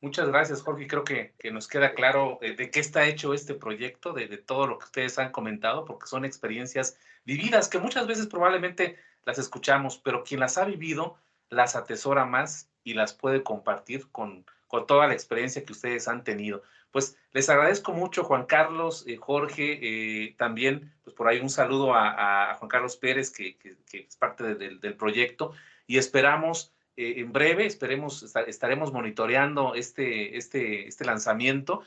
Muchas 0.00 0.26
gracias, 0.26 0.62
Jorge. 0.62 0.88
Creo 0.88 1.04
que, 1.04 1.34
que 1.38 1.52
nos 1.52 1.68
queda 1.68 1.94
claro 1.94 2.40
de, 2.40 2.72
qué 2.72 2.80
está 2.80 3.06
hecho 3.06 3.32
este 3.34 3.54
proyecto, 3.54 4.12
de, 4.14 4.26
de, 4.26 4.38
todo 4.38 4.66
lo 4.66 4.80
que 4.80 4.86
ustedes 4.86 5.16
han 5.20 5.30
comentado, 5.30 5.84
porque 5.84 6.08
son 6.08 6.24
experiencias 6.24 6.98
vividas 7.24 7.68
que 7.68 7.78
muchas 7.78 8.08
veces 8.08 8.26
probablemente 8.26 8.96
las 9.24 9.38
escuchamos, 9.38 9.96
pero 9.98 10.24
quien 10.24 10.40
las 10.40 10.58
ha 10.58 10.64
vivido 10.64 11.18
las 11.50 11.76
atesora 11.76 12.24
más 12.24 12.68
y 12.88 12.94
las 12.94 13.12
puede 13.12 13.42
compartir 13.42 14.10
con, 14.10 14.46
con 14.66 14.86
toda 14.86 15.06
la 15.06 15.12
experiencia 15.12 15.64
que 15.64 15.72
ustedes 15.72 16.08
han 16.08 16.24
tenido. 16.24 16.62
Pues 16.90 17.18
les 17.32 17.50
agradezco 17.50 17.92
mucho, 17.92 18.24
Juan 18.24 18.46
Carlos, 18.46 19.04
eh, 19.06 19.16
Jorge, 19.16 19.78
eh, 19.82 20.34
también, 20.38 20.94
pues 21.04 21.14
por 21.14 21.28
ahí 21.28 21.38
un 21.38 21.50
saludo 21.50 21.94
a, 21.94 22.54
Juan 22.58 22.68
Carlos 22.68 22.96
Pérez, 22.96 23.30
que, 23.30 23.58
es 23.92 24.16
parte 24.16 24.54
de, 24.54 24.78
del 24.78 24.94
proyecto, 24.94 25.52
y 25.86 25.98
esperamos 25.98 26.72
eh, 26.96 27.14
en 27.18 27.30
breve, 27.30 27.66
esperemos, 27.66 28.34
estaremos 28.46 28.92
monitoreando 28.92 29.74
este, 29.74 30.38
este, 30.38 30.88
este 30.88 31.04
lanzamiento. 31.04 31.82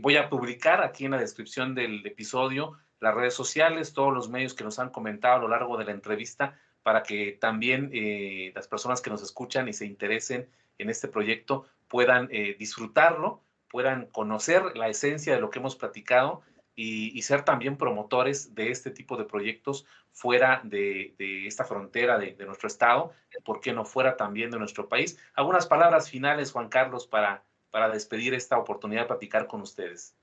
Voy 0.00 0.16
a 0.16 0.28
publicar 0.28 0.82
aquí 0.82 1.04
en 1.04 1.12
la 1.12 1.20
descripción 1.20 1.74
del 1.74 2.04
episodio 2.04 2.76
las 3.00 3.14
redes 3.14 3.34
sociales, 3.34 3.92
todos 3.92 4.12
los 4.12 4.28
medios 4.28 4.54
que 4.54 4.64
nos 4.64 4.78
han 4.78 4.90
comentado 4.90 5.36
a 5.36 5.38
lo 5.40 5.48
largo 5.48 5.76
de 5.76 5.84
la 5.84 5.92
entrevista, 5.92 6.58
para 6.86 7.02
que 7.02 7.32
también 7.32 7.90
eh, 7.92 8.52
las 8.54 8.68
personas 8.68 9.00
que 9.00 9.10
nos 9.10 9.20
escuchan 9.20 9.66
y 9.66 9.72
se 9.72 9.86
interesen 9.86 10.48
en 10.78 10.88
este 10.88 11.08
proyecto 11.08 11.66
puedan 11.88 12.28
disfrutarlo, 12.60 13.40
puedan 13.68 14.06
conocer 14.06 14.76
la 14.76 14.88
esencia 14.88 15.34
de 15.34 15.40
lo 15.40 15.50
que 15.50 15.58
hemos 15.58 15.74
platicado 15.74 16.42
y, 16.76 17.20
ser 17.22 17.42
también 17.42 17.76
promotores 17.76 18.54
de 18.54 18.70
este 18.70 18.92
tipo 18.92 19.16
de 19.16 19.24
proyectos 19.24 19.84
fuera 20.12 20.60
de, 20.62 21.16
esta 21.44 21.64
frontera 21.64 22.18
de, 22.18 22.36
nuestro 22.46 22.68
estado, 22.68 23.12
¿por 23.44 23.60
qué 23.60 23.72
no 23.72 23.84
fuera 23.84 24.16
también 24.16 24.52
de 24.52 24.58
nuestro 24.60 24.88
país? 24.88 25.18
Algunas 25.34 25.66
palabras 25.66 26.08
finales, 26.08 26.52
Juan 26.52 26.68
Carlos, 26.68 27.08
para, 27.08 27.42
para 27.72 27.88
despedir 27.88 28.32
esta 28.32 28.58
oportunidad 28.58 29.02
de 29.02 29.08
platicar 29.08 29.48
con 29.48 29.62
ustedes. 29.62 30.14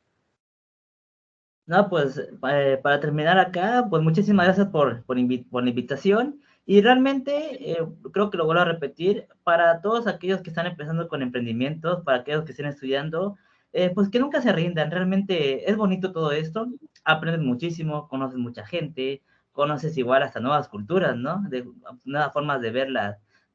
No, 1.65 1.89
pues 1.89 2.17
eh, 2.17 2.79
para 2.83 2.99
terminar 2.99 3.39
acá, 3.39 3.87
pues 3.89 4.03
muchísimas 4.03 4.45
gracias 4.47 4.67
por, 4.67 5.03
por, 5.05 5.17
la 5.17 5.69
invitación. 5.69 6.41
Y 6.65 6.81
realmente, 6.81 7.71
eh, 7.71 7.85
creo 8.11 8.29
que 8.29 8.37
lo 8.37 8.45
vuelvo 8.45 8.61
a 8.61 8.65
repetir, 8.65 9.27
para 9.43 9.81
todos 9.81 10.07
aquellos 10.07 10.41
que 10.41 10.49
están 10.49 10.65
empezando 10.65 11.07
con 11.09 11.21
emprendimientos, 11.21 12.03
para 12.03 12.19
aquellos 12.19 12.45
que 12.45 12.51
estén 12.51 12.67
estudiando, 12.67 13.37
eh, 13.73 13.91
pues 13.93 14.09
que 14.09 14.19
nunca 14.19 14.41
se 14.41 14.53
rindan. 14.53 14.91
Realmente 14.91 15.69
es 15.69 15.75
bonito 15.75 16.13
todo 16.13 16.31
esto, 16.31 16.67
aprendes 17.03 17.41
muchísimo, 17.41 18.07
conoces 18.07 18.37
mucha 18.37 18.65
gente, 18.65 19.23
conoces 19.51 19.97
igual 19.97 20.23
hasta 20.23 20.39
nuevas 20.39 20.69
culturas, 20.69 21.17
¿no? 21.17 21.43
De 21.49 21.65
nuevas 22.05 22.33
formas 22.33 22.61
de 22.61 22.71
ver 22.71 22.89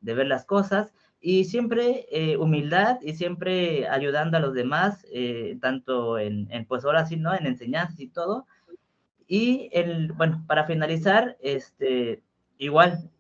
de 0.00 0.14
ver 0.14 0.26
las 0.26 0.44
cosas 0.44 0.92
y 1.20 1.44
siempre 1.44 2.06
eh, 2.10 2.36
humildad 2.36 2.98
y 3.02 3.14
siempre 3.14 3.88
ayudando 3.88 4.36
a 4.36 4.40
los 4.40 4.54
demás, 4.54 5.04
eh, 5.12 5.58
tanto 5.60 6.18
en, 6.18 6.48
en, 6.52 6.66
pues 6.66 6.84
ahora 6.84 7.06
sí, 7.06 7.16
¿no? 7.16 7.34
En 7.34 7.46
enseñanzas 7.46 7.98
y 8.00 8.08
todo. 8.08 8.46
Y 9.26 9.68
el, 9.72 10.12
bueno, 10.12 10.44
para 10.46 10.64
finalizar, 10.64 11.36
este, 11.40 12.22
igual, 12.58 13.10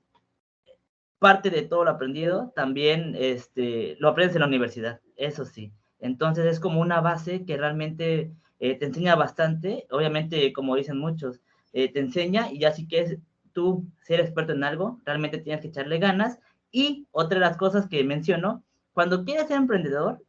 parte 1.18 1.50
de 1.50 1.62
todo 1.62 1.84
lo 1.84 1.90
aprendido 1.90 2.52
también 2.54 3.14
este, 3.18 3.96
lo 3.98 4.08
aprendes 4.08 4.36
en 4.36 4.40
la 4.40 4.46
universidad, 4.48 5.00
eso 5.16 5.44
sí. 5.44 5.72
Entonces 6.00 6.46
es 6.46 6.60
como 6.60 6.80
una 6.80 7.00
base 7.00 7.44
que 7.44 7.56
realmente 7.56 8.32
eh, 8.60 8.74
te 8.76 8.86
enseña 8.86 9.16
bastante, 9.16 9.86
obviamente 9.90 10.52
como 10.52 10.76
dicen 10.76 10.98
muchos, 10.98 11.40
eh, 11.72 11.92
te 11.92 12.00
enseña 12.00 12.50
y 12.52 12.60
ya 12.60 12.72
si 12.72 12.86
quieres 12.86 13.18
tú 13.52 13.86
ser 14.02 14.20
experto 14.20 14.52
en 14.52 14.64
algo, 14.64 15.00
realmente 15.04 15.38
tienes 15.38 15.60
que 15.60 15.68
echarle 15.68 15.98
ganas. 15.98 16.38
Y 16.70 17.06
otra 17.10 17.38
de 17.38 17.46
las 17.46 17.56
cosas 17.56 17.88
que 17.88 18.04
menciono, 18.04 18.62
cuando 18.92 19.24
quieres 19.24 19.48
ser 19.48 19.56
emprendedor, 19.56 20.22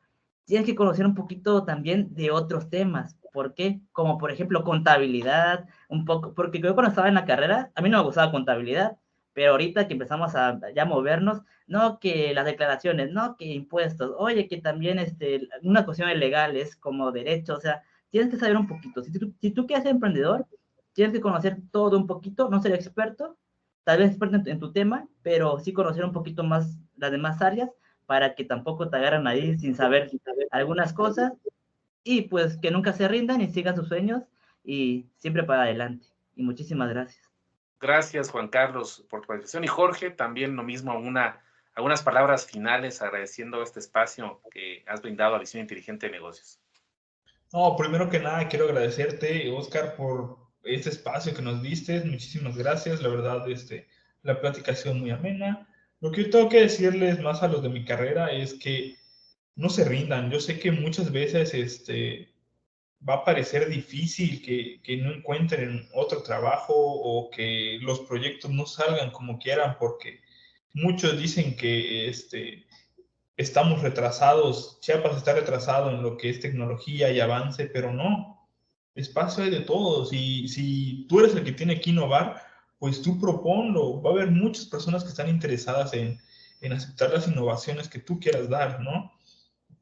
tienes 0.45 0.66
que 0.66 0.76
conocer 0.76 1.05
un 1.05 1.16
poquito 1.16 1.64
también 1.64 2.16
de 2.16 2.32
otros 2.32 2.70
temas. 2.70 3.16
¿Por 3.32 3.53
qué? 3.53 3.82
Como 3.91 4.18
por 4.18 4.32
ejemplo 4.32 4.64
contabilidad, 4.64 5.68
un 5.89 6.05
poco, 6.05 6.34
porque 6.34 6.60
yo 6.60 6.74
cuando 6.74 6.89
estaba 6.89 7.07
en 7.07 7.14
la 7.14 7.26
carrera, 7.26 7.72
a 7.76 7.82
mí 7.82 7.89
no 7.89 7.99
me 7.99 8.03
gustaba 8.03 8.32
contabilidad, 8.32 8.97
pero 9.39 9.51
ahorita 9.51 9.87
que 9.87 9.93
empezamos 9.93 10.35
a 10.35 10.59
ya 10.75 10.83
movernos, 10.83 11.43
no 11.65 11.97
que 12.01 12.33
las 12.33 12.43
declaraciones, 12.43 13.13
no 13.13 13.37
que 13.37 13.45
impuestos, 13.45 14.11
oye, 14.17 14.49
que 14.49 14.57
también 14.57 14.99
este, 14.99 15.47
una 15.63 15.85
cuestión 15.85 16.09
legal 16.19 16.57
es 16.57 16.75
como 16.75 17.13
derecho, 17.13 17.55
o 17.55 17.59
sea, 17.61 17.81
tienes 18.09 18.29
que 18.29 18.37
saber 18.37 18.57
un 18.57 18.67
poquito. 18.67 19.01
Si 19.01 19.17
tú, 19.17 19.33
si 19.39 19.51
tú 19.51 19.65
quieres 19.65 19.83
ser 19.83 19.93
emprendedor, 19.93 20.45
tienes 20.91 21.13
que 21.13 21.21
conocer 21.21 21.57
todo 21.71 21.97
un 21.97 22.05
poquito, 22.05 22.49
no 22.49 22.61
ser 22.61 22.73
experto, 22.73 23.37
tal 23.85 23.99
vez 23.99 24.09
experto 24.09 24.41
en, 24.45 24.59
tu 24.59 24.73
tema, 24.73 25.07
pero 25.21 25.57
sí 25.59 25.71
conocer 25.71 26.03
un 26.03 26.11
poquito 26.11 26.43
más 26.43 26.77
las 26.97 27.09
demás 27.09 27.41
áreas 27.41 27.69
para 28.07 28.35
que 28.35 28.43
tampoco 28.43 28.89
te 28.89 28.97
agarren 28.97 29.25
ahí 29.25 29.57
sin 29.57 29.73
saber 29.73 30.11
algunas 30.51 30.91
cosas 30.91 31.31
y 32.03 32.23
pues 32.23 32.57
que 32.57 32.71
nunca 32.71 32.91
se 32.91 33.07
rindan 33.07 33.39
y 33.39 33.47
sigan 33.47 33.77
sus 33.77 33.87
sueños 33.87 34.23
y 34.65 35.07
siempre 35.15 35.43
para 35.43 35.61
adelante. 35.61 36.07
Y 36.35 36.43
muchísimas 36.43 36.89
gracias. 36.89 37.28
Gracias, 37.80 38.30
Juan 38.30 38.49
Carlos, 38.49 39.05
por 39.09 39.21
tu 39.21 39.27
participación. 39.27 39.63
Y 39.63 39.67
Jorge, 39.67 40.09
también 40.09 40.55
lo 40.55 40.63
mismo, 40.63 40.97
una, 40.97 41.41
algunas 41.73 42.03
palabras 42.03 42.45
finales 42.45 43.01
agradeciendo 43.01 43.63
este 43.63 43.80
espacio 43.80 44.41
que 44.51 44.84
has 44.88 45.01
brindado 45.01 45.36
a 45.36 45.39
Visión 45.39 45.61
Inteligente 45.61 46.07
de 46.07 46.11
Negocios. 46.11 46.59
No, 47.53 47.75
primero 47.77 48.09
que 48.09 48.19
nada, 48.19 48.47
quiero 48.47 48.65
agradecerte, 48.65 49.49
Oscar, 49.51 49.95
por 49.95 50.38
este 50.63 50.89
espacio 50.89 51.34
que 51.34 51.41
nos 51.41 51.61
diste. 51.61 52.01
Muchísimas 52.01 52.57
gracias. 52.57 53.01
La 53.01 53.09
verdad, 53.09 53.49
este, 53.49 53.88
la 54.23 54.39
plática 54.39 54.73
ha 54.73 54.75
sido 54.75 54.93
muy 54.93 55.09
amena. 55.09 55.67
Lo 56.01 56.11
que 56.11 56.23
yo 56.23 56.30
tengo 56.30 56.49
que 56.49 56.61
decirles 56.61 57.19
más 57.21 57.41
a 57.43 57.47
los 57.47 57.63
de 57.63 57.69
mi 57.69 57.86
carrera 57.86 58.32
es 58.32 58.53
que 58.53 58.95
no 59.55 59.69
se 59.69 59.84
rindan. 59.84 60.30
Yo 60.30 60.39
sé 60.39 60.59
que 60.59 60.71
muchas 60.71 61.11
veces 61.11 61.53
este, 61.53 62.30
va 63.08 63.16
a 63.16 63.24
parecer 63.24 63.70
difícil 63.70 64.41
que, 64.41 64.82
que, 64.84 64.97
no 64.97 65.14
encuentren 65.14 65.88
otro 65.93 66.22
trabajo 66.22 66.74
o 66.76 67.30
que 67.30 67.80
los 67.82 68.02
proyectos 68.02 68.52
no 68.52 68.66
salgan 68.66 69.12
como 69.12 69.39
quieran 69.39 69.78
porque 69.80 70.20
muchos 70.74 71.18
dicen 71.18 71.56
que 71.56 72.10
este, 72.10 72.68
estamos 73.38 73.82
retrasados, 73.82 74.80
Chiapas 74.82 75.18
está 75.18 75.34
retrasado 75.34 75.91
en 75.91 76.04
lo 76.04 76.18
que 76.18 76.30
es 76.30 76.41
tecnología 76.41 77.12
y 77.12 77.20
avance, 77.20 77.68
pero 77.68 77.93
no, 77.93 78.47
espacio 78.95 79.43
hay 79.43 79.50
de 79.50 79.62
todos 79.62 80.12
y 80.12 80.47
si 80.50 81.06
tú 81.08 81.20
eres 81.20 81.36
el 81.36 81.45
que 81.45 81.54
tiene 81.54 81.80
que 81.80 81.91
innovar, 81.91 82.43
pues 82.80 83.02
tú 83.02 83.20
proponlo, 83.20 84.02
va 84.02 84.12
a 84.12 84.14
haber 84.14 84.32
muchas 84.32 84.66
personas 84.66 85.04
que 85.04 85.10
están 85.10 85.30
interesadas 85.30 85.93
en, 85.93 86.20
en 86.62 86.74
aceptar 86.74 87.12
las 87.12 87.28
innovaciones 87.28 87.88
que 87.88 88.00
tú 88.00 88.20
quieras 88.20 88.50
dar, 88.50 88.82
¿no? 88.82 89.14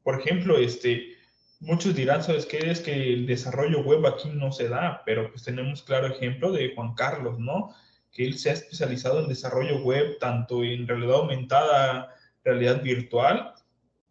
Por 0.02 0.20
ejemplo, 0.20 0.58
este, 0.58 1.17
muchos 1.60 1.94
dirán, 1.94 2.22
¿sabes 2.22 2.46
qué? 2.46 2.70
Es 2.70 2.80
que 2.80 3.12
el 3.14 3.26
desarrollo 3.26 3.82
web 3.82 4.06
aquí 4.06 4.28
no 4.32 4.52
se 4.52 4.68
da, 4.68 5.02
pero 5.04 5.30
pues 5.30 5.44
tenemos 5.44 5.82
claro 5.82 6.06
ejemplo 6.06 6.52
de 6.52 6.74
Juan 6.74 6.94
Carlos, 6.94 7.38
¿no? 7.38 7.74
Que 8.12 8.24
él 8.24 8.38
se 8.38 8.50
ha 8.50 8.54
especializado 8.54 9.20
en 9.20 9.28
desarrollo 9.28 9.82
web, 9.82 10.18
tanto 10.18 10.62
en 10.64 10.86
realidad 10.86 11.16
aumentada, 11.16 12.14
realidad 12.44 12.82
virtual, 12.82 13.54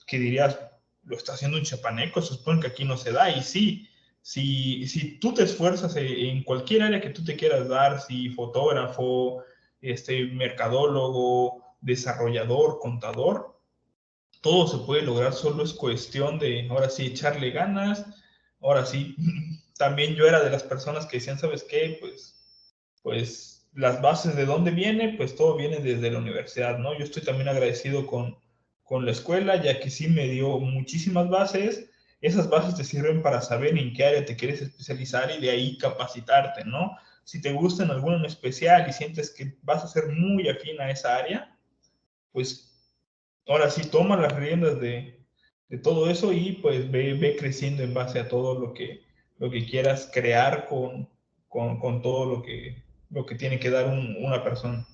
que 0.05 0.19
dirías, 0.19 0.59
lo 1.03 1.15
está 1.15 1.33
haciendo 1.33 1.57
un 1.57 1.63
chapaneco, 1.63 2.21
se 2.21 2.35
supone 2.35 2.61
que 2.61 2.67
aquí 2.67 2.85
no 2.85 2.97
se 2.97 3.11
da, 3.11 3.29
y 3.29 3.41
sí, 3.41 3.89
si, 4.21 4.85
si 4.87 5.19
tú 5.19 5.33
te 5.33 5.43
esfuerzas 5.43 5.95
en 5.95 6.43
cualquier 6.43 6.83
área 6.83 7.01
que 7.01 7.11
tú 7.11 7.23
te 7.23 7.37
quieras 7.37 7.69
dar, 7.69 8.01
si 8.01 8.29
fotógrafo, 8.29 9.43
este, 9.81 10.25
mercadólogo, 10.27 11.63
desarrollador, 11.81 12.79
contador, 12.79 13.56
todo 14.41 14.67
se 14.67 14.85
puede 14.85 15.01
lograr, 15.03 15.33
solo 15.33 15.63
es 15.63 15.73
cuestión 15.73 16.39
de, 16.39 16.67
ahora 16.69 16.89
sí, 16.89 17.07
echarle 17.07 17.51
ganas, 17.51 18.05
ahora 18.61 18.85
sí, 18.85 19.15
también 19.77 20.15
yo 20.15 20.25
era 20.25 20.43
de 20.43 20.49
las 20.49 20.63
personas 20.63 21.05
que 21.05 21.17
decían, 21.17 21.39
¿sabes 21.39 21.63
qué? 21.63 21.97
Pues, 21.99 22.35
pues 23.03 23.67
las 23.73 24.01
bases 24.01 24.35
de 24.35 24.45
dónde 24.45 24.71
viene, 24.71 25.15
pues 25.17 25.35
todo 25.35 25.55
viene 25.55 25.77
desde 25.77 26.11
la 26.11 26.19
universidad, 26.19 26.79
¿no? 26.79 26.97
Yo 26.97 27.03
estoy 27.03 27.23
también 27.23 27.47
agradecido 27.47 28.07
con, 28.07 28.37
con 28.83 29.05
la 29.05 29.11
escuela, 29.11 29.61
ya 29.61 29.79
que 29.79 29.89
sí 29.89 30.07
me 30.07 30.27
dio 30.27 30.59
muchísimas 30.59 31.29
bases, 31.29 31.89
esas 32.21 32.49
bases 32.49 32.75
te 32.75 32.83
sirven 32.83 33.21
para 33.21 33.41
saber 33.41 33.77
en 33.77 33.93
qué 33.93 34.05
área 34.05 34.25
te 34.25 34.35
quieres 34.35 34.61
especializar 34.61 35.29
y 35.31 35.39
de 35.39 35.51
ahí 35.51 35.77
capacitarte, 35.77 36.65
¿no? 36.65 36.95
Si 37.23 37.41
te 37.41 37.51
gusta 37.51 37.83
en 37.83 37.91
alguno 37.91 38.17
en 38.17 38.25
especial 38.25 38.89
y 38.89 38.93
sientes 38.93 39.29
que 39.29 39.55
vas 39.61 39.83
a 39.83 39.87
ser 39.87 40.07
muy 40.07 40.49
afín 40.49 40.81
a 40.81 40.89
esa 40.89 41.15
área, 41.15 41.55
pues 42.31 42.66
ahora 43.47 43.69
sí 43.69 43.89
toma 43.89 44.17
las 44.17 44.35
riendas 44.35 44.79
de, 44.79 45.17
de 45.69 45.77
todo 45.77 46.09
eso 46.09 46.31
y 46.31 46.53
pues 46.61 46.89
ve, 46.91 47.13
ve, 47.13 47.35
creciendo 47.35 47.83
en 47.83 47.93
base 47.93 48.19
a 48.19 48.27
todo 48.27 48.59
lo 48.59 48.73
que, 48.73 49.03
lo 49.37 49.49
que 49.49 49.65
quieras 49.65 50.09
crear 50.13 50.67
con, 50.67 51.09
con, 51.47 51.79
con 51.79 52.01
todo 52.01 52.25
lo 52.25 52.41
que, 52.41 52.83
lo 53.09 53.25
que 53.25 53.35
tiene 53.35 53.59
que 53.59 53.69
dar 53.69 53.87
un, 53.87 54.15
una 54.19 54.43
persona. 54.43 54.85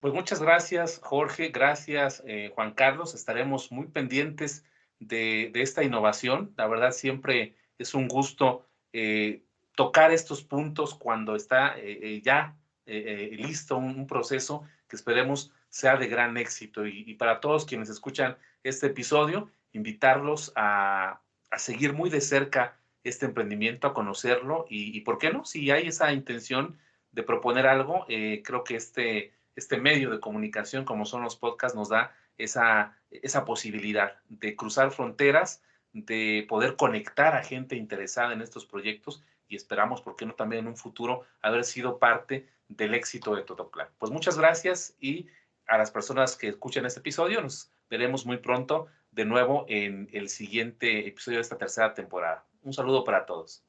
Pues 0.00 0.12
muchas 0.12 0.42
gracias, 0.42 1.00
Jorge. 1.02 1.48
Gracias, 1.48 2.22
eh, 2.26 2.50
Juan 2.54 2.74
Carlos. 2.74 3.14
Estaremos 3.14 3.72
muy 3.72 3.86
pendientes 3.86 4.64
de, 4.98 5.50
de, 5.52 5.62
esta 5.62 5.82
innovación. 5.82 6.52
La 6.56 6.66
verdad, 6.66 6.92
siempre 6.92 7.56
es 7.78 7.94
un 7.94 8.08
gusto 8.08 8.66
eh, 8.92 9.44
tocar 9.74 10.12
estos 10.12 10.42
puntos 10.42 10.94
cuando 10.94 11.34
está 11.34 11.74
eh, 11.78 12.20
ya 12.22 12.56
listo 12.86 13.78
un, 13.78 13.98
un 13.98 14.06
proceso 14.06 14.62
que 14.88 14.96
esperemos 14.96 15.53
sea 15.74 15.96
de 15.96 16.06
gran 16.06 16.36
éxito. 16.36 16.86
Y, 16.86 17.14
para 17.14 17.40
todos 17.40 17.64
quienes 17.64 17.88
escuchan 17.88 18.36
este 18.62 18.86
episodio, 18.86 19.50
invitarlos 19.72 20.52
a, 20.54 21.20
seguir 21.56 21.92
muy 21.92 22.10
de 22.10 22.20
cerca 22.20 22.76
este 23.02 23.26
emprendimiento, 23.26 23.88
a 23.88 23.94
conocerlo 23.94 24.66
y, 24.68 25.00
¿por 25.00 25.18
qué 25.18 25.32
no? 25.32 25.44
Si 25.44 25.72
hay 25.72 25.88
esa 25.88 26.12
intención 26.12 26.78
de 27.10 27.24
proponer 27.24 27.66
algo, 27.66 28.06
eh, 28.08 28.42
creo 28.44 28.62
que 28.62 28.76
este, 28.76 29.34
este 29.56 29.76
medio 29.78 30.10
de 30.10 30.20
comunicación 30.20 30.84
como 30.84 31.04
son 31.04 31.22
los 31.22 31.34
podcasts 31.34 31.76
nos 31.76 31.88
da 31.88 32.16
esa, 32.38 32.96
esa 33.10 33.44
posibilidad 33.44 34.16
de 34.28 34.54
cruzar 34.54 34.92
fronteras, 34.92 35.60
de 35.92 36.46
poder 36.48 36.76
conectar 36.76 37.34
a 37.34 37.42
gente 37.42 37.74
interesada 37.74 38.32
en 38.32 38.42
estos 38.42 38.64
proyectos 38.64 39.24
y 39.48 39.56
esperamos, 39.56 40.02
¿por 40.02 40.14
qué 40.14 40.24
no 40.24 40.34
también 40.34 40.62
en 40.62 40.68
un 40.68 40.76
futuro 40.76 41.24
haber 41.42 41.64
sido 41.64 41.98
parte 41.98 42.48
del 42.68 42.94
éxito 42.94 43.34
de 43.34 43.42
Totoplan? 43.42 43.88
Pues 43.98 44.12
muchas 44.12 44.38
gracias 44.38 44.96
y 45.00 45.26
a 45.66 45.78
las 45.78 45.90
personas 45.90 46.36
que 46.36 46.48
escuchan 46.48 46.86
este 46.86 47.00
episodio. 47.00 47.40
Nos 47.40 47.70
veremos 47.88 48.26
muy 48.26 48.38
pronto 48.38 48.86
de 49.10 49.24
nuevo 49.24 49.64
en 49.68 50.08
el 50.12 50.28
siguiente 50.28 51.06
episodio 51.06 51.38
de 51.38 51.42
esta 51.42 51.58
tercera 51.58 51.94
temporada. 51.94 52.44
Un 52.62 52.72
saludo 52.72 53.04
para 53.04 53.26
todos. 53.26 53.64